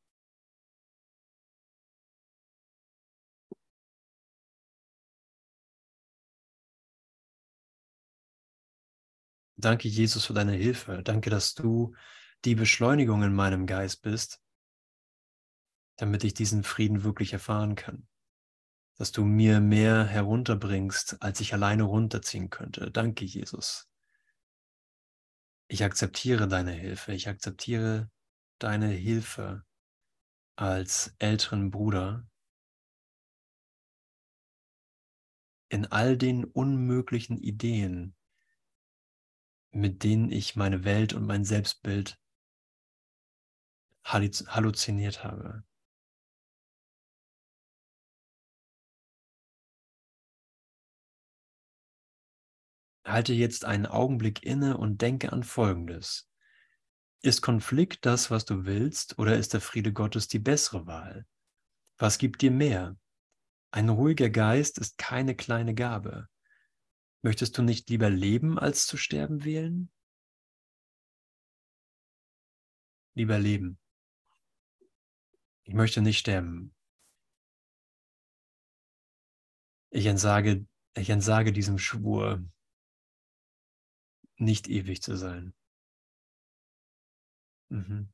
Danke, 9.57 9.89
Jesus, 9.89 10.27
für 10.27 10.35
deine 10.35 10.53
Hilfe. 10.53 11.03
Danke, 11.03 11.31
dass 11.31 11.55
du 11.55 11.95
die 12.45 12.55
Beschleunigung 12.55 13.23
in 13.23 13.35
meinem 13.35 13.67
Geist 13.67 14.03
bist, 14.03 14.43
damit 15.97 16.23
ich 16.23 16.35
diesen 16.35 16.65
Frieden 16.65 17.03
wirklich 17.03 17.33
erfahren 17.33 17.77
kann. 17.77 18.07
Dass 19.01 19.13
du 19.13 19.25
mir 19.25 19.61
mehr 19.61 20.05
herunterbringst, 20.05 21.23
als 21.23 21.41
ich 21.41 21.55
alleine 21.55 21.85
runterziehen 21.85 22.51
könnte. 22.51 22.91
Danke, 22.91 23.25
Jesus. 23.25 23.89
Ich 25.69 25.83
akzeptiere 25.83 26.47
deine 26.49 26.73
Hilfe. 26.73 27.15
Ich 27.15 27.27
akzeptiere 27.27 28.11
deine 28.59 28.89
Hilfe 28.89 29.65
als 30.55 31.15
älteren 31.19 31.71
Bruder 31.71 32.29
in 35.71 35.87
all 35.87 36.19
den 36.19 36.45
unmöglichen 36.45 37.39
Ideen, 37.39 38.15
mit 39.71 40.05
denen 40.05 40.31
ich 40.31 40.57
meine 40.57 40.85
Welt 40.85 41.15
und 41.15 41.25
mein 41.25 41.47
Selbstbild 41.47 42.21
halluziniert 44.05 45.25
habe. 45.25 45.65
Halte 53.13 53.33
jetzt 53.33 53.65
einen 53.65 53.87
Augenblick 53.87 54.43
inne 54.43 54.77
und 54.77 55.03
denke 55.03 55.33
an 55.33 55.43
Folgendes. 55.43 56.31
Ist 57.23 57.43
Konflikt 57.43 58.07
das, 58.07 58.31
was 58.31 58.45
du 58.45 58.65
willst, 58.65 59.19
oder 59.19 59.37
ist 59.37 59.53
der 59.53 59.61
Friede 59.61 59.93
Gottes 59.93 60.29
die 60.29 60.39
bessere 60.39 60.87
Wahl? 60.87 61.27
Was 61.99 62.19
gibt 62.19 62.41
dir 62.41 62.51
mehr? 62.51 62.97
Ein 63.73 63.89
ruhiger 63.89 64.31
Geist 64.31 64.79
ist 64.79 64.97
keine 64.97 65.35
kleine 65.35 65.75
Gabe. 65.75 66.29
Möchtest 67.23 67.59
du 67.59 67.63
nicht 67.63 67.91
lieber 67.91 68.09
leben, 68.09 68.59
als 68.59 68.87
zu 68.87 68.97
sterben 68.97 69.45
wählen? 69.45 69.93
Lieber 73.15 73.39
leben. 73.39 73.79
Ich 75.65 75.75
möchte 75.75 76.01
nicht 76.01 76.19
sterben. 76.19 76.75
Ich 79.91 80.07
entsage, 80.07 80.65
ich 80.97 81.11
entsage 81.11 81.53
diesem 81.53 81.79
Schwur, 81.79 82.43
nicht 84.41 84.69
ewig 84.69 85.03
zu 85.03 85.17
sein. 85.17 85.55
Mhm. 87.69 88.09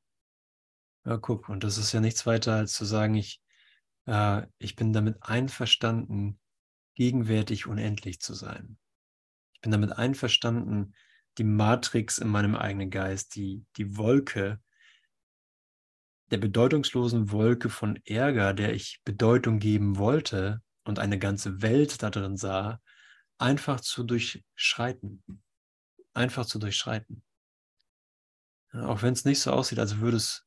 Ja, 1.04 1.16
guck, 1.16 1.48
und 1.48 1.62
das 1.62 1.78
ist 1.78 1.92
ja 1.92 2.00
nichts 2.00 2.26
weiter 2.26 2.54
als 2.54 2.74
zu 2.74 2.84
sagen, 2.84 3.14
ich, 3.14 3.40
äh, 4.06 4.42
ich 4.58 4.76
bin 4.76 4.92
damit 4.92 5.22
einverstanden, 5.22 6.38
gegenwärtig 6.94 7.66
unendlich 7.66 8.20
zu 8.20 8.34
sein. 8.34 8.76
Ich 9.52 9.60
bin 9.60 9.70
damit 9.70 9.92
einverstanden, 9.92 10.94
die 11.38 11.44
Matrix 11.44 12.18
in 12.18 12.28
meinem 12.28 12.56
eigenen 12.56 12.90
Geist, 12.90 13.36
die, 13.36 13.64
die 13.76 13.96
Wolke, 13.96 14.60
der 16.30 16.38
bedeutungslosen 16.38 17.30
Wolke 17.30 17.68
von 17.70 18.00
Ärger, 18.04 18.52
der 18.52 18.74
ich 18.74 19.00
Bedeutung 19.04 19.58
geben 19.58 19.96
wollte 19.96 20.62
und 20.84 20.98
eine 20.98 21.18
ganze 21.18 21.62
Welt 21.62 22.02
da 22.02 22.10
drin 22.10 22.36
sah, 22.36 22.80
einfach 23.38 23.80
zu 23.80 24.02
durchschreiten. 24.02 25.22
Einfach 26.16 26.46
zu 26.46 26.58
durchschreiten. 26.58 27.22
Ja, 28.72 28.86
auch 28.86 29.02
wenn 29.02 29.12
es 29.12 29.26
nicht 29.26 29.40
so 29.40 29.52
aussieht, 29.52 29.78
als 29.78 29.98
würde 29.98 30.16
es 30.16 30.46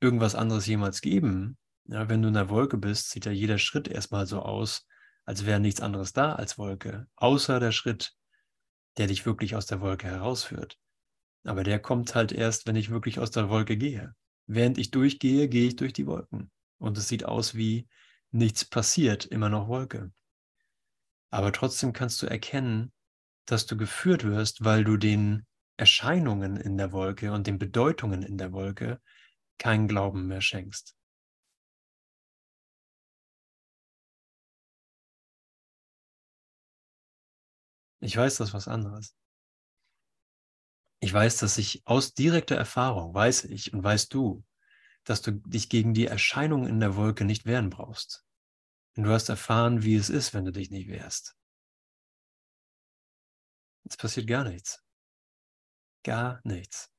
irgendwas 0.00 0.34
anderes 0.34 0.66
jemals 0.66 1.00
geben. 1.00 1.56
Ja, 1.84 2.08
wenn 2.08 2.20
du 2.20 2.28
in 2.28 2.34
der 2.34 2.50
Wolke 2.50 2.78
bist, 2.78 3.10
sieht 3.10 3.24
ja 3.24 3.30
jeder 3.30 3.58
Schritt 3.58 3.86
erstmal 3.86 4.26
so 4.26 4.40
aus, 4.40 4.88
als 5.24 5.46
wäre 5.46 5.60
nichts 5.60 5.80
anderes 5.80 6.12
da 6.12 6.34
als 6.34 6.58
Wolke, 6.58 7.06
außer 7.14 7.60
der 7.60 7.70
Schritt, 7.70 8.16
der 8.96 9.06
dich 9.06 9.24
wirklich 9.24 9.54
aus 9.54 9.66
der 9.66 9.80
Wolke 9.80 10.08
herausführt. 10.08 10.80
Aber 11.44 11.62
der 11.62 11.78
kommt 11.78 12.16
halt 12.16 12.32
erst, 12.32 12.66
wenn 12.66 12.74
ich 12.74 12.90
wirklich 12.90 13.20
aus 13.20 13.30
der 13.30 13.48
Wolke 13.48 13.76
gehe. 13.76 14.16
Während 14.46 14.78
ich 14.78 14.90
durchgehe, 14.90 15.48
gehe 15.48 15.68
ich 15.68 15.76
durch 15.76 15.92
die 15.92 16.08
Wolken. 16.08 16.50
Und 16.78 16.98
es 16.98 17.06
sieht 17.06 17.24
aus 17.24 17.54
wie 17.54 17.88
nichts 18.32 18.64
passiert, 18.64 19.26
immer 19.26 19.48
noch 19.48 19.68
Wolke. 19.68 20.12
Aber 21.30 21.52
trotzdem 21.52 21.92
kannst 21.92 22.20
du 22.20 22.26
erkennen, 22.26 22.92
dass 23.46 23.66
du 23.66 23.76
geführt 23.76 24.24
wirst, 24.24 24.64
weil 24.64 24.84
du 24.84 24.96
den 24.96 25.46
Erscheinungen 25.76 26.56
in 26.56 26.76
der 26.76 26.92
Wolke 26.92 27.32
und 27.32 27.46
den 27.46 27.58
Bedeutungen 27.58 28.22
in 28.22 28.38
der 28.38 28.52
Wolke 28.52 29.00
keinen 29.58 29.88
Glauben 29.88 30.26
mehr 30.26 30.40
schenkst. 30.40 30.96
Ich 38.00 38.16
weiß 38.16 38.36
das 38.36 38.52
was 38.52 38.66
anderes. 38.66 39.14
Ich 41.00 41.12
weiß, 41.12 41.38
dass 41.38 41.58
ich 41.58 41.82
aus 41.84 42.14
direkter 42.14 42.56
Erfahrung, 42.56 43.14
weiß 43.14 43.44
ich 43.44 43.72
und 43.72 43.82
weißt 43.82 44.12
du, 44.14 44.44
dass 45.04 45.22
du 45.22 45.32
dich 45.32 45.68
gegen 45.68 45.94
die 45.94 46.06
Erscheinung 46.06 46.66
in 46.66 46.80
der 46.80 46.96
Wolke 46.96 47.24
nicht 47.24 47.44
wehren 47.44 47.70
brauchst. 47.70 48.24
Und 48.96 49.04
du 49.04 49.10
hast 49.10 49.28
erfahren, 49.28 49.82
wie 49.82 49.96
es 49.96 50.10
ist, 50.10 50.34
wenn 50.34 50.44
du 50.44 50.52
dich 50.52 50.70
nicht 50.70 50.88
wehrst. 50.88 51.36
Es 53.88 53.96
passiert 53.96 54.26
gar 54.26 54.44
nichts. 54.44 54.82
Gar 56.04 56.40
nichts. 56.44 56.90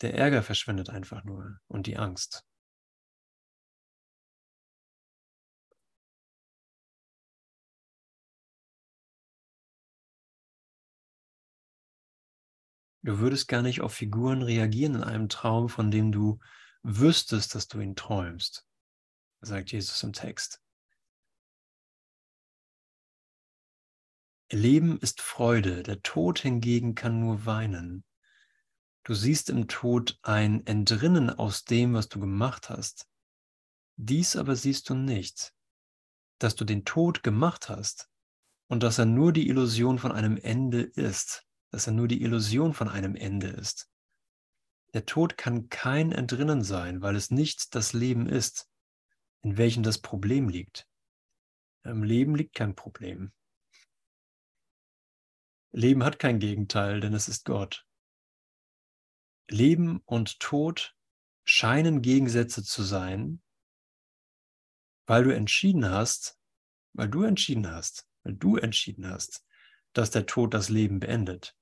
Der 0.00 0.14
Ärger 0.14 0.42
verschwindet 0.42 0.90
einfach 0.90 1.22
nur 1.24 1.60
und 1.68 1.86
die 1.86 1.96
Angst. 1.96 2.44
Du 13.04 13.18
würdest 13.18 13.48
gar 13.48 13.62
nicht 13.62 13.80
auf 13.80 13.94
Figuren 13.94 14.42
reagieren 14.42 14.94
in 14.94 15.02
einem 15.02 15.28
Traum, 15.28 15.68
von 15.68 15.90
dem 15.90 16.12
du 16.12 16.38
wüsstest, 16.84 17.54
dass 17.54 17.66
du 17.66 17.80
ihn 17.80 17.96
träumst, 17.96 18.64
sagt 19.40 19.72
Jesus 19.72 20.00
im 20.04 20.12
Text. 20.12 20.62
Leben 24.52 24.98
ist 24.98 25.20
Freude, 25.20 25.82
der 25.82 26.02
Tod 26.02 26.38
hingegen 26.38 26.94
kann 26.94 27.20
nur 27.20 27.46
weinen. 27.46 28.04
Du 29.04 29.14
siehst 29.14 29.50
im 29.50 29.66
Tod 29.66 30.18
ein 30.22 30.66
Entrinnen 30.66 31.30
aus 31.30 31.64
dem, 31.64 31.94
was 31.94 32.08
du 32.08 32.20
gemacht 32.20 32.68
hast. 32.68 33.08
Dies 33.96 34.36
aber 34.36 34.54
siehst 34.54 34.88
du 34.88 34.94
nicht, 34.94 35.52
dass 36.38 36.54
du 36.54 36.64
den 36.64 36.84
Tod 36.84 37.22
gemacht 37.22 37.68
hast 37.68 38.08
und 38.68 38.82
dass 38.82 38.98
er 38.98 39.06
nur 39.06 39.32
die 39.32 39.48
Illusion 39.48 39.98
von 39.98 40.12
einem 40.12 40.36
Ende 40.36 40.82
ist 40.82 41.46
dass 41.72 41.86
er 41.86 41.94
nur 41.94 42.06
die 42.06 42.22
Illusion 42.22 42.74
von 42.74 42.88
einem 42.88 43.16
Ende 43.16 43.48
ist. 43.48 43.90
Der 44.92 45.06
Tod 45.06 45.38
kann 45.38 45.70
kein 45.70 46.12
Entrinnen 46.12 46.62
sein, 46.62 47.00
weil 47.00 47.16
es 47.16 47.30
nicht 47.30 47.74
das 47.74 47.94
Leben 47.94 48.28
ist, 48.28 48.68
in 49.40 49.56
welchem 49.56 49.82
das 49.82 49.98
Problem 49.98 50.50
liegt. 50.50 50.86
Im 51.82 52.02
Leben 52.02 52.36
liegt 52.36 52.54
kein 52.54 52.74
Problem. 52.74 53.32
Leben 55.72 56.04
hat 56.04 56.18
kein 56.18 56.38
Gegenteil, 56.38 57.00
denn 57.00 57.14
es 57.14 57.28
ist 57.28 57.46
Gott. 57.46 57.86
Leben 59.48 60.00
und 60.04 60.38
Tod 60.38 60.94
scheinen 61.44 62.02
Gegensätze 62.02 62.62
zu 62.62 62.82
sein, 62.82 63.42
weil 65.06 65.24
du 65.24 65.34
entschieden 65.34 65.90
hast, 65.90 66.38
weil 66.92 67.08
du 67.08 67.22
entschieden 67.22 67.70
hast, 67.70 68.06
weil 68.22 68.34
du 68.34 68.56
entschieden 68.56 69.08
hast, 69.08 69.44
dass 69.94 70.10
der 70.10 70.26
Tod 70.26 70.54
das 70.54 70.68
Leben 70.68 71.00
beendet. 71.00 71.56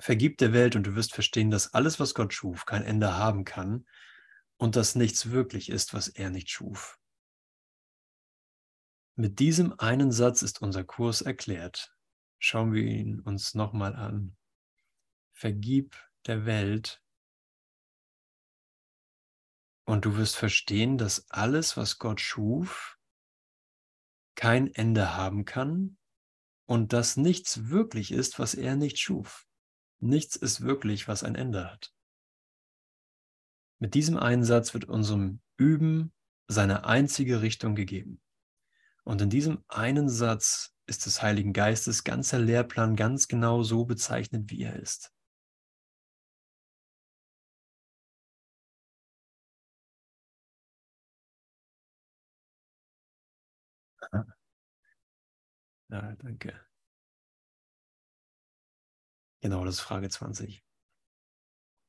Vergib 0.00 0.38
der 0.38 0.52
Welt 0.52 0.76
und 0.76 0.84
du 0.84 0.94
wirst 0.94 1.14
verstehen, 1.14 1.50
dass 1.50 1.74
alles, 1.74 1.98
was 1.98 2.14
Gott 2.14 2.32
schuf, 2.32 2.66
kein 2.66 2.84
Ende 2.84 3.16
haben 3.16 3.44
kann 3.44 3.86
und 4.56 4.76
dass 4.76 4.94
nichts 4.94 5.30
wirklich 5.30 5.70
ist, 5.70 5.94
was 5.94 6.08
er 6.08 6.30
nicht 6.30 6.50
schuf. 6.50 6.98
Mit 9.20 9.40
diesem 9.40 9.76
einen 9.80 10.12
Satz 10.12 10.42
ist 10.42 10.62
unser 10.62 10.84
Kurs 10.84 11.22
erklärt. 11.22 11.92
Schauen 12.38 12.72
wir 12.72 12.84
ihn 12.84 13.18
uns 13.18 13.52
nochmal 13.52 13.96
an. 13.96 14.36
Vergib 15.32 15.96
der 16.26 16.46
Welt 16.46 17.02
und 19.86 20.04
du 20.04 20.16
wirst 20.16 20.36
verstehen, 20.36 20.98
dass 20.98 21.28
alles, 21.30 21.76
was 21.76 21.98
Gott 21.98 22.20
schuf, 22.20 22.96
kein 24.36 24.72
Ende 24.72 25.16
haben 25.16 25.44
kann 25.44 25.98
und 26.66 26.92
dass 26.92 27.16
nichts 27.16 27.70
wirklich 27.70 28.12
ist, 28.12 28.38
was 28.38 28.54
er 28.54 28.76
nicht 28.76 29.00
schuf. 29.00 29.48
Nichts 29.98 30.36
ist 30.36 30.60
wirklich, 30.60 31.08
was 31.08 31.24
ein 31.24 31.34
Ende 31.34 31.68
hat. 31.68 31.92
Mit 33.80 33.94
diesem 33.94 34.16
einen 34.16 34.44
Satz 34.44 34.74
wird 34.74 34.84
unserem 34.84 35.40
Üben 35.56 36.12
seine 36.46 36.84
einzige 36.84 37.42
Richtung 37.42 37.74
gegeben. 37.74 38.20
Und 39.08 39.22
in 39.22 39.30
diesem 39.30 39.64
einen 39.68 40.10
Satz 40.10 40.74
ist 40.86 41.06
des 41.06 41.22
Heiligen 41.22 41.54
Geistes 41.54 42.04
ganzer 42.04 42.38
Lehrplan 42.38 42.94
ganz 42.94 43.26
genau 43.26 43.62
so 43.62 43.86
bezeichnet, 43.86 44.50
wie 44.50 44.62
er 44.64 44.76
ist. 44.76 45.14
Ja, 55.90 56.14
danke. 56.22 56.54
Genau, 59.40 59.64
das 59.64 59.76
ist 59.76 59.80
Frage 59.80 60.08
20. 60.10 60.62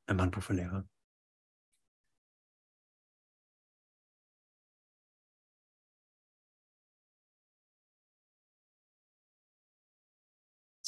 Ein 0.07 0.19
Handbuch 0.19 0.43
für 0.43 0.53
Lehrer. 0.53 0.85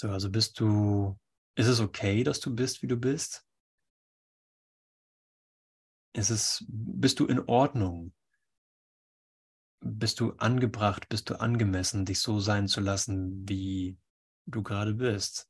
So, 0.02 0.10
also 0.10 0.32
bist 0.32 0.60
du, 0.60 1.16
ist 1.54 1.68
es 1.68 1.80
okay, 1.80 2.24
dass 2.24 2.40
du 2.40 2.56
bist, 2.56 2.82
wie 2.82 2.88
du 2.88 2.98
bist? 2.98 3.46
Ist 6.14 6.32
es, 6.32 6.66
bist 6.68 7.20
du 7.20 7.28
in 7.28 7.40
Ordnung? 7.42 8.12
Bist 9.82 10.20
du 10.20 10.32
angebracht, 10.38 11.08
bist 11.08 11.30
du 11.30 11.40
angemessen, 11.40 12.06
dich 12.06 12.20
so 12.20 12.40
sein 12.40 12.68
zu 12.68 12.82
lassen, 12.82 13.48
wie 13.48 14.00
du 14.48 14.64
gerade 14.64 14.96
bist? 14.96 15.48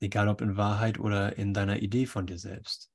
Egal 0.00 0.26
ob 0.26 0.40
in 0.40 0.56
Wahrheit 0.56 0.98
oder 0.98 1.38
in 1.38 1.54
deiner 1.54 1.78
Idee 1.82 2.06
von 2.06 2.26
dir 2.26 2.40
selbst. 2.40 2.93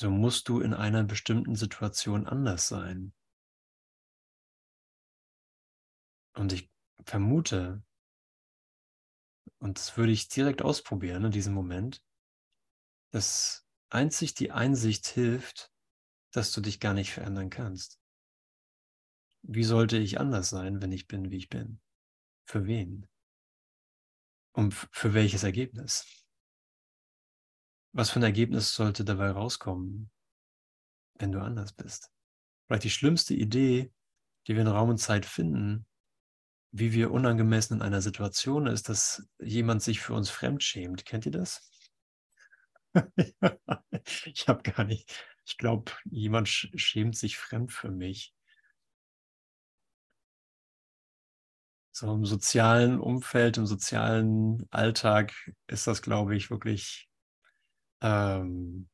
So 0.00 0.10
musst 0.10 0.48
du 0.48 0.60
in 0.60 0.72
einer 0.72 1.04
bestimmten 1.04 1.56
Situation 1.56 2.26
anders 2.26 2.68
sein. 2.68 3.12
Und 6.34 6.54
ich 6.54 6.70
vermute, 7.04 7.82
und 9.58 9.76
das 9.76 9.98
würde 9.98 10.12
ich 10.12 10.28
direkt 10.28 10.62
ausprobieren 10.62 11.26
in 11.26 11.32
diesem 11.32 11.52
Moment, 11.52 12.02
dass 13.10 13.66
einzig 13.90 14.32
die 14.32 14.50
Einsicht 14.52 15.06
hilft, 15.06 15.70
dass 16.32 16.52
du 16.52 16.62
dich 16.62 16.80
gar 16.80 16.94
nicht 16.94 17.12
verändern 17.12 17.50
kannst. 17.50 18.00
Wie 19.42 19.64
sollte 19.64 19.98
ich 19.98 20.18
anders 20.18 20.48
sein, 20.48 20.80
wenn 20.80 20.92
ich 20.92 21.08
bin, 21.08 21.30
wie 21.30 21.36
ich 21.36 21.50
bin? 21.50 21.78
Für 22.46 22.64
wen? 22.64 23.06
Und 24.52 24.72
für 24.72 25.12
welches 25.12 25.42
Ergebnis? 25.42 26.29
Was 27.92 28.10
für 28.10 28.20
ein 28.20 28.24
Ergebnis 28.24 28.74
sollte 28.74 29.04
dabei 29.04 29.30
rauskommen, 29.30 30.10
wenn 31.14 31.32
du 31.32 31.40
anders 31.40 31.72
bist? 31.72 32.10
Vielleicht 32.66 32.84
die 32.84 32.90
schlimmste 32.90 33.34
Idee, 33.34 33.92
die 34.46 34.54
wir 34.54 34.62
in 34.62 34.68
Raum 34.68 34.90
und 34.90 34.98
Zeit 34.98 35.26
finden, 35.26 35.86
wie 36.72 36.92
wir 36.92 37.10
unangemessen 37.10 37.78
in 37.78 37.82
einer 37.82 38.00
Situation 38.00 38.68
ist, 38.68 38.88
dass 38.88 39.28
jemand 39.40 39.82
sich 39.82 40.00
für 40.00 40.14
uns 40.14 40.30
fremd 40.30 40.62
schämt. 40.62 41.04
Kennt 41.04 41.26
ihr 41.26 41.32
das? 41.32 41.68
ich 44.24 44.46
habe 44.46 44.62
gar 44.62 44.84
nicht, 44.84 45.12
ich 45.44 45.58
glaube, 45.58 45.92
jemand 46.04 46.48
schämt 46.48 47.16
sich 47.16 47.38
fremd 47.38 47.72
für 47.72 47.90
mich. 47.90 48.34
So 51.92 52.14
im 52.14 52.24
sozialen 52.24 53.00
Umfeld, 53.00 53.58
im 53.58 53.66
sozialen 53.66 54.66
Alltag 54.70 55.34
ist 55.66 55.88
das, 55.88 56.02
glaube 56.02 56.36
ich, 56.36 56.50
wirklich 56.50 57.09
ähm, 58.02 58.88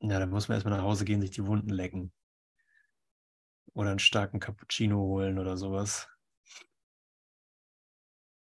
ja, 0.00 0.18
dann 0.18 0.30
muss 0.30 0.48
man 0.48 0.56
erstmal 0.56 0.76
nach 0.76 0.84
Hause 0.84 1.04
gehen, 1.04 1.20
sich 1.20 1.30
die 1.30 1.46
Wunden 1.46 1.70
lecken. 1.70 2.12
Oder 3.72 3.90
einen 3.90 3.98
starken 3.98 4.40
Cappuccino 4.40 4.98
holen 4.98 5.38
oder 5.38 5.56
sowas. 5.56 6.06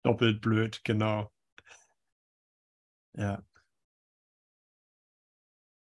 Doppelt 0.04 0.40
blöd, 0.40 0.82
genau. 0.86 1.32
Ja. 3.14 3.44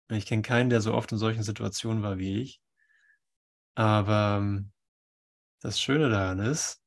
Ich 0.10 0.26
kenne 0.26 0.42
keinen, 0.42 0.72
der 0.72 0.82
so 0.82 0.94
oft 0.96 1.12
in 1.12 1.20
solchen 1.20 1.44
Situationen 1.44 2.02
war 2.02 2.18
wie 2.18 2.42
ich. 2.42 2.60
Aber 3.76 4.38
ähm, 4.40 4.72
das 5.62 5.80
Schöne 5.82 6.10
daran 6.10 6.40
ist, 6.40 6.82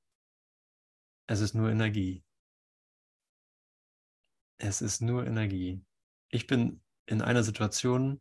es 1.26 1.40
ist 1.40 1.54
nur 1.54 1.70
Energie. 1.70 2.22
Es 4.58 4.82
ist 4.82 5.00
nur 5.00 5.24
Energie. 5.26 5.84
Ich 6.30 6.46
bin 6.48 6.82
in 7.06 7.22
einer 7.22 7.44
Situation 7.44 8.20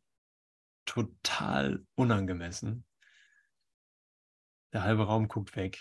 total 0.85 1.85
unangemessen. 1.95 2.85
Der 4.71 4.83
halbe 4.83 5.07
Raum 5.07 5.27
guckt 5.27 5.55
weg. 5.55 5.79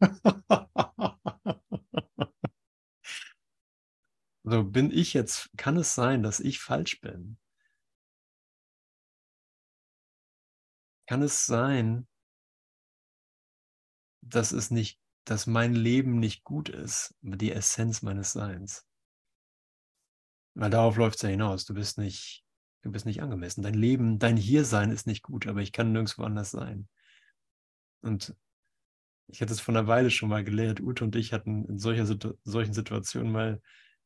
so 4.44 4.64
bin 4.64 4.90
ich 4.90 5.12
jetzt, 5.12 5.50
kann 5.58 5.76
es 5.76 5.94
sein, 5.94 6.22
dass 6.22 6.40
ich 6.40 6.58
falsch 6.60 7.00
bin? 7.00 7.38
Kann 11.06 11.22
es 11.22 11.44
sein, 11.46 12.08
dass 14.22 14.52
es 14.52 14.70
nicht, 14.70 14.98
dass 15.24 15.46
mein 15.46 15.74
Leben 15.74 16.18
nicht 16.18 16.44
gut 16.44 16.70
ist, 16.70 17.14
die 17.20 17.52
Essenz 17.52 18.02
meines 18.02 18.32
Seins? 18.32 18.87
Weil 20.54 20.70
darauf 20.70 20.96
läuft 20.96 21.16
es 21.16 21.22
ja 21.22 21.28
hinaus. 21.28 21.64
Du 21.64 21.74
bist 21.74 21.98
nicht, 21.98 22.44
du 22.82 22.90
bist 22.90 23.06
nicht 23.06 23.22
angemessen. 23.22 23.62
Dein 23.62 23.74
Leben, 23.74 24.18
dein 24.18 24.36
Hiersein 24.36 24.90
ist 24.90 25.06
nicht 25.06 25.22
gut, 25.22 25.46
aber 25.46 25.60
ich 25.60 25.72
kann 25.72 25.92
nirgendwo 25.92 26.22
anders 26.22 26.50
sein. 26.50 26.88
Und 28.00 28.34
ich 29.28 29.42
hatte 29.42 29.52
es 29.52 29.60
vor 29.60 29.74
einer 29.74 29.86
Weile 29.86 30.10
schon 30.10 30.30
mal 30.30 30.44
gelehrt. 30.44 30.80
Ute 30.80 31.04
und 31.04 31.14
ich 31.14 31.32
hatten 31.32 31.64
in 31.66 31.78
solcher, 31.78 32.06
solchen 32.44 32.72
Situationen 32.72 33.30
mal 33.30 33.60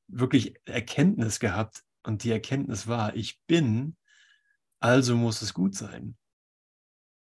wirklich 0.08 0.56
Erkenntnis 0.64 1.40
gehabt. 1.40 1.82
Und 2.02 2.24
die 2.24 2.32
Erkenntnis 2.32 2.88
war, 2.88 3.14
ich 3.14 3.40
bin, 3.46 3.96
also 4.80 5.16
muss 5.16 5.42
es 5.42 5.54
gut 5.54 5.76
sein. 5.76 6.16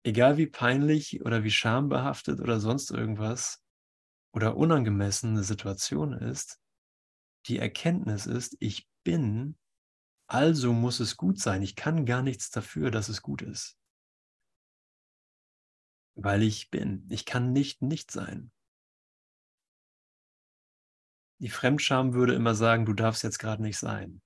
Egal 0.03 0.38
wie 0.38 0.47
peinlich 0.47 1.22
oder 1.22 1.43
wie 1.43 1.51
schambehaftet 1.51 2.39
oder 2.39 2.59
sonst 2.59 2.89
irgendwas 2.91 3.62
oder 4.34 4.55
unangemessen 4.55 5.32
eine 5.32 5.43
Situation 5.43 6.14
ist, 6.14 6.59
die 7.47 7.59
Erkenntnis 7.59 8.26
ist, 8.26 8.55
ich 8.59 8.88
bin, 9.04 9.58
also 10.28 10.74
muss 10.74 10.99
es 10.99 11.18
gut 11.18 11.39
sein. 11.39 11.62
Ich 11.62 11.76
kann 11.76 12.06
gar 12.06 12.22
nichts 12.22 12.52
dafür, 12.52 12.91
dass 12.91 13.10
es 13.10 13.22
gut 13.22 13.41
ist. 13.41 13.78
Weil 16.16 16.43
ich 16.43 16.70
bin. 16.70 17.06
Ich 17.10 17.26
kann 17.26 17.52
nicht 17.52 17.82
nicht 17.82 18.12
sein. 18.12 18.52
Die 21.39 21.49
Fremdscham 21.49 22.14
würde 22.14 22.36
immer 22.36 22.54
sagen, 22.54 22.86
du 22.86 22.93
darfst 22.93 23.24
jetzt 23.24 23.39
gerade 23.39 23.64
nicht 23.64 23.78
sein. 23.78 24.22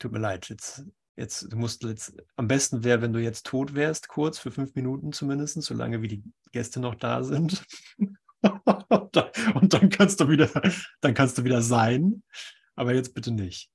Tut 0.00 0.12
mir 0.12 0.20
leid, 0.20 0.48
jetzt, 0.48 0.84
jetzt, 1.16 1.52
du 1.52 1.56
musst 1.56 1.82
jetzt, 1.84 2.14
am 2.36 2.48
besten 2.48 2.82
wäre, 2.82 3.02
wenn 3.02 3.12
du 3.12 3.20
jetzt 3.20 3.44
tot 3.44 3.74
wärst, 3.74 4.08
kurz 4.08 4.38
für 4.38 4.50
fünf 4.50 4.74
Minuten 4.74 5.12
zumindest, 5.12 5.60
solange 5.62 6.00
wie 6.00 6.08
die 6.08 6.24
Gäste 6.52 6.80
noch 6.80 6.94
da 6.94 7.22
sind. 7.22 7.62
und 8.42 9.74
dann 9.74 9.90
kannst 9.90 10.20
du 10.20 10.28
wieder, 10.28 10.48
dann 11.02 11.14
kannst 11.14 11.36
du 11.36 11.44
wieder 11.44 11.60
sein. 11.60 12.22
Aber 12.78 12.94
jetzt 12.94 13.12
bitte 13.12 13.32
nicht. 13.32 13.72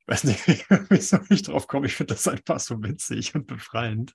Ich 0.00 0.08
weiß 0.08 0.24
nicht, 0.24 0.44
wieso 0.90 1.18
ich 1.30 1.42
drauf 1.42 1.68
komme. 1.68 1.86
Ich 1.86 1.94
finde 1.94 2.14
das 2.14 2.26
einfach 2.26 2.58
so 2.58 2.82
witzig 2.82 3.34
und 3.36 3.46
befreiend. 3.46 4.14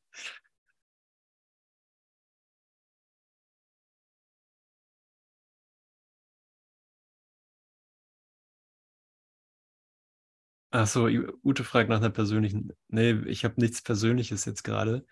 Achso, 10.71 11.07
Ute 11.43 11.63
fragt 11.63 11.89
nach 11.89 11.97
einer 11.97 12.09
persönlichen. 12.09 12.73
Nee, 12.89 13.11
ich 13.27 13.45
habe 13.45 13.55
nichts 13.59 13.81
Persönliches 13.81 14.45
jetzt 14.45 14.63
gerade. 14.63 15.05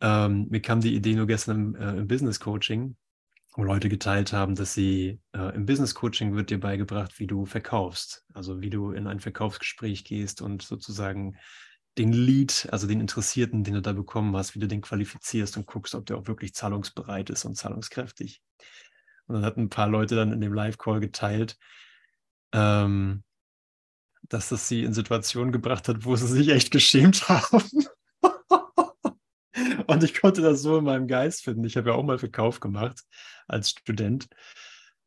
Ähm, 0.00 0.48
mir 0.50 0.60
kam 0.60 0.80
die 0.80 0.94
Idee 0.94 1.14
nur 1.14 1.26
gestern 1.26 1.74
im, 1.74 1.76
äh, 1.76 1.90
im 1.98 2.08
Business 2.08 2.40
Coaching 2.40 2.96
wo 3.58 3.64
Leute 3.64 3.88
geteilt 3.88 4.32
haben, 4.32 4.54
dass 4.54 4.72
sie 4.72 5.20
äh, 5.32 5.52
im 5.52 5.66
Business 5.66 5.96
Coaching 5.96 6.36
wird 6.36 6.50
dir 6.50 6.60
beigebracht, 6.60 7.18
wie 7.18 7.26
du 7.26 7.44
verkaufst, 7.44 8.24
also 8.32 8.60
wie 8.60 8.70
du 8.70 8.92
in 8.92 9.08
ein 9.08 9.18
Verkaufsgespräch 9.18 10.04
gehst 10.04 10.40
und 10.40 10.62
sozusagen 10.62 11.36
den 11.98 12.12
Lead, 12.12 12.68
also 12.70 12.86
den 12.86 13.00
Interessierten, 13.00 13.64
den 13.64 13.74
du 13.74 13.82
da 13.82 13.92
bekommen 13.92 14.36
hast, 14.36 14.54
wie 14.54 14.60
du 14.60 14.68
den 14.68 14.80
qualifizierst 14.80 15.56
und 15.56 15.66
guckst, 15.66 15.96
ob 15.96 16.06
der 16.06 16.18
auch 16.18 16.28
wirklich 16.28 16.54
zahlungsbereit 16.54 17.30
ist 17.30 17.44
und 17.44 17.56
zahlungskräftig. 17.56 18.40
Und 19.26 19.34
dann 19.34 19.44
hatten 19.44 19.62
ein 19.62 19.70
paar 19.70 19.88
Leute 19.88 20.14
dann 20.14 20.32
in 20.32 20.40
dem 20.40 20.54
Live-Call 20.54 21.00
geteilt, 21.00 21.58
ähm, 22.52 23.24
dass 24.28 24.50
das 24.50 24.68
sie 24.68 24.84
in 24.84 24.94
Situationen 24.94 25.50
gebracht 25.50 25.88
hat, 25.88 26.04
wo 26.04 26.14
sie 26.14 26.28
sich 26.28 26.50
echt 26.50 26.70
geschämt 26.70 27.28
haben. 27.28 27.64
Und 29.88 30.04
ich 30.04 30.20
konnte 30.20 30.42
das 30.42 30.60
so 30.60 30.78
in 30.78 30.84
meinem 30.84 31.08
Geist 31.08 31.44
finden. 31.44 31.64
Ich 31.64 31.78
habe 31.78 31.88
ja 31.88 31.96
auch 31.96 32.02
mal 32.02 32.18
Verkauf 32.18 32.60
gemacht 32.60 33.00
als 33.46 33.70
Student 33.70 34.28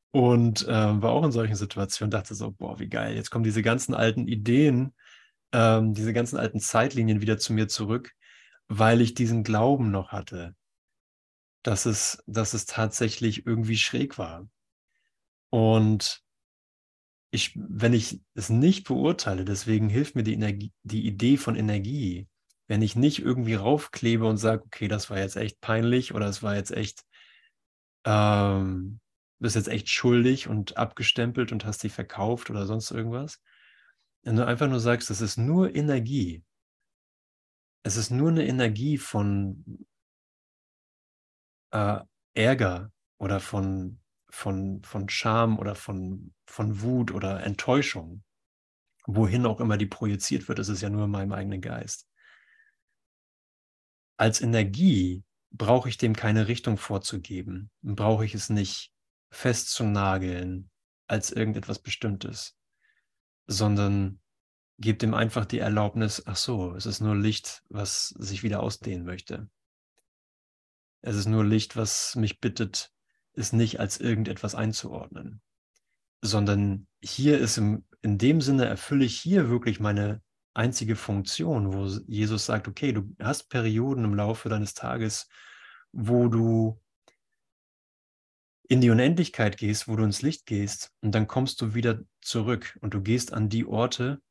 und 0.09 0.67
äh, 0.67 1.01
war 1.01 1.11
auch 1.11 1.23
in 1.23 1.31
solchen 1.31 1.55
Situationen, 1.55 2.09
dachte 2.09 2.33
so, 2.33 2.51
boah, 2.51 2.79
wie 2.79 2.89
geil, 2.89 3.15
jetzt 3.15 3.29
kommen 3.29 3.43
diese 3.43 3.61
ganzen 3.61 3.93
alten 3.93 4.27
Ideen, 4.27 4.95
ähm, 5.51 5.93
diese 5.93 6.13
ganzen 6.13 6.37
alten 6.37 6.59
Zeitlinien 6.59 7.21
wieder 7.21 7.37
zu 7.37 7.53
mir 7.53 7.67
zurück, 7.67 8.11
weil 8.69 9.01
ich 9.01 9.13
diesen 9.13 9.43
Glauben 9.43 9.91
noch 9.91 10.11
hatte, 10.11 10.55
dass 11.61 11.85
es, 11.85 12.23
dass 12.25 12.55
es 12.55 12.65
tatsächlich 12.65 13.45
irgendwie 13.45 13.77
schräg 13.77 14.17
war. 14.17 14.49
Und 15.51 16.23
ich, 17.29 17.55
wenn 17.55 17.93
ich 17.93 18.19
es 18.33 18.49
nicht 18.49 18.87
beurteile, 18.87 19.45
deswegen 19.45 19.89
hilft 19.89 20.15
mir 20.15 20.23
die, 20.23 20.33
Energie, 20.33 20.73
die 20.81 21.05
Idee 21.05 21.37
von 21.37 21.55
Energie, 21.55 22.27
wenn 22.71 22.81
ich 22.81 22.95
nicht 22.95 23.19
irgendwie 23.19 23.55
raufklebe 23.55 24.25
und 24.25 24.37
sage, 24.37 24.63
okay, 24.63 24.87
das 24.87 25.09
war 25.09 25.19
jetzt 25.19 25.35
echt 25.35 25.59
peinlich 25.59 26.13
oder 26.13 26.27
es 26.27 26.41
war 26.41 26.55
jetzt 26.55 26.71
echt, 26.71 27.03
ähm, 28.05 29.01
bist 29.39 29.57
jetzt 29.57 29.67
echt 29.67 29.89
schuldig 29.89 30.47
und 30.47 30.77
abgestempelt 30.77 31.51
und 31.51 31.65
hast 31.65 31.83
dich 31.83 31.91
verkauft 31.91 32.49
oder 32.49 32.65
sonst 32.65 32.89
irgendwas. 32.91 33.41
Wenn 34.23 34.37
du 34.37 34.47
einfach 34.47 34.69
nur 34.69 34.79
sagst, 34.79 35.09
das 35.09 35.19
ist 35.19 35.35
nur 35.35 35.75
Energie. 35.75 36.45
Es 37.83 37.97
ist 37.97 38.09
nur 38.09 38.29
eine 38.29 38.47
Energie 38.47 38.97
von 38.97 39.85
äh, 41.71 41.99
Ärger 42.35 42.89
oder 43.17 43.41
von 43.41 43.99
von, 44.29 44.81
von 44.85 45.09
Scham 45.09 45.59
oder 45.59 45.75
von, 45.75 46.33
von 46.45 46.81
Wut 46.81 47.11
oder 47.11 47.43
Enttäuschung, 47.43 48.23
wohin 49.05 49.45
auch 49.45 49.59
immer 49.59 49.75
die 49.75 49.87
projiziert 49.87 50.47
wird, 50.47 50.59
ist 50.59 50.69
es 50.69 50.79
ja 50.79 50.89
nur 50.89 51.03
in 51.03 51.11
meinem 51.11 51.33
eigenen 51.33 51.59
Geist. 51.59 52.07
Als 54.21 54.39
Energie 54.39 55.23
brauche 55.49 55.89
ich 55.89 55.97
dem 55.97 56.15
keine 56.15 56.47
Richtung 56.47 56.77
vorzugeben, 56.77 57.71
brauche 57.81 58.23
ich 58.23 58.35
es 58.35 58.51
nicht 58.51 58.93
festzunageln 59.31 60.69
als 61.07 61.31
irgendetwas 61.31 61.79
Bestimmtes, 61.79 62.55
sondern 63.47 64.21
gebe 64.77 64.99
dem 64.99 65.15
einfach 65.15 65.45
die 65.45 65.57
Erlaubnis, 65.57 66.21
ach 66.27 66.35
so, 66.35 66.75
es 66.75 66.85
ist 66.85 66.99
nur 66.99 67.15
Licht, 67.15 67.63
was 67.69 68.09
sich 68.09 68.43
wieder 68.43 68.61
ausdehnen 68.61 69.05
möchte. 69.05 69.49
Es 71.01 71.15
ist 71.15 71.25
nur 71.25 71.43
Licht, 71.43 71.75
was 71.75 72.15
mich 72.15 72.39
bittet, 72.39 72.91
es 73.33 73.53
nicht 73.53 73.79
als 73.79 73.99
irgendetwas 73.99 74.53
einzuordnen, 74.53 75.41
sondern 76.21 76.85
hier 77.01 77.39
ist 77.39 77.57
im, 77.57 77.87
in 78.03 78.19
dem 78.19 78.39
Sinne 78.39 78.65
erfülle 78.65 79.03
ich 79.03 79.19
hier 79.19 79.49
wirklich 79.49 79.79
meine 79.79 80.21
einzige 80.53 80.95
Funktion, 80.95 81.73
wo 81.73 81.85
Jesus 82.07 82.45
sagt, 82.45 82.67
okay, 82.67 82.91
du 82.91 83.15
hast 83.19 83.49
Perioden 83.49 84.03
im 84.03 84.15
Laufe 84.15 84.49
deines 84.49 84.73
Tages, 84.73 85.29
wo 85.91 86.27
du 86.27 86.81
in 88.67 88.81
die 88.81 88.89
Unendlichkeit 88.89 89.57
gehst, 89.57 89.87
wo 89.87 89.95
du 89.95 90.03
ins 90.03 90.21
Licht 90.21 90.45
gehst 90.45 90.91
und 91.01 91.13
dann 91.13 91.27
kommst 91.27 91.61
du 91.61 91.73
wieder 91.73 91.99
zurück 92.21 92.77
und 92.81 92.93
du 92.93 93.01
gehst 93.01 93.33
an 93.33 93.49
die 93.49 93.65
Orte, 93.65 94.21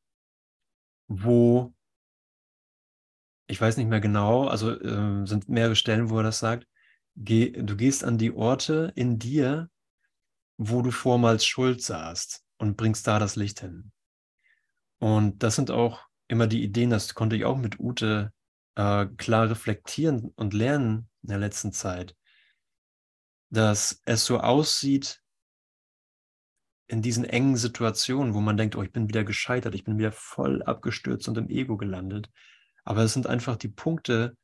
wo, 1.07 1.73
ich 3.47 3.59
weiß 3.59 3.77
nicht 3.77 3.87
mehr 3.87 4.01
genau, 4.01 4.47
also 4.47 4.71
äh, 4.71 5.25
sind 5.27 5.49
mehrere 5.49 5.75
Stellen, 5.75 6.09
wo 6.09 6.17
er 6.17 6.23
das 6.23 6.39
sagt, 6.39 6.67
Geh, 7.15 7.51
du 7.51 7.75
gehst 7.75 8.03
an 8.03 8.17
die 8.17 8.31
Orte 8.31 8.93
in 8.95 9.19
dir, 9.19 9.69
wo 10.57 10.81
du 10.81 10.91
vormals 10.91 11.45
Schuld 11.45 11.81
sahst 11.81 12.43
und 12.57 12.77
bringst 12.77 13.05
da 13.05 13.19
das 13.19 13.35
Licht 13.35 13.59
hin. 13.59 13.91
Und 14.99 15.43
das 15.43 15.55
sind 15.55 15.71
auch 15.71 16.07
immer 16.31 16.47
die 16.47 16.63
Ideen, 16.63 16.89
das 16.89 17.13
konnte 17.13 17.35
ich 17.35 17.43
auch 17.43 17.57
mit 17.57 17.79
Ute 17.79 18.31
äh, 18.75 19.05
klar 19.17 19.49
reflektieren 19.49 20.31
und 20.35 20.53
lernen 20.53 21.09
in 21.23 21.29
der 21.29 21.39
letzten 21.39 21.73
Zeit, 21.73 22.15
dass 23.49 24.01
es 24.05 24.25
so 24.25 24.39
aussieht 24.39 25.21
in 26.87 27.01
diesen 27.01 27.25
engen 27.25 27.57
Situationen, 27.57 28.33
wo 28.33 28.39
man 28.39 28.55
denkt, 28.55 28.77
oh, 28.77 28.83
ich 28.83 28.93
bin 28.93 29.09
wieder 29.09 29.25
gescheitert, 29.25 29.75
ich 29.75 29.83
bin 29.83 29.97
wieder 29.97 30.13
voll 30.13 30.63
abgestürzt 30.63 31.27
und 31.27 31.37
im 31.37 31.49
Ego 31.49 31.75
gelandet. 31.75 32.29
Aber 32.85 33.03
es 33.03 33.13
sind 33.13 33.27
einfach 33.27 33.57
die 33.57 33.69
Punkte, 33.69 34.37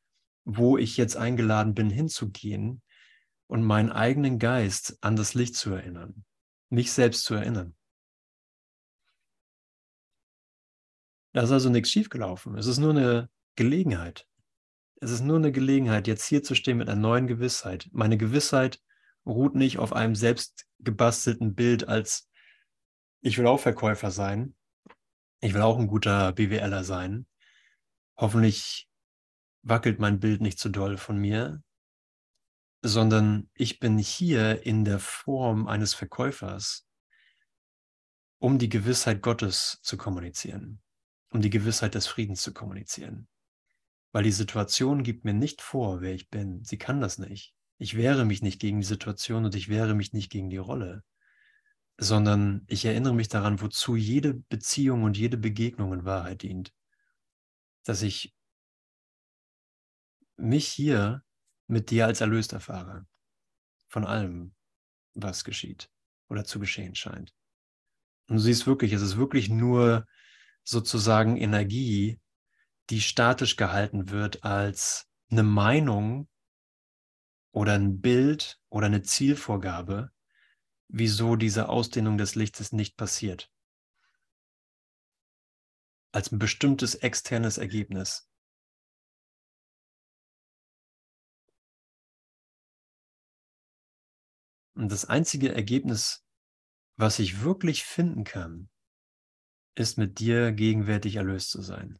wo 0.44 0.76
ich 0.76 0.98
jetzt 0.98 1.16
eingeladen 1.16 1.74
bin, 1.74 1.88
hinzugehen 1.88 2.82
und 3.46 3.62
meinen 3.62 3.90
eigenen 3.90 4.38
Geist 4.38 4.98
an 5.00 5.16
das 5.16 5.32
Licht 5.32 5.56
zu 5.56 5.72
erinnern, 5.72 6.24
mich 6.68 6.92
selbst 6.92 7.24
zu 7.24 7.34
erinnern. 7.34 7.74
Da 11.32 11.42
ist 11.42 11.50
also 11.50 11.68
nichts 11.68 11.90
schiefgelaufen. 11.90 12.56
Es 12.56 12.66
ist 12.66 12.78
nur 12.78 12.90
eine 12.90 13.28
Gelegenheit. 13.56 14.26
Es 15.00 15.10
ist 15.10 15.20
nur 15.20 15.36
eine 15.36 15.52
Gelegenheit, 15.52 16.06
jetzt 16.06 16.24
hier 16.24 16.42
zu 16.42 16.54
stehen 16.54 16.78
mit 16.78 16.88
einer 16.88 17.00
neuen 17.00 17.26
Gewissheit. 17.26 17.88
Meine 17.92 18.16
Gewissheit 18.18 18.80
ruht 19.26 19.54
nicht 19.54 19.78
auf 19.78 19.92
einem 19.92 20.14
selbst 20.14 20.66
gebastelten 20.80 21.54
Bild 21.54 21.88
als 21.88 22.28
ich 23.20 23.36
will 23.38 23.46
auch 23.46 23.60
Verkäufer 23.60 24.10
sein. 24.10 24.54
Ich 25.40 25.54
will 25.54 25.62
auch 25.62 25.78
ein 25.78 25.88
guter 25.88 26.32
BWLer 26.32 26.84
sein. 26.84 27.26
Hoffentlich 28.16 28.88
wackelt 29.62 29.98
mein 29.98 30.20
Bild 30.20 30.40
nicht 30.40 30.58
zu 30.58 30.68
doll 30.68 30.96
von 30.96 31.18
mir, 31.18 31.62
sondern 32.82 33.50
ich 33.54 33.80
bin 33.80 33.98
hier 33.98 34.64
in 34.64 34.84
der 34.84 34.98
Form 34.98 35.66
eines 35.66 35.94
Verkäufers, 35.94 36.86
um 38.38 38.58
die 38.58 38.68
Gewissheit 38.68 39.20
Gottes 39.20 39.80
zu 39.82 39.96
kommunizieren, 39.96 40.80
um 41.30 41.40
die 41.40 41.50
Gewissheit 41.50 41.94
des 41.94 42.06
Friedens 42.06 42.42
zu 42.42 42.52
kommunizieren. 42.52 43.28
Weil 44.12 44.24
die 44.24 44.32
Situation 44.32 45.02
gibt 45.02 45.24
mir 45.24 45.34
nicht 45.34 45.60
vor, 45.60 46.00
wer 46.00 46.14
ich 46.14 46.30
bin. 46.30 46.64
Sie 46.64 46.78
kann 46.78 47.00
das 47.00 47.18
nicht. 47.18 47.54
Ich 47.78 47.96
wehre 47.96 48.24
mich 48.24 48.42
nicht 48.42 48.60
gegen 48.60 48.80
die 48.80 48.86
Situation 48.86 49.44
und 49.44 49.54
ich 49.54 49.68
wehre 49.68 49.94
mich 49.94 50.12
nicht 50.12 50.30
gegen 50.30 50.50
die 50.50 50.56
Rolle, 50.56 51.04
sondern 51.98 52.64
ich 52.66 52.84
erinnere 52.84 53.14
mich 53.14 53.28
daran, 53.28 53.60
wozu 53.60 53.96
jede 53.96 54.34
Beziehung 54.34 55.02
und 55.02 55.16
jede 55.16 55.36
Begegnung 55.36 55.92
in 55.92 56.04
Wahrheit 56.04 56.42
dient. 56.42 56.72
Dass 57.84 58.02
ich 58.02 58.34
mich 60.36 60.66
hier 60.68 61.22
mit 61.66 61.90
dir 61.90 62.06
als 62.06 62.20
erlöst 62.20 62.52
erfahre. 62.52 63.06
Von 63.88 64.04
allem, 64.04 64.54
was 65.14 65.44
geschieht 65.44 65.90
oder 66.28 66.44
zu 66.44 66.58
geschehen 66.58 66.94
scheint. 66.94 67.34
Und 68.28 68.36
du 68.36 68.42
siehst 68.42 68.66
wirklich, 68.66 68.92
es 68.92 69.02
ist 69.02 69.16
wirklich 69.16 69.48
nur 69.48 70.06
sozusagen 70.68 71.38
Energie, 71.38 72.20
die 72.90 73.00
statisch 73.00 73.56
gehalten 73.56 74.10
wird 74.10 74.44
als 74.44 75.08
eine 75.30 75.42
Meinung 75.42 76.28
oder 77.52 77.72
ein 77.72 78.02
Bild 78.02 78.60
oder 78.68 78.86
eine 78.86 79.00
Zielvorgabe, 79.00 80.12
wieso 80.88 81.36
diese 81.36 81.70
Ausdehnung 81.70 82.18
des 82.18 82.34
Lichtes 82.34 82.72
nicht 82.72 82.98
passiert. 82.98 83.50
Als 86.12 86.32
ein 86.32 86.38
bestimmtes 86.38 86.96
externes 86.96 87.56
Ergebnis. 87.56 88.28
Und 94.74 94.92
das 94.92 95.06
einzige 95.06 95.54
Ergebnis, 95.54 96.26
was 96.96 97.18
ich 97.20 97.40
wirklich 97.40 97.84
finden 97.84 98.24
kann, 98.24 98.68
ist 99.78 99.98
mit 99.98 100.18
dir 100.18 100.52
gegenwärtig 100.52 101.16
erlöst 101.16 101.50
zu 101.50 101.62
sein. 101.62 101.98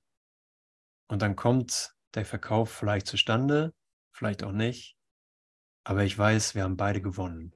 Und 1.08 1.22
dann 1.22 1.36
kommt 1.36 1.94
der 2.14 2.24
Verkauf 2.24 2.70
vielleicht 2.70 3.06
zustande, 3.06 3.74
vielleicht 4.12 4.42
auch 4.42 4.52
nicht, 4.52 4.96
aber 5.84 6.04
ich 6.04 6.18
weiß, 6.18 6.54
wir 6.54 6.64
haben 6.64 6.76
beide 6.76 7.00
gewonnen. 7.00 7.54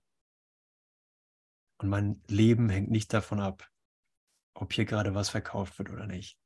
Und 1.79 1.89
mein 1.89 2.23
Leben 2.29 2.71
hängt 2.71 2.91
nicht 2.91 3.13
davon 3.13 3.41
ab, 3.41 3.69
ob 4.55 4.73
hier 4.73 4.85
gerade 4.85 5.15
was 5.15 5.29
verkauft 5.29 5.79
wird 5.79 5.91
oder 5.91 6.07
nicht. 6.07 6.39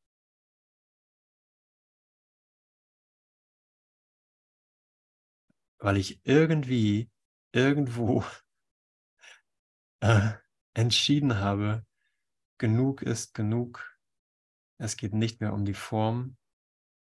Weil 5.79 5.99
ich 5.99 6.27
irgendwie, 6.27 7.11
irgendwo 7.53 8.25
äh, 10.01 10.33
entschieden 10.75 11.39
habe, 11.39 11.86
genug 12.59 13.03
ist 13.03 13.35
genug. 13.35 13.97
Es 14.79 14.97
geht 14.97 15.15
nicht 15.15 15.41
mehr 15.41 15.53
um 15.53 15.65
die 15.65 15.75
Form. 15.75 16.37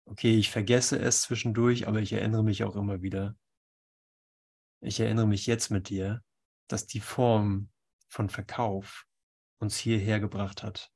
Okay, 0.05 0.36
ich 0.36 0.50
vergesse 0.50 0.98
es 0.98 1.22
zwischendurch, 1.22 1.86
aber 1.86 2.00
ich 2.00 2.12
erinnere 2.12 2.42
mich 2.42 2.64
auch 2.64 2.76
immer 2.76 3.03
wieder. 3.03 3.36
Ich 4.80 5.00
erinnere 5.00 5.26
mich 5.26 5.46
jetzt 5.46 5.70
mit 5.70 5.88
dir, 5.88 6.24
dass 6.68 6.86
die 6.86 7.00
Form 7.00 7.70
von 8.09 8.28
Verkauf 8.28 9.07
uns 9.59 9.76
hierher 9.76 10.18
gebracht 10.18 10.62
hat 10.62 10.92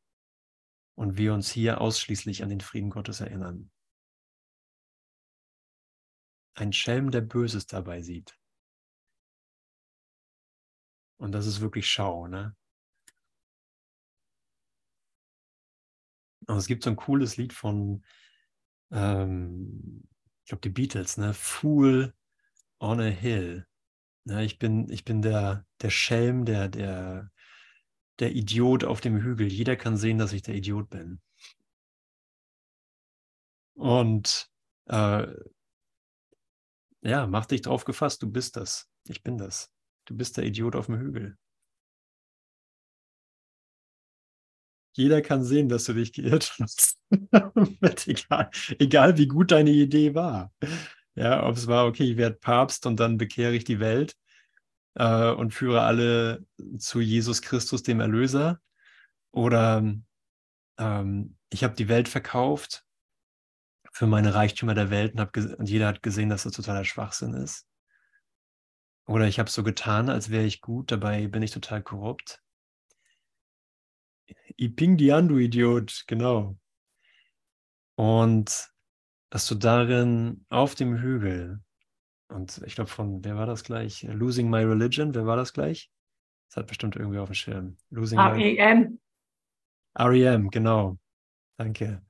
und 0.96 1.16
wir 1.16 1.32
uns 1.34 1.50
hier 1.50 1.80
ausschließlich 1.80 2.42
an 2.42 2.48
den 2.48 2.61
Frieden 2.61 2.90
Gottes 2.90 3.20
erinnern. 3.20 3.70
Ein 6.54 6.72
Schelm, 6.72 7.11
der 7.11 7.20
Böses 7.20 7.66
dabei 7.66 8.02
sieht, 8.02 8.36
und 11.18 11.32
das 11.32 11.46
ist 11.46 11.61
wirklich 11.61 11.90
Schau, 11.90 12.26
ne? 12.26 12.54
Und 16.47 16.57
es 16.57 16.66
gibt 16.66 16.84
so 16.84 16.90
ein 16.90 16.97
cooles 16.97 17.36
Lied 17.36 17.53
von, 17.53 18.05
ähm, 18.92 20.05
ich 20.44 20.49
glaube, 20.49 20.62
die 20.62 20.70
Beatles, 20.70 21.16
ne? 21.16 21.34
Fool 21.34 22.14
on 22.78 23.01
a 23.01 23.05
Hill. 23.05 23.66
Ne? 24.24 24.44
Ich 24.44 24.59
bin, 24.59 24.88
ich 24.90 25.05
bin 25.05 25.22
der, 25.22 25.66
der 25.80 25.90
Schelm, 25.90 26.44
der, 26.44 26.68
der, 26.68 27.30
der 28.18 28.34
Idiot 28.34 28.84
auf 28.84 29.01
dem 29.01 29.20
Hügel. 29.20 29.49
Jeder 29.49 29.76
kann 29.76 29.97
sehen, 29.97 30.18
dass 30.18 30.32
ich 30.32 30.42
der 30.42 30.55
Idiot 30.55 30.90
bin. 30.90 31.20
Und 33.74 34.49
äh, 34.86 35.26
ja, 37.03 37.26
mach 37.26 37.47
dich 37.47 37.62
drauf 37.62 37.84
gefasst, 37.84 38.22
du 38.22 38.30
bist 38.30 38.57
das. 38.57 38.88
Ich 39.07 39.22
bin 39.22 39.38
das. 39.38 39.72
Du 40.07 40.16
bist 40.16 40.36
der 40.36 40.44
Idiot 40.44 40.76
auf 40.76 40.86
dem 40.86 40.99
Hügel. 40.99 41.36
Jeder 44.97 45.20
kann 45.20 45.44
sehen, 45.44 45.68
dass 45.68 45.84
du 45.84 45.92
dich 45.92 46.12
geirrt 46.12 46.57
hast. 46.61 46.99
egal, 48.07 48.51
egal, 48.78 49.18
wie 49.18 49.26
gut 49.26 49.53
deine 49.53 49.70
Idee 49.70 50.14
war. 50.14 50.53
Ja, 51.14 51.47
ob 51.47 51.57
es 51.57 51.66
war, 51.66 51.86
okay, 51.86 52.05
ich 52.05 52.16
werde 52.16 52.36
Papst 52.36 52.86
und 52.86 52.99
dann 52.99 53.18
bekehre 53.18 53.55
ich 53.55 53.64
die 53.64 53.80
Welt 53.80 54.16
äh, 54.94 55.30
und 55.30 55.53
führe 55.53 55.82
alle 55.82 56.44
zu 56.78 57.01
Jesus 57.01 57.42
Christus, 57.42 57.82
dem 57.82 58.01
Erlöser. 58.01 58.61
Oder 59.32 59.84
ähm, 60.78 61.36
ich 61.51 61.62
habe 61.62 61.74
die 61.74 61.88
Welt 61.88 62.09
verkauft 62.09 62.84
für 63.92 64.07
meine 64.07 64.34
Reichtümer 64.34 64.74
der 64.74 64.90
Welt 64.90 65.14
und, 65.14 65.59
und 65.59 65.68
jeder 65.68 65.86
hat 65.88 66.03
gesehen, 66.03 66.28
dass 66.28 66.44
das 66.44 66.53
totaler 66.53 66.84
Schwachsinn 66.84 67.34
ist. 67.34 67.66
Oder 69.07 69.28
ich 69.28 69.38
habe 69.38 69.51
so 69.51 69.62
getan, 69.62 70.09
als 70.11 70.30
wäre 70.30 70.44
ich 70.44 70.61
gut, 70.61 70.90
dabei 70.90 71.28
bin 71.28 71.42
ich 71.42 71.53
total 71.53 71.82
korrupt. 71.82 72.42
I 74.59 74.68
ping 74.68 74.96
die 74.96 75.12
an, 75.12 75.28
du 75.28 75.38
Idiot, 75.38 76.04
genau. 76.07 76.57
Und 77.96 78.70
dass 79.30 79.46
du 79.46 79.54
darin 79.54 80.46
auf 80.48 80.74
dem 80.74 80.98
Hügel, 80.98 81.61
und 82.28 82.62
ich 82.66 82.74
glaube 82.74 82.90
von, 82.90 83.24
wer 83.24 83.36
war 83.36 83.46
das 83.46 83.64
gleich? 83.64 84.02
Losing 84.02 84.48
My 84.48 84.62
Religion, 84.62 85.14
wer 85.14 85.26
war 85.26 85.36
das 85.36 85.52
gleich? 85.52 85.90
Das 86.48 86.59
hat 86.59 86.66
bestimmt 86.68 86.96
irgendwie 86.96 87.18
auf 87.18 87.28
dem 87.28 87.34
Schirm. 87.34 87.76
Losing 87.90 88.18
R.E.M. 88.18 88.98
R.E.M., 89.94 90.50
genau. 90.50 90.98
Danke. 91.59 92.02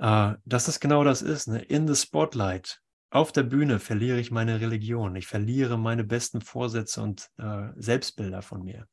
Uh, 0.00 0.34
dass 0.44 0.66
das 0.66 0.78
genau 0.78 1.04
das 1.04 1.22
ist, 1.22 1.48
ne? 1.48 1.62
in 1.62 1.88
the 1.88 1.94
spotlight. 1.94 2.82
Auf 3.10 3.32
der 3.32 3.44
Bühne 3.44 3.78
verliere 3.78 4.18
ich 4.20 4.30
meine 4.30 4.60
Religion. 4.60 5.16
Ich 5.16 5.26
verliere 5.26 5.78
meine 5.78 6.04
besten 6.04 6.42
Vorsätze 6.42 7.02
und 7.02 7.30
uh, 7.40 7.68
Selbstbilder 7.76 8.42
von 8.42 8.62
mir. 8.62 8.86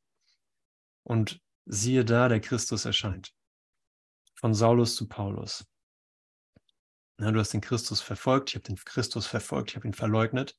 Und 1.02 1.43
siehe 1.66 2.04
da, 2.04 2.28
der 2.28 2.40
Christus 2.40 2.84
erscheint. 2.84 3.34
Von 4.34 4.54
Saulus 4.54 4.96
zu 4.96 5.08
Paulus. 5.08 5.66
Na, 7.18 7.30
du 7.30 7.38
hast 7.38 7.52
den 7.52 7.60
Christus 7.60 8.00
verfolgt, 8.00 8.50
ich 8.50 8.54
habe 8.56 8.64
den 8.64 8.76
Christus 8.76 9.26
verfolgt, 9.26 9.70
ich 9.70 9.76
habe 9.76 9.86
ihn 9.86 9.94
verleugnet 9.94 10.58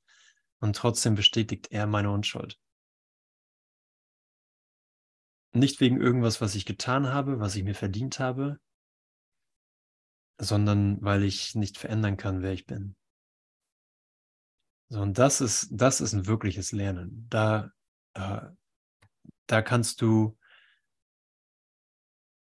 und 0.60 0.76
trotzdem 0.76 1.16
bestätigt 1.16 1.72
er 1.72 1.86
meine 1.86 2.12
Unschuld. 2.12 2.60
Nicht 5.54 5.80
wegen 5.80 6.00
irgendwas, 6.00 6.42
was 6.42 6.56
ich 6.56 6.66
getan 6.66 7.08
habe, 7.08 7.40
was 7.40 7.56
ich 7.56 7.64
mir 7.64 7.76
verdient 7.76 8.20
habe, 8.20 8.60
sondern 10.38 11.02
weil 11.02 11.24
ich 11.24 11.56
nicht 11.56 11.78
verändern 11.78 12.18
kann, 12.18 12.42
wer 12.42 12.54
ich 12.54 12.66
bin. 12.66 12.96
So, 14.90 15.02
und 15.02 15.18
das 15.18 15.42
ist, 15.42 15.70
das 15.72 16.02
ist 16.02 16.14
ein 16.14 16.28
wirkliches 16.28 16.72
Lernen. 16.72 17.28
Da, 17.30 17.72
äh, 18.14 18.42
da 19.48 19.62
kannst 19.62 20.02
du, 20.02 20.38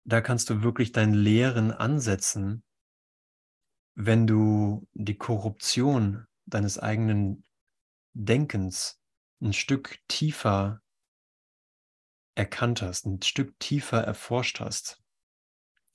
da 0.04 0.20
kannst 0.20 0.50
du 0.50 0.62
wirklich 0.62 0.92
dein 0.92 1.12
Lehren 1.12 1.70
ansetzen, 1.70 2.64
wenn 3.94 4.26
du 4.26 4.86
die 4.94 5.16
Korruption 5.16 6.26
deines 6.46 6.78
eigenen 6.78 7.44
Denkens 8.14 9.00
ein 9.40 9.52
Stück 9.52 9.98
tiefer 10.08 10.80
erkannt 12.34 12.82
hast, 12.82 13.06
ein 13.06 13.22
Stück 13.22 13.58
tiefer 13.58 14.02
erforscht 14.02 14.60
hast 14.60 15.02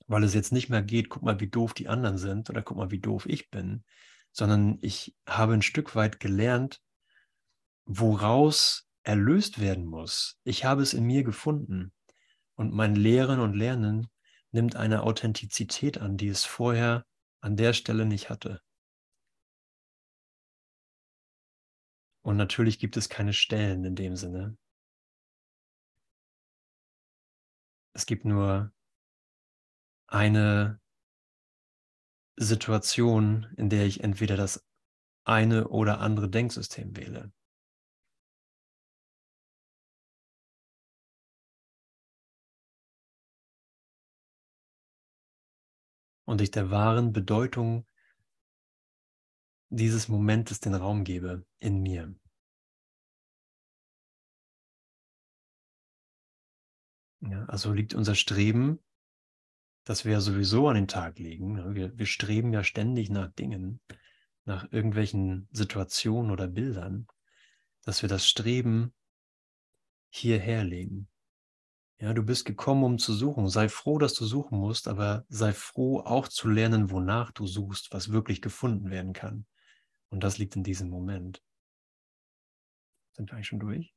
weil 0.08 0.24
es 0.24 0.34
jetzt 0.34 0.52
nicht 0.52 0.70
mehr 0.70 0.82
geht, 0.82 1.10
guck 1.10 1.22
mal, 1.22 1.40
wie 1.40 1.50
doof 1.50 1.74
die 1.74 1.90
anderen 1.90 2.18
sind 2.18 2.50
oder 2.50 2.62
guck 2.62 2.78
mal, 2.78 2.92
wie 2.92 3.00
doof 3.00 3.26
ich 3.28 3.50
bin, 3.52 3.84
sondern 4.32 4.80
ich 4.82 5.16
habe 5.28 5.54
ein 5.54 5.62
Stück 5.62 5.96
weit 5.96 6.20
gelernt, 6.20 6.82
woraus 7.86 8.90
erlöst 9.04 9.60
werden 9.60 9.86
muss. 9.86 10.40
Ich 10.44 10.66
habe 10.66 10.82
es 10.82 10.94
in 10.94 11.04
mir 11.04 11.24
gefunden 11.24 11.94
und 12.58 12.74
mein 12.74 12.96
Lehren 12.96 13.40
und 13.40 13.54
Lernen 13.54 14.08
nimmt 14.52 14.76
eine 14.76 15.04
Authentizität 15.04 16.00
an, 16.00 16.18
die 16.18 16.28
es 16.28 16.44
vorher 16.44 17.06
an 17.40 17.56
der 17.56 17.74
Stelle 17.74 18.06
nicht 18.06 18.30
hatte. 18.30 18.62
Und 22.24 22.36
natürlich 22.36 22.80
gibt 22.80 22.98
es 22.98 23.08
keine 23.08 23.32
Stellen 23.32 23.86
in 23.86 23.96
dem 23.96 24.16
Sinne. 24.18 24.58
Es 27.94 28.06
gibt 28.06 28.26
nur 28.26 28.74
eine 30.08 30.80
Situation, 32.36 33.48
in 33.56 33.70
der 33.70 33.86
ich 33.86 34.04
entweder 34.04 34.36
das 34.36 34.66
eine 35.24 35.68
oder 35.70 36.00
andere 36.00 36.30
Denksystem 36.30 36.96
wähle. 36.96 37.32
Und 46.28 46.42
ich 46.42 46.52
der 46.52 46.70
wahren 46.70 47.14
Bedeutung 47.14 47.88
dieses 49.70 50.08
Momentes 50.08 50.60
den 50.60 50.76
Raum 50.76 51.04
gebe 51.04 51.46
in 51.60 51.82
mir. 51.82 52.14
Ja, 57.22 57.46
also 57.46 57.74
liegt 57.74 57.94
unser 57.94 58.16
Streben 58.16 58.80
das 59.88 60.04
wir 60.04 60.12
ja 60.12 60.20
sowieso 60.20 60.68
an 60.68 60.76
den 60.76 60.90
Tag 60.90 61.18
legen. 61.18 61.74
Wir, 61.74 61.98
wir 61.98 62.06
streben 62.06 62.52
ja 62.52 62.62
ständig 62.62 63.10
nach 63.10 63.32
Dingen, 63.32 63.80
nach 64.44 64.70
irgendwelchen 64.70 65.48
Situationen 65.52 66.30
oder 66.30 66.48
Bildern, 66.48 67.08
dass 67.86 68.02
wir 68.02 68.10
das 68.10 68.28
Streben 68.28 68.94
hierher 70.10 70.66
legen. 70.66 71.08
Ja, 72.00 72.14
du 72.14 72.24
bist 72.24 72.46
gekommen, 72.46 72.84
um 72.84 72.98
zu 73.00 73.14
suchen. 73.14 73.50
Sei 73.50 73.70
froh, 73.70 73.98
dass 73.98 74.14
du 74.14 74.26
suchen 74.26 74.60
musst, 74.60 74.88
aber 74.88 75.26
sei 75.30 75.52
froh, 75.54 76.00
auch 76.02 76.28
zu 76.28 76.48
lernen, 76.48 76.92
wonach 76.92 77.32
du 77.32 77.48
suchst, 77.48 77.92
was 77.92 78.12
wirklich 78.12 78.42
gefunden 78.42 78.92
werden 78.92 79.14
kann. 79.14 79.46
Und 80.10 80.24
das 80.24 80.38
liegt 80.38 80.56
in 80.56 80.64
diesem 80.64 80.90
Moment. 80.90 81.42
Sind 83.14 83.30
wir 83.32 83.36
eigentlich 83.36 83.48
schon 83.48 83.60
durch? 83.60 83.94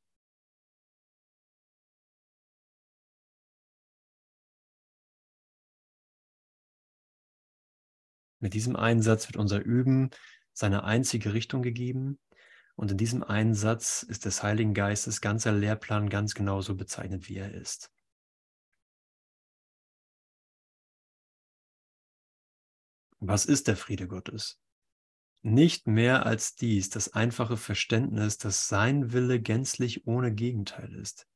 Mit 8.41 8.55
diesem 8.55 8.77
Einsatz 8.77 9.29
wird 9.29 9.37
unser 9.37 9.61
Üben 9.61 10.11
seine 10.53 10.85
einzige 10.85 11.35
Richtung 11.35 11.63
gegeben. 11.63 12.19
Und 12.81 12.93
in 12.93 12.97
diesem 12.97 13.23
Einsatz 13.23 14.03
ist 14.03 14.25
des 14.25 14.43
Heiligen 14.43 14.73
Geistes 14.73 15.21
ganzer 15.21 15.53
Lehrplan 15.53 16.09
ganz 16.09 16.35
genauso 16.35 16.77
bezeichnet, 16.77 17.29
wie 17.29 17.37
er 17.37 17.53
ist. 17.53 17.93
Was 23.19 23.45
ist 23.45 23.69
der 23.69 23.77
Friede 23.77 24.09
Gottes? 24.09 24.59
Nicht 25.43 25.89
mehr 25.89 26.25
als 26.25 26.55
dies, 26.55 26.89
das 26.89 27.13
einfache 27.13 27.59
Verständnis, 27.59 28.39
dass 28.39 28.69
sein 28.69 29.13
Wille 29.13 29.43
gänzlich 29.43 30.07
ohne 30.07 30.33
Gegenteil 30.33 30.95
ist. 30.95 31.29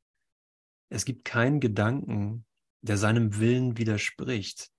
Es 0.89 1.05
gibt 1.05 1.27
keinen 1.27 1.61
Gedanken, 1.61 2.47
der 2.81 2.97
seinem 2.97 3.37
Willen 3.37 3.77
widerspricht, 3.77 4.73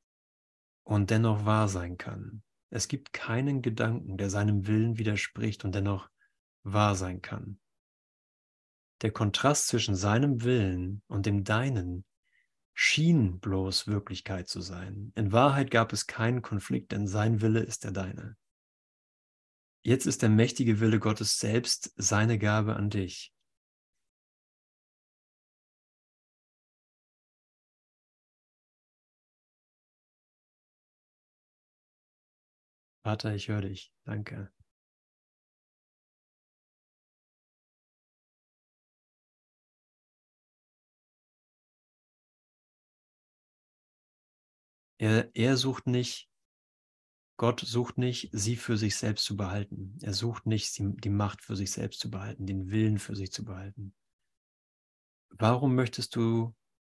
und 0.84 1.12
dennoch 1.12 1.46
wahr 1.46 1.68
sein 1.68 2.00
kann. 2.00 2.42
Es 2.72 2.88
gibt 2.88 3.14
keinen 3.14 3.62
Gedanken, 3.62 4.18
der 4.18 4.32
seinem 4.32 4.66
Willen 4.66 4.98
widerspricht 4.98 5.64
und 5.64 5.76
dennoch 5.76 6.10
wahr 6.66 6.96
sein 6.96 7.22
kann. 7.22 7.60
Der 9.02 9.12
Kontrast 9.12 9.68
zwischen 9.68 9.96
seinem 9.96 10.44
Willen 10.44 11.02
und 11.08 11.26
dem 11.26 11.44
deinen 11.44 12.06
schien 12.74 13.40
bloß 13.40 13.88
Wirklichkeit 13.88 14.50
zu 14.50 14.62
sein. 14.62 15.14
In 15.16 15.32
Wahrheit 15.32 15.72
gab 15.72 15.94
es 15.94 16.08
keinen 16.08 16.42
Konflikt, 16.42 16.92
denn 16.92 17.08
sein 17.08 17.42
Wille 17.42 17.62
ist 17.62 17.84
der 17.84 17.92
deine. 17.92 18.36
Jetzt 19.84 20.08
ist 20.08 20.24
der 20.24 20.30
mächtige 20.30 20.80
Wille 20.80 21.00
Gottes 21.00 21.38
selbst 21.40 21.94
seine 21.96 22.40
Gabe 22.40 22.76
an 22.76 22.90
dich. 22.90 23.32
Vater, 33.04 33.36
ich 33.36 33.50
höre 33.50 33.62
dich. 33.62 33.94
Danke. 34.04 34.55
Er, 44.98 45.30
er 45.36 45.58
sucht 45.58 45.88
nicht 45.88 46.30
Gott 47.38 47.60
sucht 47.60 47.98
nicht, 47.98 48.30
sie 48.32 48.56
für 48.56 48.78
sich 48.78 48.96
selbst 48.96 49.26
zu 49.26 49.36
behalten. 49.36 49.98
Er 50.02 50.14
sucht 50.14 50.46
nicht, 50.46 50.74
die 50.80 51.10
Macht 51.10 51.42
für 51.42 51.56
sich 51.56 51.72
selbst 51.72 52.00
zu 52.00 52.10
behalten, 52.10 52.46
den 52.46 52.70
Willen 52.70 52.98
für 52.98 53.16
sich 53.16 53.32
zu 53.32 53.44
behalten. 53.44 53.94
Warum 55.30 55.76
möchtest 55.76 56.16
du 56.16 56.56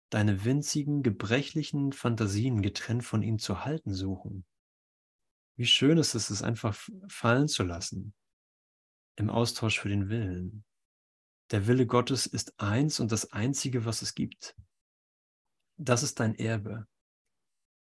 deine 0.10 0.46
winzigen, 0.46 1.04
gebrechlichen 1.04 1.92
Fantasien 1.92 2.62
getrennt 2.62 3.04
von 3.04 3.22
ihm 3.22 3.38
zu 3.38 3.66
halten 3.66 3.94
suchen? 3.94 4.46
Wie 5.58 5.66
schön 5.66 5.98
ist 5.98 6.16
es, 6.16 6.30
es 6.30 6.42
einfach 6.42 6.78
fallen 7.10 7.50
zu 7.50 7.64
lassen 7.64 8.14
im 9.18 9.30
Austausch 9.30 9.78
für 9.78 9.90
den 9.90 10.08
Willen. 10.08 10.64
Der 11.52 11.68
Wille 11.68 11.86
Gottes 11.86 12.26
ist 12.26 12.58
eins 12.62 13.02
und 13.02 13.12
das 13.12 13.34
Einzige, 13.34 13.84
was 13.84 14.02
es 14.02 14.16
gibt. 14.16 14.56
Das 15.76 16.04
ist 16.04 16.22
dein 16.22 16.36
Erbe. 16.36 16.88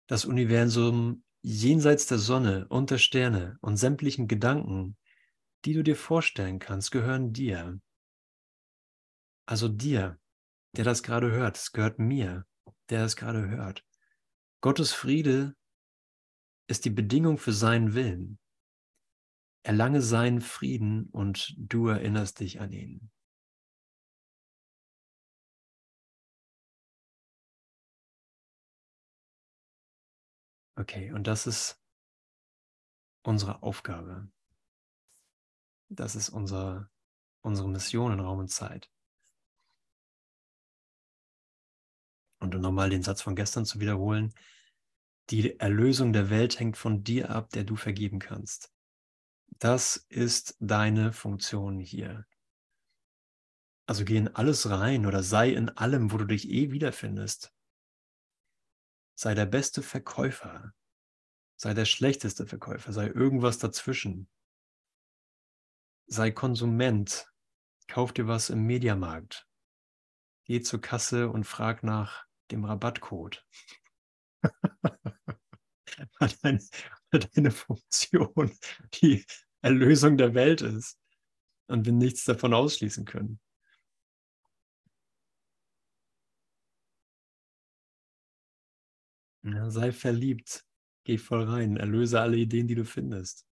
Das 0.10 0.26
Universum 0.26 1.24
jenseits 1.43 2.07
der 2.07 2.18
Sonne 2.18 2.68
und 2.70 2.89
der 2.89 2.97
Sterne 2.97 3.60
und 3.62 3.78
sämtlichen 3.78 4.28
Gedanken, 4.28 4.97
die 5.66 5.74
du 5.74 5.84
dir 5.84 5.95
vorstellen 5.95 6.57
kannst, 6.57 6.89
gehören 6.89 7.32
dir. 7.32 7.80
Also 9.45 9.68
dir, 9.68 10.20
der 10.76 10.84
das 10.84 11.03
gerade 11.03 11.30
hört. 11.30 11.57
Es 11.57 11.74
gehört 11.74 11.99
mir, 11.99 12.47
der 12.89 13.05
es 13.05 13.16
gerade 13.16 13.49
hört. 13.49 13.86
Gottes 14.62 14.93
Friede 14.93 15.55
ist 16.66 16.86
die 16.86 16.89
Bedingung 16.89 17.38
für 17.38 17.53
seinen 17.53 17.93
Willen. 17.93 18.39
Erlange 19.62 20.01
seinen 20.01 20.41
Frieden 20.41 21.05
und 21.12 21.53
du 21.55 21.88
erinnerst 21.88 22.39
dich 22.39 22.60
an 22.60 22.72
ihn. 22.72 23.12
Okay, 30.80 31.11
und 31.11 31.27
das 31.27 31.45
ist 31.45 31.77
unsere 33.23 33.63
Aufgabe. 33.63 34.30
Das 35.89 36.15
ist 36.15 36.30
unser, 36.30 36.89
unsere 37.41 37.67
Mission 37.67 38.13
in 38.13 38.21
Raum 38.21 38.39
und 38.39 38.47
Zeit. 38.47 38.89
Und 42.39 42.55
um 42.55 42.61
nochmal 42.61 42.89
den 42.89 43.03
Satz 43.03 43.21
von 43.21 43.36
gestern 43.36 43.65
zu 43.65 43.82
wiederholen, 43.82 44.34
die 45.30 45.59
Erlösung 45.59 46.13
der 46.13 46.30
Welt 46.30 46.57
hängt 46.61 46.77
von 46.77 47.03
dir 47.03 47.30
ab, 47.30 47.49
der 47.49 47.65
du 47.65 47.75
vergeben 47.75 48.19
kannst. 48.19 48.71
Das 49.59 49.97
ist 50.07 50.55
deine 50.61 51.11
Funktion 51.11 51.80
hier. 51.80 52.25
Also 53.86 54.05
geh 54.05 54.15
in 54.15 54.34
alles 54.34 54.69
rein 54.69 55.05
oder 55.05 55.23
sei 55.23 55.49
in 55.49 55.67
allem, 55.67 56.13
wo 56.13 56.17
du 56.17 56.25
dich 56.25 56.49
eh 56.49 56.71
wiederfindest. 56.71 57.53
Sei 59.22 59.34
der 59.34 59.47
beste 59.47 59.82
Verkäufer. 59.82 60.74
Sei 61.57 61.74
der 61.74 61.84
schlechteste 61.84 62.45
Verkäufer. 62.47 62.93
Sei 62.93 63.07
irgendwas 63.07 63.57
dazwischen. 63.57 64.30
Sei 66.07 66.32
Konsument. 66.32 67.28
Kauf 67.89 68.13
dir 68.13 68.30
was 68.30 68.49
im 68.49 68.65
Mediamarkt. 68.65 69.45
Geh 70.45 70.61
zur 70.61 70.80
Kasse 70.80 71.28
und 71.28 71.43
frag 71.43 71.84
nach 71.84 72.28
dem 72.49 72.63
Rabattcode. 72.63 73.45
hat, 76.15 76.38
eine, 76.43 76.65
hat 77.11 77.30
eine 77.36 77.51
Funktion, 77.51 78.57
die 79.01 79.26
Erlösung 79.61 80.15
der 80.15 80.34
Welt 80.34 80.61
ist 80.61 80.97
und 81.67 81.86
wir 81.86 81.91
nichts 81.91 82.24
davon 82.24 82.53
ausschließen 82.53 83.03
können. 83.03 83.41
Ja, 89.44 89.70
sei 89.70 89.92
verliebt, 89.92 90.66
geh 91.04 91.18
voll 91.18 91.44
rein, 91.44 91.76
erlöse 91.78 92.22
alle 92.22 92.38
Ideen, 92.38 92.68
die 92.68 92.76
du 92.76 92.86
findest. 92.86 93.46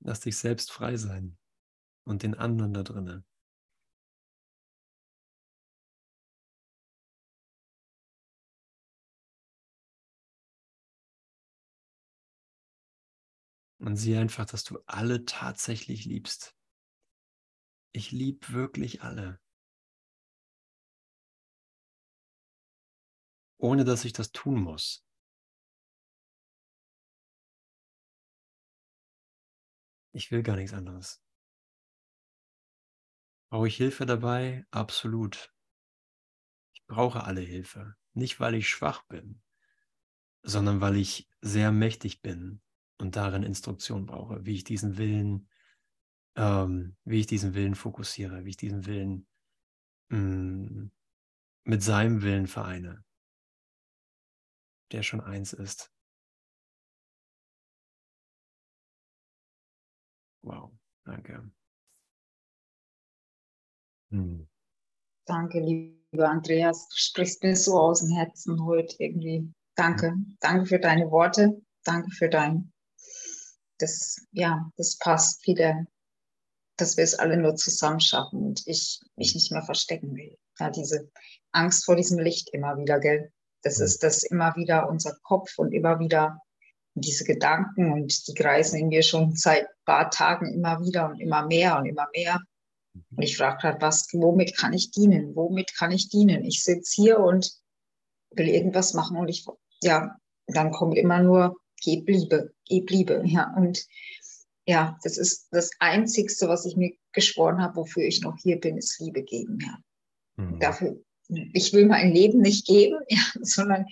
Lass 0.00 0.18
dich 0.20 0.36
selbst 0.36 0.72
frei 0.72 0.96
sein 0.96 1.38
und 2.04 2.22
den 2.24 2.34
anderen 2.34 2.74
da 2.74 2.82
drinnen. 2.82 3.24
Und 13.80 13.96
sieh 13.96 14.16
einfach, 14.16 14.44
dass 14.46 14.64
du 14.64 14.78
alle 14.86 15.24
tatsächlich 15.24 16.04
liebst. 16.04 16.54
Ich 17.92 18.12
liebe 18.12 18.52
wirklich 18.52 19.02
alle. 19.02 19.40
Ohne 23.58 23.84
dass 23.84 24.04
ich 24.04 24.12
das 24.12 24.32
tun 24.32 24.62
muss. 24.62 25.04
Ich 30.12 30.30
will 30.30 30.42
gar 30.42 30.56
nichts 30.56 30.72
anderes. 30.72 31.22
Brauche 33.50 33.68
ich 33.68 33.76
Hilfe 33.76 34.06
dabei? 34.06 34.66
Absolut. 34.70 35.52
Ich 36.74 36.84
brauche 36.86 37.24
alle 37.24 37.40
Hilfe. 37.40 37.96
Nicht, 38.14 38.40
weil 38.40 38.54
ich 38.54 38.68
schwach 38.68 39.04
bin, 39.04 39.42
sondern 40.42 40.80
weil 40.80 40.96
ich 40.96 41.28
sehr 41.40 41.72
mächtig 41.72 42.20
bin 42.20 42.60
und 42.98 43.16
darin 43.16 43.42
Instruktion 43.42 44.06
brauche, 44.06 44.44
wie 44.44 44.54
ich 44.54 44.64
diesen 44.64 44.98
Willen, 44.98 45.48
ähm, 46.36 46.96
wie 47.04 47.20
ich 47.20 47.26
diesen 47.26 47.54
Willen 47.54 47.74
fokussiere, 47.74 48.44
wie 48.44 48.50
ich 48.50 48.56
diesen 48.56 48.86
Willen 48.86 49.26
mh, 50.08 50.18
mm, 50.18 50.90
mit 51.64 51.82
seinem 51.82 52.22
Willen 52.22 52.46
vereine 52.46 53.04
der 54.92 55.02
schon 55.02 55.20
eins 55.20 55.52
ist. 55.52 55.92
Wow, 60.42 60.72
danke. 61.04 61.50
Hm. 64.10 64.48
Danke, 65.26 65.60
lieber 65.60 66.28
Andreas. 66.28 66.88
Du 66.88 66.96
sprichst 66.96 67.42
mir 67.42 67.54
so 67.54 67.78
aus 67.78 68.00
dem 68.00 68.10
Herzen 68.16 68.64
heute 68.64 68.96
irgendwie. 68.98 69.52
Danke. 69.74 70.08
Hm. 70.08 70.36
Danke 70.40 70.66
für 70.66 70.78
deine 70.78 71.10
Worte. 71.10 71.60
Danke 71.84 72.10
für 72.10 72.28
dein, 72.28 72.72
das, 73.78 74.26
ja, 74.32 74.70
das 74.76 74.98
passt 74.98 75.46
wieder, 75.46 75.86
dass 76.76 76.96
wir 76.96 77.04
es 77.04 77.14
alle 77.14 77.36
nur 77.36 77.56
zusammen 77.56 78.00
schaffen 78.00 78.42
und 78.42 78.66
ich 78.66 79.00
mich 79.16 79.34
nicht 79.34 79.52
mehr 79.52 79.62
verstecken 79.62 80.14
will. 80.14 80.38
Ja, 80.58 80.70
diese 80.70 81.10
Angst 81.52 81.84
vor 81.84 81.96
diesem 81.96 82.18
Licht 82.18 82.50
immer 82.52 82.76
wieder, 82.76 83.00
gell? 83.00 83.32
Das 83.62 83.80
ist 83.80 84.02
das 84.02 84.22
immer 84.22 84.54
wieder 84.56 84.88
unser 84.88 85.16
Kopf 85.22 85.58
und 85.58 85.72
immer 85.72 85.98
wieder 85.98 86.40
diese 86.94 87.24
Gedanken 87.24 87.92
und 87.92 88.26
die 88.26 88.34
kreisen 88.34 88.78
in 88.78 88.88
mir 88.88 89.02
schon 89.02 89.34
seit 89.34 89.62
ein 89.62 89.84
paar 89.84 90.10
Tagen 90.10 90.52
immer 90.52 90.80
wieder 90.80 91.08
und 91.08 91.20
immer 91.20 91.46
mehr 91.46 91.78
und 91.78 91.86
immer 91.86 92.08
mehr. 92.14 92.40
Und 92.94 93.22
ich 93.22 93.36
frage 93.36 93.58
gerade, 93.58 93.80
was, 93.80 94.08
womit 94.12 94.56
kann 94.56 94.72
ich 94.72 94.90
dienen? 94.90 95.34
Womit 95.34 95.76
kann 95.76 95.92
ich 95.92 96.08
dienen? 96.08 96.44
Ich 96.44 96.62
sitze 96.64 97.02
hier 97.02 97.20
und 97.20 97.52
will 98.32 98.48
irgendwas 98.48 98.94
machen 98.94 99.16
und 99.16 99.28
ich, 99.28 99.46
ja, 99.82 100.16
dann 100.46 100.72
kommt 100.72 100.96
immer 100.96 101.22
nur, 101.22 101.56
gib 101.80 102.08
Liebe, 102.08 102.52
gib 102.64 102.90
Liebe, 102.90 103.22
ja. 103.24 103.54
Und 103.56 103.86
ja, 104.66 104.98
das 105.02 105.16
ist 105.16 105.48
das 105.50 105.70
Einzigste, 105.78 106.48
was 106.48 106.66
ich 106.66 106.76
mir 106.76 106.92
geschworen 107.12 107.62
habe, 107.62 107.76
wofür 107.76 108.04
ich 108.04 108.20
noch 108.20 108.36
hier 108.42 108.60
bin, 108.60 108.76
ist 108.76 108.98
Liebe 109.00 109.22
geben, 109.22 109.58
ja. 109.60 109.78
Mhm. 110.36 110.58
Dafür 110.58 111.00
ich 111.28 111.72
will 111.72 111.86
mein 111.86 112.12
Leben 112.12 112.40
nicht 112.40 112.66
geben, 112.66 112.98
ja, 113.08 113.20
sondern 113.40 113.86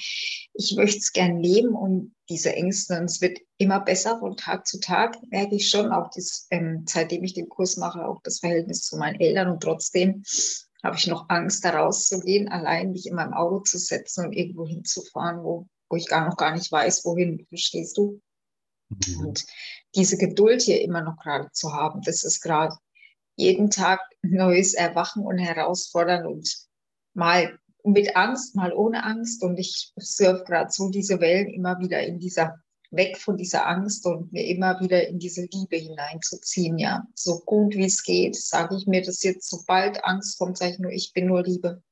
ich 0.54 0.74
möchte 0.76 0.98
es 0.98 1.12
gern 1.12 1.40
leben 1.40 1.74
und 1.74 2.14
diese 2.28 2.54
Ängste, 2.54 2.98
und 2.98 3.04
es 3.04 3.20
wird 3.20 3.38
immer 3.58 3.80
besser 3.80 4.18
von 4.18 4.36
Tag 4.36 4.66
zu 4.66 4.80
Tag, 4.80 5.16
merke 5.30 5.56
ich 5.56 5.68
schon, 5.68 5.92
auch 5.92 6.10
das, 6.14 6.46
ähm, 6.50 6.84
seitdem 6.88 7.22
ich 7.24 7.34
den 7.34 7.48
Kurs 7.48 7.76
mache, 7.76 8.04
auch 8.04 8.20
das 8.22 8.40
Verhältnis 8.40 8.82
zu 8.82 8.96
meinen 8.96 9.20
Eltern 9.20 9.48
und 9.48 9.62
trotzdem 9.62 10.24
habe 10.82 10.96
ich 10.96 11.06
noch 11.06 11.28
Angst, 11.28 11.64
da 11.64 11.70
rauszugehen, 11.70 12.48
allein 12.48 12.92
mich 12.92 13.06
in 13.06 13.14
meinem 13.14 13.34
Auto 13.34 13.60
zu 13.60 13.78
setzen 13.78 14.26
und 14.26 14.32
irgendwo 14.32 14.66
hinzufahren, 14.66 15.42
wo, 15.42 15.66
wo 15.88 15.96
ich 15.96 16.06
gar 16.06 16.28
noch 16.28 16.36
gar 16.36 16.54
nicht 16.54 16.70
weiß, 16.70 17.04
wohin, 17.04 17.44
verstehst 17.48 17.96
du? 17.96 18.20
Mhm. 18.88 19.26
Und 19.26 19.44
diese 19.94 20.16
Geduld 20.16 20.62
hier 20.62 20.80
immer 20.82 21.02
noch 21.02 21.18
gerade 21.18 21.50
zu 21.52 21.72
haben, 21.72 22.02
das 22.02 22.24
ist 22.24 22.40
gerade 22.40 22.76
jeden 23.36 23.70
Tag 23.70 24.00
neues 24.22 24.74
Erwachen 24.74 25.24
und 25.24 25.38
Herausfordern 25.38 26.26
und 26.26 26.65
mal 27.16 27.58
mit 27.84 28.16
Angst, 28.16 28.54
mal 28.54 28.72
ohne 28.72 29.04
Angst. 29.04 29.42
Und 29.42 29.58
ich 29.58 29.92
surfe 29.98 30.44
gerade 30.44 30.70
so 30.70 30.90
diese 30.90 31.20
Wellen 31.20 31.48
immer 31.48 31.78
wieder 31.80 32.02
in 32.02 32.18
dieser, 32.18 32.58
weg 32.90 33.16
von 33.16 33.36
dieser 33.36 33.66
Angst 33.66 34.06
und 34.06 34.32
mir 34.32 34.46
immer 34.46 34.80
wieder 34.80 35.06
in 35.08 35.18
diese 35.18 35.46
Liebe 35.52 35.76
hineinzuziehen. 35.76 36.78
Ja, 36.78 37.06
so 37.14 37.40
gut 37.44 37.74
wie 37.74 37.86
es 37.86 38.02
geht, 38.02 38.36
sage 38.36 38.76
ich 38.76 38.86
mir 38.86 39.02
das 39.02 39.22
jetzt, 39.22 39.48
sobald 39.48 40.04
Angst 40.04 40.38
kommt, 40.38 40.58
sage 40.58 40.72
ich 40.72 40.78
nur, 40.78 40.92
ich 40.92 41.12
bin 41.12 41.26
nur 41.26 41.42
Liebe. 41.42 41.82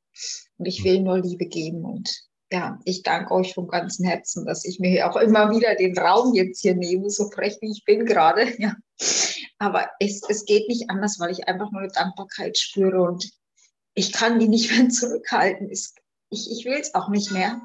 Und 0.58 0.66
ich 0.66 0.84
will 0.84 1.00
nur 1.00 1.18
Liebe 1.18 1.46
geben. 1.46 1.84
Und 1.84 2.10
ja, 2.52 2.78
ich 2.84 3.02
danke 3.02 3.32
euch 3.34 3.54
vom 3.54 3.66
ganzen 3.66 4.06
Herzen, 4.06 4.46
dass 4.46 4.64
ich 4.64 4.78
mir 4.78 5.10
auch 5.10 5.16
immer 5.16 5.50
wieder 5.50 5.74
den 5.74 5.98
Raum 5.98 6.34
jetzt 6.34 6.60
hier 6.60 6.76
nehme, 6.76 7.10
so 7.10 7.30
frech 7.30 7.56
wie 7.60 7.70
ich 7.70 7.84
bin 7.84 8.04
gerade. 8.04 8.46
Ja. 8.58 8.76
Aber 9.58 9.88
es, 9.98 10.22
es 10.28 10.44
geht 10.44 10.68
nicht 10.68 10.88
anders, 10.90 11.18
weil 11.18 11.32
ich 11.32 11.48
einfach 11.48 11.70
nur 11.72 11.80
eine 11.80 11.90
Dankbarkeit 11.90 12.56
spüre 12.56 13.02
und 13.02 13.28
ich 13.94 14.12
kann 14.12 14.38
die 14.38 14.48
nicht 14.48 14.70
mehr 14.70 14.88
zurückhalten. 14.90 15.70
Ich, 15.70 15.92
ich 16.30 16.64
will 16.64 16.78
es 16.78 16.94
auch 16.94 17.08
nicht 17.08 17.30
mehr. 17.30 17.60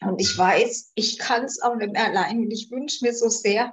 Und 0.00 0.20
ich 0.20 0.36
weiß, 0.36 0.92
ich 0.94 1.18
kann 1.18 1.44
es 1.44 1.60
auch 1.62 1.76
nicht 1.76 1.92
mehr 1.92 2.06
allein. 2.06 2.40
Und 2.40 2.50
ich 2.50 2.70
wünsche 2.70 3.04
mir 3.04 3.14
so 3.14 3.28
sehr, 3.28 3.72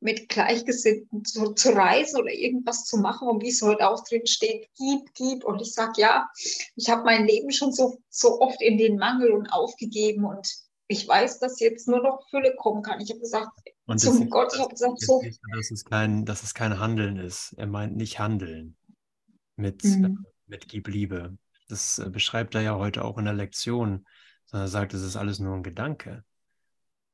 mit 0.00 0.30
Gleichgesinnten 0.30 1.24
zu, 1.24 1.52
zu 1.52 1.74
reisen 1.74 2.20
oder 2.20 2.32
irgendwas 2.32 2.86
zu 2.86 2.96
machen. 2.96 3.28
Und 3.28 3.42
wie 3.42 3.50
es 3.50 3.62
heute 3.62 3.88
auch 3.88 4.02
drin 4.04 4.26
steht, 4.26 4.68
gib, 4.76 5.14
gib. 5.14 5.44
Und 5.44 5.60
ich 5.60 5.74
sage, 5.74 5.92
ja, 5.96 6.28
ich 6.74 6.88
habe 6.88 7.04
mein 7.04 7.26
Leben 7.26 7.52
schon 7.52 7.72
so, 7.72 7.98
so 8.08 8.40
oft 8.40 8.60
in 8.62 8.78
den 8.78 8.96
Mangel 8.96 9.32
und 9.32 9.48
aufgegeben. 9.52 10.24
Und 10.24 10.48
ich 10.88 11.06
weiß, 11.06 11.38
dass 11.38 11.60
jetzt 11.60 11.86
nur 11.86 12.02
noch 12.02 12.26
Fülle 12.30 12.54
kommen 12.56 12.82
kann. 12.82 13.00
Ich 13.00 13.10
habe 13.10 13.20
gesagt, 13.20 13.50
und 13.86 13.98
zum 13.98 14.30
Gott, 14.30 14.52
ich 14.54 14.60
habe 14.60 14.70
gesagt, 14.70 15.00
so. 15.00 15.20
Dass 15.54 15.70
es, 15.70 15.84
kein, 15.84 16.24
dass 16.24 16.42
es 16.42 16.54
kein 16.54 16.78
Handeln 16.78 17.16
ist. 17.16 17.54
Er 17.56 17.66
meint 17.66 17.96
nicht 17.96 18.18
Handeln 18.18 18.76
mit, 19.56 19.84
mhm. 19.84 20.24
Mit 20.50 20.68
Gib 20.68 20.88
Liebe. 20.88 21.38
Das 21.68 21.98
äh, 21.98 22.10
beschreibt 22.10 22.54
er 22.54 22.60
ja 22.62 22.74
heute 22.74 23.04
auch 23.04 23.16
in 23.16 23.24
der 23.24 23.34
Lektion, 23.34 24.06
sondern 24.44 24.66
er 24.66 24.70
sagt, 24.70 24.92
es 24.92 25.02
ist 25.02 25.16
alles 25.16 25.38
nur 25.38 25.54
ein 25.54 25.62
Gedanke. 25.62 26.24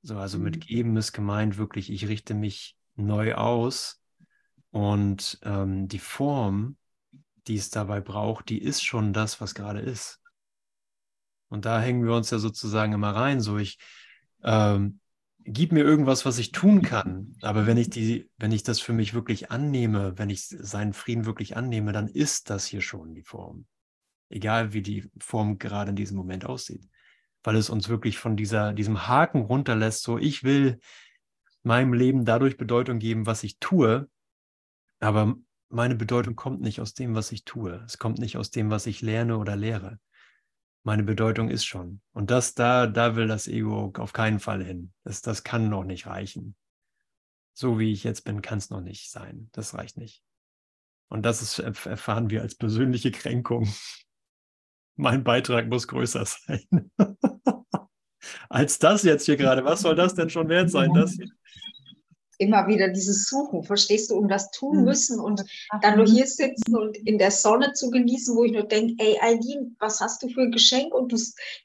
So, 0.03 0.19
also 0.19 0.39
mhm. 0.39 0.45
mit 0.45 0.67
geben 0.67 0.97
ist 0.97 1.13
gemeint 1.13 1.59
wirklich, 1.59 1.91
ich 1.91 2.09
richte 2.09 2.35
mich 2.35 2.77
neu 2.97 3.35
aus 3.35 4.03
und 4.71 5.39
ähm, 5.43 5.87
die 5.89 5.99
Form, 5.99 6.77
die 7.47 7.57
es 7.57 7.71
dabei 7.71 8.01
braucht, 8.01 8.49
die 8.49 8.61
ist 8.61 8.83
schon 8.83 9.13
das, 9.13 9.41
was 9.41 9.55
gerade 9.55 9.81
ist. 9.81 10.21
Und 11.49 11.65
da 11.65 11.81
hängen 11.81 12.05
wir 12.05 12.15
uns 12.15 12.31
ja 12.31 12.39
sozusagen 12.39 12.93
immer 12.93 13.15
rein. 13.15 13.41
So, 13.41 13.59
ich 13.59 13.79
ähm, 14.43 15.01
gib 15.47 15.73
mir 15.73 15.85
irgendwas, 15.85 16.25
was 16.25 16.39
ich 16.39 16.53
tun 16.53 16.83
kann. 16.83 17.37
Aber 17.43 17.67
wenn 17.67 17.77
ich 17.77 17.91
die, 17.91 18.31
wenn 18.39 18.53
ich 18.53 18.63
das 18.63 18.81
für 18.81 18.93
mich 18.93 19.15
wirklich 19.15 19.51
annehme, 19.51 20.19
wenn 20.19 20.31
ich 20.31 20.47
seinen 20.47 20.93
Frieden 20.93 21.25
wirklich 21.25 21.57
annehme, 21.57 21.93
dann 21.93 22.09
ist 22.09 22.51
das 22.51 22.67
hier 22.67 22.81
schon 22.81 23.15
die 23.15 23.23
Form. 23.23 23.67
Egal 24.29 24.73
wie 24.73 24.83
die 24.83 25.09
Form 25.19 25.59
gerade 25.59 25.91
in 25.91 25.97
diesem 25.97 26.17
Moment 26.17 26.45
aussieht 26.45 26.89
weil 27.47 27.57
es 27.57 27.71
uns 27.71 27.89
wirklich 27.89 28.19
von 28.19 28.37
dieser, 28.37 28.73
diesem 28.73 29.07
Haken 29.07 29.43
runterlässt, 29.43 30.03
so 30.03 30.19
ich 30.19 30.43
will 30.43 30.81
meinem 31.63 31.93
Leben 31.95 32.25
dadurch 32.25 32.57
Bedeutung 32.57 32.99
geben, 32.99 33.25
was 33.27 33.45
ich 33.45 33.59
tue, 33.61 34.11
aber 34.99 35.37
meine 35.69 35.95
Bedeutung 35.95 36.35
kommt 36.35 36.61
nicht 36.61 36.81
aus 36.81 36.95
dem, 36.95 37.15
was 37.15 37.31
ich 37.33 37.45
tue. 37.45 37.83
Es 37.87 37.99
kommt 37.99 38.19
nicht 38.19 38.37
aus 38.37 38.51
dem, 38.51 38.71
was 38.71 38.87
ich 38.87 39.01
lerne 39.01 39.39
oder 39.39 39.57
lehre. 39.57 39.99
Meine 40.87 41.03
Bedeutung 41.03 41.49
ist 41.49 41.65
schon. 41.65 42.01
Und 42.13 42.31
das 42.31 42.55
da, 42.55 42.87
da 42.87 43.17
will 43.17 43.27
das 43.27 43.49
Ego 43.49 43.93
auf 43.99 44.13
keinen 44.13 44.39
Fall 44.39 44.63
hin. 44.63 44.93
Das, 45.03 45.21
das 45.21 45.43
kann 45.43 45.69
noch 45.69 45.83
nicht 45.83 46.07
reichen. 46.07 46.55
So 47.55 47.81
wie 47.81 47.91
ich 47.91 48.05
jetzt 48.05 48.23
bin, 48.23 48.41
kann 48.41 48.59
es 48.59 48.71
noch 48.71 48.81
nicht 48.81 49.11
sein. 49.11 49.49
Das 49.51 49.75
reicht 49.75 49.97
nicht. 49.97 50.23
Und 51.09 51.27
das 51.27 51.43
ist, 51.43 51.59
erfahren 51.59 52.31
wir 52.31 52.43
als 52.43 52.55
persönliche 52.55 53.11
Kränkung 53.11 53.69
mein 54.97 55.25
Beitrag 55.25 55.67
muss 55.67 55.89
größer 55.89 56.25
sein. 56.25 56.93
Als 58.49 58.79
das 58.79 59.03
jetzt 59.03 59.27
hier 59.27 59.37
gerade. 59.37 59.65
Was 59.65 59.81
soll 59.81 59.97
das 59.97 60.15
denn 60.15 60.31
schon 60.31 60.49
wert 60.49 60.71
sein? 60.71 60.95
Das 60.95 61.15
hier? 61.15 61.29
Immer 62.39 62.67
wieder 62.67 62.89
dieses 62.89 63.29
Suchen, 63.29 63.63
verstehst 63.63 64.11
du, 64.11 64.17
um 64.17 64.29
das 64.29 64.51
tun 64.51 64.79
hm. 64.79 64.85
müssen 64.85 65.21
und 65.21 65.45
dann 65.83 65.97
nur 65.97 66.07
hier 66.07 66.27
sitzen 66.27 66.77
und 66.77 66.97
in 66.97 67.19
der 67.19 67.31
Sonne 67.31 67.73
zu 67.73 67.91
genießen, 67.91 68.37
wo 68.37 68.45
ich 68.45 68.53
nur 68.53 68.65
denke, 68.65 68.95
ey, 68.99 69.19
Eileen, 69.21 69.77
was 69.79 70.01
hast 70.01 70.23
du 70.23 70.29
für 70.29 70.43
ein 70.43 70.53
Geschenk? 70.53 70.95
Und 70.95 71.13
du, 71.13 71.17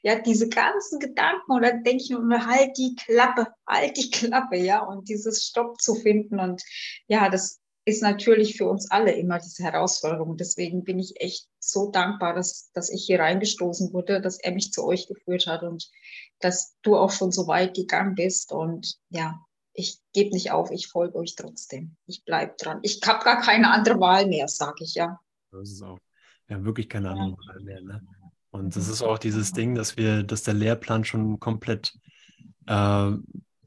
ja, 0.02 0.18
diese 0.18 0.48
ganzen 0.48 0.98
Gedanken, 0.98 1.52
und 1.52 1.62
dann 1.62 1.82
denke 1.84 2.02
ich 2.02 2.10
nur, 2.10 2.46
halt 2.46 2.76
die 2.76 2.94
Klappe, 2.94 3.48
halt 3.66 3.96
die 3.96 4.10
Klappe, 4.10 4.56
ja, 4.56 4.82
und 4.84 5.08
dieses 5.08 5.44
Stopp 5.44 5.80
zu 5.80 5.94
finden 5.94 6.40
und 6.40 6.62
ja, 7.06 7.28
das 7.28 7.62
ist 7.84 8.02
natürlich 8.02 8.56
für 8.56 8.68
uns 8.68 8.90
alle 8.90 9.12
immer 9.12 9.38
diese 9.38 9.64
Herausforderung. 9.64 10.36
Deswegen 10.36 10.84
bin 10.84 10.98
ich 10.98 11.20
echt 11.20 11.48
so 11.58 11.90
dankbar, 11.90 12.34
dass, 12.34 12.70
dass 12.74 12.90
ich 12.90 13.04
hier 13.04 13.18
reingestoßen 13.18 13.92
wurde, 13.92 14.20
dass 14.20 14.38
er 14.38 14.52
mich 14.52 14.72
zu 14.72 14.84
euch 14.84 15.08
geführt 15.08 15.46
hat 15.46 15.62
und 15.62 15.90
dass 16.38 16.76
du 16.82 16.96
auch 16.96 17.10
schon 17.10 17.32
so 17.32 17.46
weit 17.48 17.74
gegangen 17.74 18.14
bist. 18.14 18.52
Und 18.52 18.98
ja, 19.10 19.40
ich 19.74 19.98
gebe 20.12 20.30
nicht 20.30 20.50
auf, 20.50 20.70
ich 20.70 20.88
folge 20.88 21.16
euch 21.16 21.34
trotzdem. 21.34 21.96
Ich 22.06 22.24
bleibe 22.24 22.54
dran. 22.58 22.80
Ich 22.82 23.00
habe 23.06 23.24
gar 23.24 23.40
keine 23.40 23.70
andere 23.70 23.98
Wahl 24.00 24.26
mehr, 24.26 24.48
sage 24.48 24.84
ich 24.84 24.94
ja. 24.94 25.20
Das 25.50 25.70
ist 25.70 25.82
auch. 25.82 25.98
Wir 26.46 26.56
haben 26.56 26.64
wirklich 26.64 26.88
keine 26.88 27.10
andere 27.10 27.36
Wahl 27.46 27.60
mehr. 27.60 27.80
Ne? 27.80 28.06
Und 28.50 28.76
das 28.76 28.88
ist 28.88 29.02
auch 29.02 29.18
dieses 29.18 29.52
Ding, 29.52 29.74
dass 29.74 29.96
wir, 29.96 30.22
dass 30.22 30.42
der 30.42 30.54
Lehrplan 30.54 31.04
schon 31.04 31.40
komplett 31.40 31.98
äh, 32.66 33.12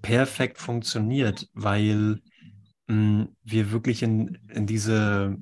perfekt 0.01 0.59
funktioniert, 0.59 1.49
weil 1.53 2.21
wir 2.87 3.71
wirklich 3.71 4.03
in, 4.03 4.37
in 4.49 4.67
diese 4.67 5.35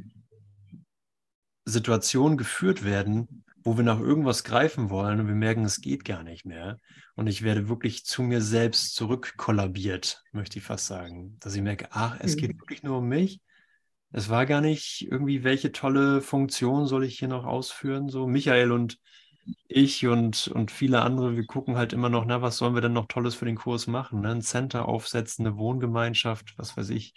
Situation 1.65 2.37
geführt 2.37 2.85
werden, 2.85 3.42
wo 3.63 3.77
wir 3.77 3.83
nach 3.83 3.99
irgendwas 3.99 4.43
greifen 4.43 4.89
wollen 4.89 5.21
und 5.21 5.27
wir 5.27 5.35
merken, 5.35 5.63
es 5.63 5.79
geht 5.79 6.03
gar 6.03 6.23
nicht 6.23 6.45
mehr. 6.45 6.79
Und 7.15 7.27
ich 7.27 7.43
werde 7.43 7.69
wirklich 7.69 8.05
zu 8.05 8.21
mir 8.21 8.41
selbst 8.41 8.95
zurückkollabiert, 8.95 10.23
möchte 10.31 10.59
ich 10.59 10.65
fast 10.65 10.87
sagen. 10.87 11.37
Dass 11.39 11.55
ich 11.55 11.61
merke, 11.61 11.87
ach, 11.91 12.17
es 12.19 12.35
geht 12.35 12.53
mhm. 12.53 12.59
wirklich 12.59 12.83
nur 12.83 12.97
um 12.97 13.07
mich. 13.07 13.39
Es 14.11 14.29
war 14.29 14.45
gar 14.45 14.61
nicht 14.61 15.07
irgendwie, 15.09 15.43
welche 15.43 15.71
tolle 15.71 16.21
Funktion 16.21 16.85
soll 16.87 17.03
ich 17.05 17.17
hier 17.17 17.29
noch 17.29 17.45
ausführen. 17.45 18.09
So, 18.09 18.27
Michael 18.27 18.71
und 18.71 18.99
ich 19.67 20.05
und, 20.07 20.47
und 20.47 20.71
viele 20.71 21.01
andere, 21.01 21.35
wir 21.35 21.45
gucken 21.45 21.77
halt 21.77 21.93
immer 21.93 22.09
noch, 22.09 22.25
na, 22.25 22.41
was 22.41 22.57
sollen 22.57 22.75
wir 22.75 22.81
denn 22.81 22.93
noch 22.93 23.07
Tolles 23.07 23.35
für 23.35 23.45
den 23.45 23.55
Kurs 23.55 23.87
machen? 23.87 24.21
Ne? 24.21 24.29
Ein 24.29 24.41
Center 24.41 24.87
aufsetzen, 24.87 25.45
eine 25.45 25.57
Wohngemeinschaft, 25.57 26.53
was 26.57 26.77
weiß 26.77 26.89
ich. 26.89 27.13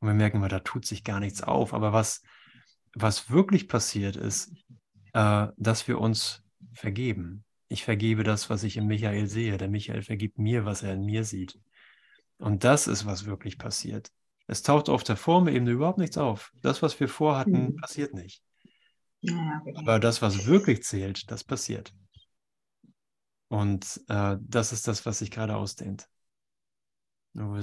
Und 0.00 0.08
wir 0.08 0.14
merken 0.14 0.38
immer, 0.38 0.48
da 0.48 0.60
tut 0.60 0.86
sich 0.86 1.04
gar 1.04 1.20
nichts 1.20 1.42
auf. 1.42 1.74
Aber 1.74 1.92
was, 1.92 2.22
was 2.94 3.30
wirklich 3.30 3.66
passiert 3.66 4.16
ist, 4.16 4.52
äh, 5.16 5.48
dass 5.56 5.88
wir 5.88 5.98
uns 5.98 6.42
vergeben. 6.74 7.42
Ich 7.68 7.84
vergebe 7.84 8.22
das, 8.22 8.50
was 8.50 8.62
ich 8.64 8.76
in 8.76 8.86
Michael 8.86 9.26
sehe. 9.26 9.56
Der 9.56 9.68
Michael 9.68 10.02
vergibt 10.02 10.38
mir, 10.38 10.66
was 10.66 10.82
er 10.82 10.92
in 10.92 11.06
mir 11.06 11.24
sieht. 11.24 11.58
Und 12.36 12.64
das 12.64 12.86
ist, 12.86 13.06
was 13.06 13.24
wirklich 13.24 13.56
passiert. 13.56 14.12
Es 14.46 14.62
taucht 14.62 14.90
auf 14.90 15.04
der 15.04 15.16
Formebene 15.16 15.70
überhaupt 15.70 15.98
nichts 15.98 16.18
auf. 16.18 16.52
Das, 16.60 16.82
was 16.82 17.00
wir 17.00 17.08
vorhatten, 17.08 17.68
mhm. 17.68 17.76
passiert 17.76 18.12
nicht. 18.12 18.42
Ja. 19.22 19.62
Aber 19.74 19.98
das, 19.98 20.20
was 20.20 20.46
wirklich 20.46 20.82
zählt, 20.84 21.30
das 21.30 21.42
passiert. 21.42 21.94
Und 23.48 24.02
äh, 24.08 24.36
das 24.40 24.72
ist 24.72 24.86
das, 24.86 25.06
was 25.06 25.20
sich 25.20 25.30
gerade 25.30 25.56
ausdehnt. 25.56 26.08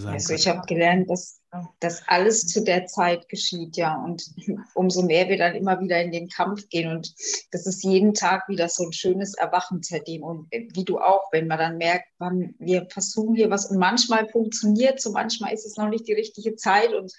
Also 0.08 0.34
ich 0.34 0.48
habe 0.48 0.62
gelernt, 0.68 1.10
dass 1.10 1.42
das 1.80 2.04
alles 2.08 2.48
zu 2.48 2.64
der 2.64 2.86
Zeit 2.86 3.28
geschieht, 3.30 3.76
ja. 3.76 3.96
Und 3.96 4.24
umso 4.76 5.02
mehr 5.02 5.28
wir 5.30 5.38
dann 5.38 5.56
immer 5.56 5.80
wieder 5.80 6.02
in 6.02 6.12
den 6.12 6.30
Kampf 6.30 6.70
gehen. 6.70 6.92
Und 6.92 7.14
das 7.52 7.66
ist 7.66 7.84
jeden 7.84 8.14
Tag 8.14 8.48
wieder 8.48 8.70
so 8.70 8.84
ein 8.84 8.94
schönes 8.94 9.34
Erwachen 9.34 9.82
seitdem. 9.82 10.24
Und 10.24 10.48
wie 10.52 10.86
du 10.86 11.00
auch, 11.00 11.32
wenn 11.32 11.48
man 11.48 11.58
dann 11.58 11.78
merkt, 11.78 12.06
wann 12.20 12.54
wir 12.60 12.88
versuchen 12.90 13.36
hier 13.36 13.50
was 13.50 13.66
und 13.66 13.80
manchmal 13.80 14.28
funktioniert 14.30 15.02
so 15.02 15.12
manchmal 15.12 15.54
ist 15.54 15.66
es 15.66 15.76
noch 15.78 15.90
nicht 15.90 16.08
die 16.08 16.14
richtige 16.14 16.56
Zeit. 16.56 16.94
Und 16.94 17.12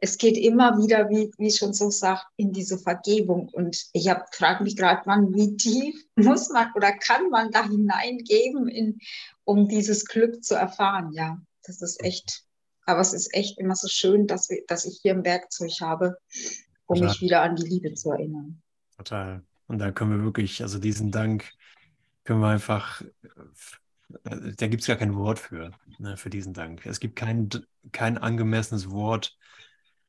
es 0.00 0.16
geht 0.18 0.36
immer 0.36 0.78
wieder, 0.78 1.08
wie, 1.10 1.32
wie 1.38 1.50
schon 1.50 1.72
so 1.72 1.90
sagt, 1.90 2.26
in 2.36 2.52
diese 2.52 2.78
Vergebung. 2.78 3.48
Und 3.48 3.86
ich 3.92 4.08
frage 4.32 4.62
mich 4.62 4.76
gerade, 4.76 5.02
wann, 5.06 5.34
wie 5.34 5.56
tief 5.56 6.04
muss 6.16 6.50
man 6.50 6.70
oder 6.74 6.92
kann 6.92 7.30
man 7.30 7.50
da 7.50 7.68
hineingeben, 7.68 8.68
in, 8.68 8.98
um 9.44 9.68
dieses 9.68 10.04
Glück 10.04 10.44
zu 10.44 10.54
erfahren, 10.54 11.12
ja. 11.12 11.40
Das 11.66 11.82
ist 11.82 12.02
echt, 12.02 12.44
aber 12.84 13.00
es 13.00 13.12
ist 13.12 13.34
echt 13.34 13.58
immer 13.58 13.74
so 13.74 13.88
schön, 13.88 14.26
dass, 14.26 14.48
wir, 14.48 14.62
dass 14.68 14.84
ich 14.84 15.00
hier 15.02 15.14
ein 15.14 15.24
Werkzeug 15.24 15.72
habe, 15.80 16.16
um 16.86 16.96
Total. 16.96 17.08
mich 17.08 17.20
wieder 17.20 17.42
an 17.42 17.56
die 17.56 17.66
Liebe 17.66 17.94
zu 17.94 18.10
erinnern. 18.10 18.62
Total. 18.96 19.42
Und 19.66 19.78
da 19.78 19.90
können 19.90 20.12
wir 20.12 20.24
wirklich, 20.24 20.62
also 20.62 20.78
diesen 20.78 21.10
Dank 21.10 21.50
können 22.24 22.40
wir 22.40 22.48
einfach, 22.48 23.02
da 24.22 24.66
gibt 24.68 24.82
es 24.82 24.86
gar 24.86 24.96
kein 24.96 25.16
Wort 25.16 25.40
für, 25.40 25.72
ne, 25.98 26.16
für 26.16 26.30
diesen 26.30 26.54
Dank. 26.54 26.86
Es 26.86 27.00
gibt 27.00 27.16
kein, 27.16 27.48
kein 27.90 28.16
angemessenes 28.16 28.90
Wort 28.90 29.36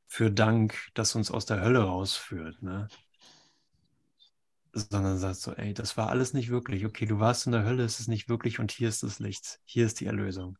für 0.06 0.30
Dank, 0.30 0.76
das 0.94 1.16
uns 1.16 1.30
aus 1.30 1.46
der 1.46 1.60
Hölle 1.60 1.82
rausführt. 1.82 2.62
Ne? 2.62 2.86
Sondern 4.72 5.18
sagst 5.18 5.42
so, 5.42 5.52
ey, 5.54 5.74
das 5.74 5.96
war 5.96 6.08
alles 6.08 6.32
nicht 6.34 6.50
wirklich. 6.50 6.86
Okay, 6.86 7.06
du 7.06 7.18
warst 7.18 7.46
in 7.46 7.52
der 7.52 7.64
Hölle, 7.64 7.82
es 7.82 7.98
ist 7.98 8.08
nicht 8.08 8.28
wirklich 8.28 8.60
und 8.60 8.70
hier 8.70 8.88
ist 8.88 9.02
das 9.02 9.18
Licht. 9.18 9.58
Hier 9.64 9.84
ist 9.84 9.98
die 9.98 10.06
Erlösung 10.06 10.56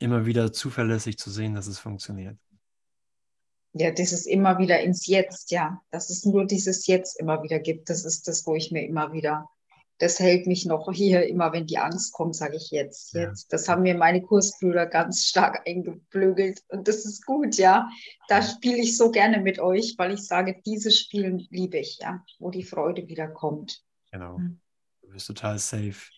immer 0.00 0.26
wieder 0.26 0.52
zuverlässig 0.52 1.18
zu 1.18 1.30
sehen, 1.30 1.54
dass 1.54 1.66
es 1.66 1.78
funktioniert. 1.78 2.36
Ja, 3.72 3.92
das 3.92 4.12
ist 4.12 4.26
immer 4.26 4.58
wieder 4.58 4.80
ins 4.80 5.06
Jetzt, 5.06 5.52
ja. 5.52 5.80
Dass 5.90 6.10
es 6.10 6.24
nur 6.24 6.44
dieses 6.44 6.86
Jetzt 6.86 7.20
immer 7.20 7.42
wieder 7.42 7.60
gibt. 7.60 7.88
Das 7.88 8.04
ist 8.04 8.26
das, 8.26 8.46
wo 8.46 8.56
ich 8.56 8.72
mir 8.72 8.84
immer 8.84 9.12
wieder, 9.12 9.48
das 9.98 10.18
hält 10.18 10.46
mich 10.46 10.66
noch 10.66 10.90
hier, 10.92 11.28
immer 11.28 11.52
wenn 11.52 11.66
die 11.66 11.78
Angst 11.78 12.12
kommt, 12.12 12.34
sage 12.34 12.56
ich 12.56 12.70
jetzt, 12.70 13.14
jetzt. 13.14 13.44
Ja. 13.44 13.48
Das 13.50 13.68
haben 13.68 13.82
mir 13.82 13.94
meine 13.94 14.22
Kursbrüder 14.22 14.86
ganz 14.86 15.26
stark 15.26 15.62
eingeblögelt. 15.68 16.62
Und 16.68 16.88
das 16.88 17.04
ist 17.04 17.24
gut, 17.24 17.56
ja. 17.56 17.88
Da 18.28 18.42
spiele 18.42 18.78
ich 18.78 18.96
so 18.96 19.12
gerne 19.12 19.40
mit 19.40 19.60
euch, 19.60 19.94
weil 19.98 20.14
ich 20.14 20.26
sage, 20.26 20.60
dieses 20.66 20.98
Spielen 20.98 21.46
liebe 21.50 21.78
ich, 21.78 21.98
ja, 22.00 22.24
wo 22.40 22.50
die 22.50 22.64
Freude 22.64 23.06
wieder 23.06 23.28
kommt. 23.28 23.84
Genau. 24.10 24.38
Hm. 24.38 24.58
Du 25.02 25.10
bist 25.10 25.28
total 25.28 25.58
safe 25.58 26.10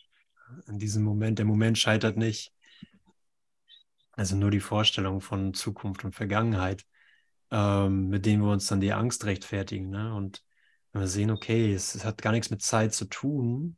in 0.68 0.78
diesem 0.78 1.02
Moment. 1.02 1.38
Der 1.38 1.46
Moment 1.46 1.76
scheitert 1.76 2.16
nicht. 2.16 2.52
Also 4.12 4.36
nur 4.36 4.50
die 4.50 4.60
Vorstellung 4.60 5.20
von 5.20 5.54
Zukunft 5.54 6.04
und 6.04 6.14
Vergangenheit, 6.14 6.84
ähm, 7.50 8.08
mit 8.08 8.26
denen 8.26 8.42
wir 8.42 8.52
uns 8.52 8.66
dann 8.66 8.80
die 8.80 8.92
Angst 8.92 9.24
rechtfertigen. 9.24 9.90
Ne? 9.90 10.14
Und 10.14 10.42
wenn 10.92 11.02
wir 11.02 11.08
sehen, 11.08 11.30
okay, 11.30 11.72
es, 11.72 11.94
es, 11.94 12.04
hat 12.04 12.20
gar 12.20 12.32
nichts 12.32 12.50
mit 12.50 12.62
Zeit 12.62 12.94
zu 12.94 13.06
tun, 13.06 13.76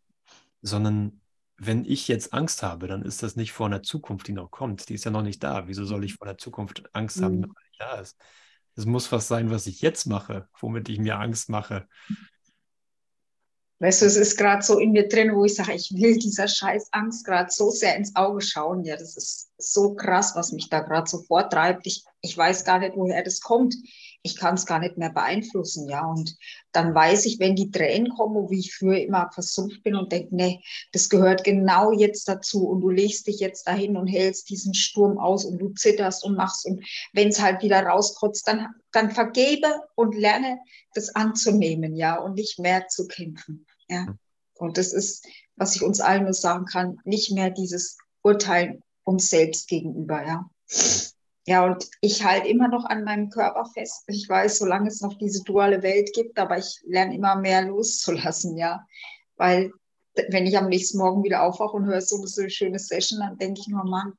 sondern 0.62 1.20
wenn 1.56 1.84
ich 1.84 2.08
jetzt 2.08 2.34
Angst 2.34 2.62
habe, 2.62 2.88
dann 2.88 3.02
ist 3.02 3.22
das 3.22 3.36
nicht 3.36 3.52
vor 3.52 3.66
einer 3.66 3.82
Zukunft, 3.82 4.26
die 4.26 4.32
noch 4.32 4.50
kommt. 4.50 4.88
Die 4.88 4.94
ist 4.94 5.04
ja 5.04 5.10
noch 5.12 5.22
nicht 5.22 5.42
da. 5.42 5.68
Wieso 5.68 5.84
soll 5.84 6.04
ich 6.04 6.14
vor 6.14 6.26
einer 6.26 6.38
Zukunft 6.38 6.82
Angst 6.94 7.22
haben, 7.22 7.36
Mhm. 7.36 7.40
noch 7.42 7.54
nicht 7.62 7.80
da 7.80 8.00
ist? 8.00 8.16
Es 8.76 8.86
muss 8.86 9.12
was 9.12 9.28
sein, 9.28 9.50
was 9.50 9.68
ich 9.68 9.80
jetzt 9.82 10.06
mache, 10.06 10.48
womit 10.58 10.88
ich 10.88 10.98
mir 10.98 11.18
Angst 11.20 11.48
mache. 11.48 11.86
Weißt 13.84 14.00
du, 14.00 14.06
es 14.06 14.16
ist 14.16 14.38
gerade 14.38 14.62
so 14.62 14.78
in 14.78 14.92
mir 14.92 15.08
drin, 15.08 15.34
wo 15.34 15.44
ich 15.44 15.56
sage, 15.56 15.74
ich 15.74 15.92
will 15.92 16.16
dieser 16.16 16.48
scheiß 16.48 16.88
Angst 16.92 17.26
gerade 17.26 17.50
so 17.50 17.68
sehr 17.68 17.94
ins 17.96 18.16
Auge 18.16 18.40
schauen. 18.40 18.82
Ja, 18.82 18.96
das 18.96 19.14
ist 19.14 19.50
so 19.58 19.94
krass, 19.94 20.32
was 20.34 20.52
mich 20.52 20.70
da 20.70 20.80
gerade 20.80 21.06
so 21.06 21.20
vortreibt. 21.20 21.86
Ich, 21.86 22.02
ich 22.22 22.34
weiß 22.34 22.64
gar 22.64 22.78
nicht, 22.78 22.96
woher 22.96 23.22
das 23.22 23.42
kommt. 23.42 23.74
Ich 24.22 24.38
kann 24.38 24.54
es 24.54 24.64
gar 24.64 24.78
nicht 24.78 24.96
mehr 24.96 25.10
beeinflussen, 25.10 25.86
ja. 25.86 26.02
Und 26.06 26.34
dann 26.72 26.94
weiß 26.94 27.26
ich, 27.26 27.38
wenn 27.40 27.56
die 27.56 27.70
Tränen 27.70 28.08
kommen, 28.08 28.48
wie 28.48 28.60
ich 28.60 28.74
früher 28.74 29.02
immer 29.02 29.30
versumpft 29.34 29.82
bin 29.82 29.96
und 29.96 30.10
denke, 30.10 30.34
nee, 30.34 30.62
das 30.92 31.10
gehört 31.10 31.44
genau 31.44 31.92
jetzt 31.92 32.26
dazu 32.26 32.66
und 32.66 32.80
du 32.80 32.88
legst 32.88 33.26
dich 33.26 33.38
jetzt 33.38 33.68
dahin 33.68 33.98
und 33.98 34.06
hältst 34.06 34.48
diesen 34.48 34.72
Sturm 34.72 35.18
aus 35.18 35.44
und 35.44 35.58
du 35.58 35.74
zitterst 35.74 36.24
und 36.24 36.36
machst 36.36 36.64
und 36.64 36.82
wenn 37.12 37.28
es 37.28 37.42
halt 37.42 37.62
wieder 37.62 37.82
rauskotzt, 37.82 38.48
dann, 38.48 38.68
dann 38.92 39.10
vergebe 39.10 39.68
und 39.94 40.14
lerne 40.16 40.58
das 40.94 41.14
anzunehmen, 41.14 41.94
ja, 41.94 42.18
und 42.18 42.34
nicht 42.34 42.58
mehr 42.58 42.88
zu 42.88 43.06
kämpfen, 43.06 43.66
ja. 43.88 44.06
Und 44.56 44.78
das 44.78 44.92
ist, 44.92 45.26
was 45.56 45.76
ich 45.76 45.82
uns 45.82 46.00
allen 46.00 46.24
nur 46.24 46.32
sagen 46.32 46.66
kann, 46.66 46.98
nicht 47.04 47.32
mehr 47.32 47.50
dieses 47.50 47.98
Urteilen 48.22 48.82
uns 49.04 49.28
selbst 49.28 49.68
gegenüber, 49.68 50.24
ja. 50.24 50.50
Ja, 51.46 51.64
und 51.66 51.90
ich 52.00 52.24
halte 52.24 52.48
immer 52.48 52.68
noch 52.68 52.86
an 52.86 53.04
meinem 53.04 53.28
Körper 53.28 53.66
fest. 53.66 54.04
Ich 54.06 54.26
weiß, 54.26 54.58
solange 54.58 54.88
es 54.88 55.02
noch 55.02 55.18
diese 55.18 55.42
duale 55.42 55.82
Welt 55.82 56.10
gibt, 56.14 56.38
aber 56.38 56.56
ich 56.56 56.80
lerne 56.86 57.14
immer 57.14 57.36
mehr 57.36 57.62
loszulassen, 57.62 58.56
ja. 58.56 58.86
Weil 59.36 59.70
wenn 60.30 60.46
ich 60.46 60.56
am 60.56 60.68
nächsten 60.68 60.98
Morgen 60.98 61.22
wieder 61.22 61.42
aufwache 61.42 61.76
und 61.76 61.86
höre 61.86 62.00
so, 62.00 62.24
so 62.24 62.40
eine 62.40 62.50
schöne 62.50 62.78
Session, 62.78 63.20
dann 63.20 63.36
denke 63.36 63.60
ich 63.60 63.68
nur, 63.68 63.84
Mann, 63.84 64.14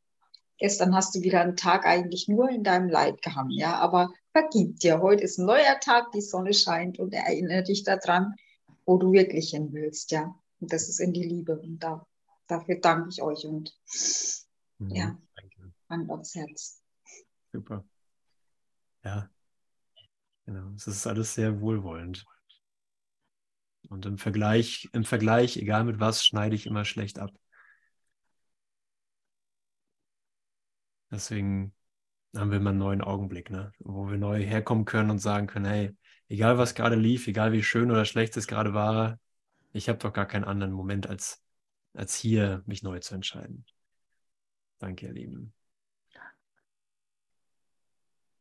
gestern 0.59 0.95
hast 0.95 1.15
du 1.15 1.21
wieder 1.21 1.41
einen 1.41 1.55
Tag 1.55 1.85
eigentlich 1.85 2.27
nur 2.27 2.49
in 2.49 2.63
deinem 2.63 2.89
Leid 2.89 3.21
gehangen, 3.23 3.57
ja. 3.57 3.75
Aber 3.75 4.11
vergib 4.31 4.79
dir, 4.79 5.01
heute 5.01 5.23
ist 5.23 5.39
ein 5.39 5.47
neuer 5.47 5.79
Tag, 5.79 6.11
die 6.11 6.21
Sonne 6.21 6.53
scheint 6.53 6.99
und 6.99 7.11
erinnere 7.11 7.63
dich 7.63 7.83
daran, 7.83 8.35
wo 8.85 8.97
du 8.97 9.11
wirklich 9.11 9.51
hin 9.51 9.73
willst, 9.73 10.11
ja. 10.11 10.35
Und 10.59 10.71
das 10.71 10.89
ist 10.89 10.99
in 10.99 11.13
die 11.13 11.23
Liebe. 11.23 11.59
Und 11.59 11.79
da, 11.79 12.05
dafür 12.47 12.79
danke 12.79 13.09
ich 13.09 13.21
euch 13.21 13.45
und 13.45 13.75
Mhm, 14.79 14.95
ja, 14.95 15.17
danke. 15.35 15.73
Hand 15.89 16.09
aufs 16.09 16.35
Herz. 16.35 16.81
Super. 17.51 17.85
Ja, 19.03 19.29
genau. 20.45 20.73
Es 20.75 20.87
ist 20.87 21.07
alles 21.07 21.33
sehr 21.33 21.61
wohlwollend. 21.61 22.25
Und 23.89 24.05
im 24.05 24.17
Vergleich, 24.17 24.89
im 24.93 25.03
Vergleich, 25.03 25.57
egal 25.57 25.83
mit 25.83 25.99
was, 25.99 26.25
schneide 26.25 26.55
ich 26.55 26.65
immer 26.65 26.85
schlecht 26.85 27.19
ab. 27.19 27.31
Deswegen 31.11 31.73
haben 32.35 32.49
wir 32.49 32.57
immer 32.57 32.71
einen 32.71 32.79
neuen 32.79 33.01
Augenblick, 33.01 33.51
ne? 33.51 33.71
wo 33.79 34.09
wir 34.09 34.17
neu 34.17 34.43
herkommen 34.43 34.85
können 34.85 35.11
und 35.11 35.19
sagen 35.19 35.47
können, 35.47 35.65
hey, 35.65 35.95
egal 36.29 36.57
was 36.57 36.75
gerade 36.75 36.95
lief, 36.95 37.27
egal 37.27 37.51
wie 37.51 37.63
schön 37.63 37.91
oder 37.91 38.05
schlecht 38.05 38.37
es 38.37 38.47
gerade 38.47 38.73
war, 38.73 39.19
ich 39.73 39.89
habe 39.89 39.99
doch 39.99 40.13
gar 40.13 40.27
keinen 40.27 40.45
anderen 40.45 40.73
Moment 40.73 41.07
als, 41.07 41.43
als 41.93 42.15
hier 42.15 42.63
mich 42.65 42.83
neu 42.83 42.99
zu 42.99 43.15
entscheiden. 43.15 43.65
Danke, 44.79 45.07
ihr 45.07 45.13
Lieben. 45.13 45.53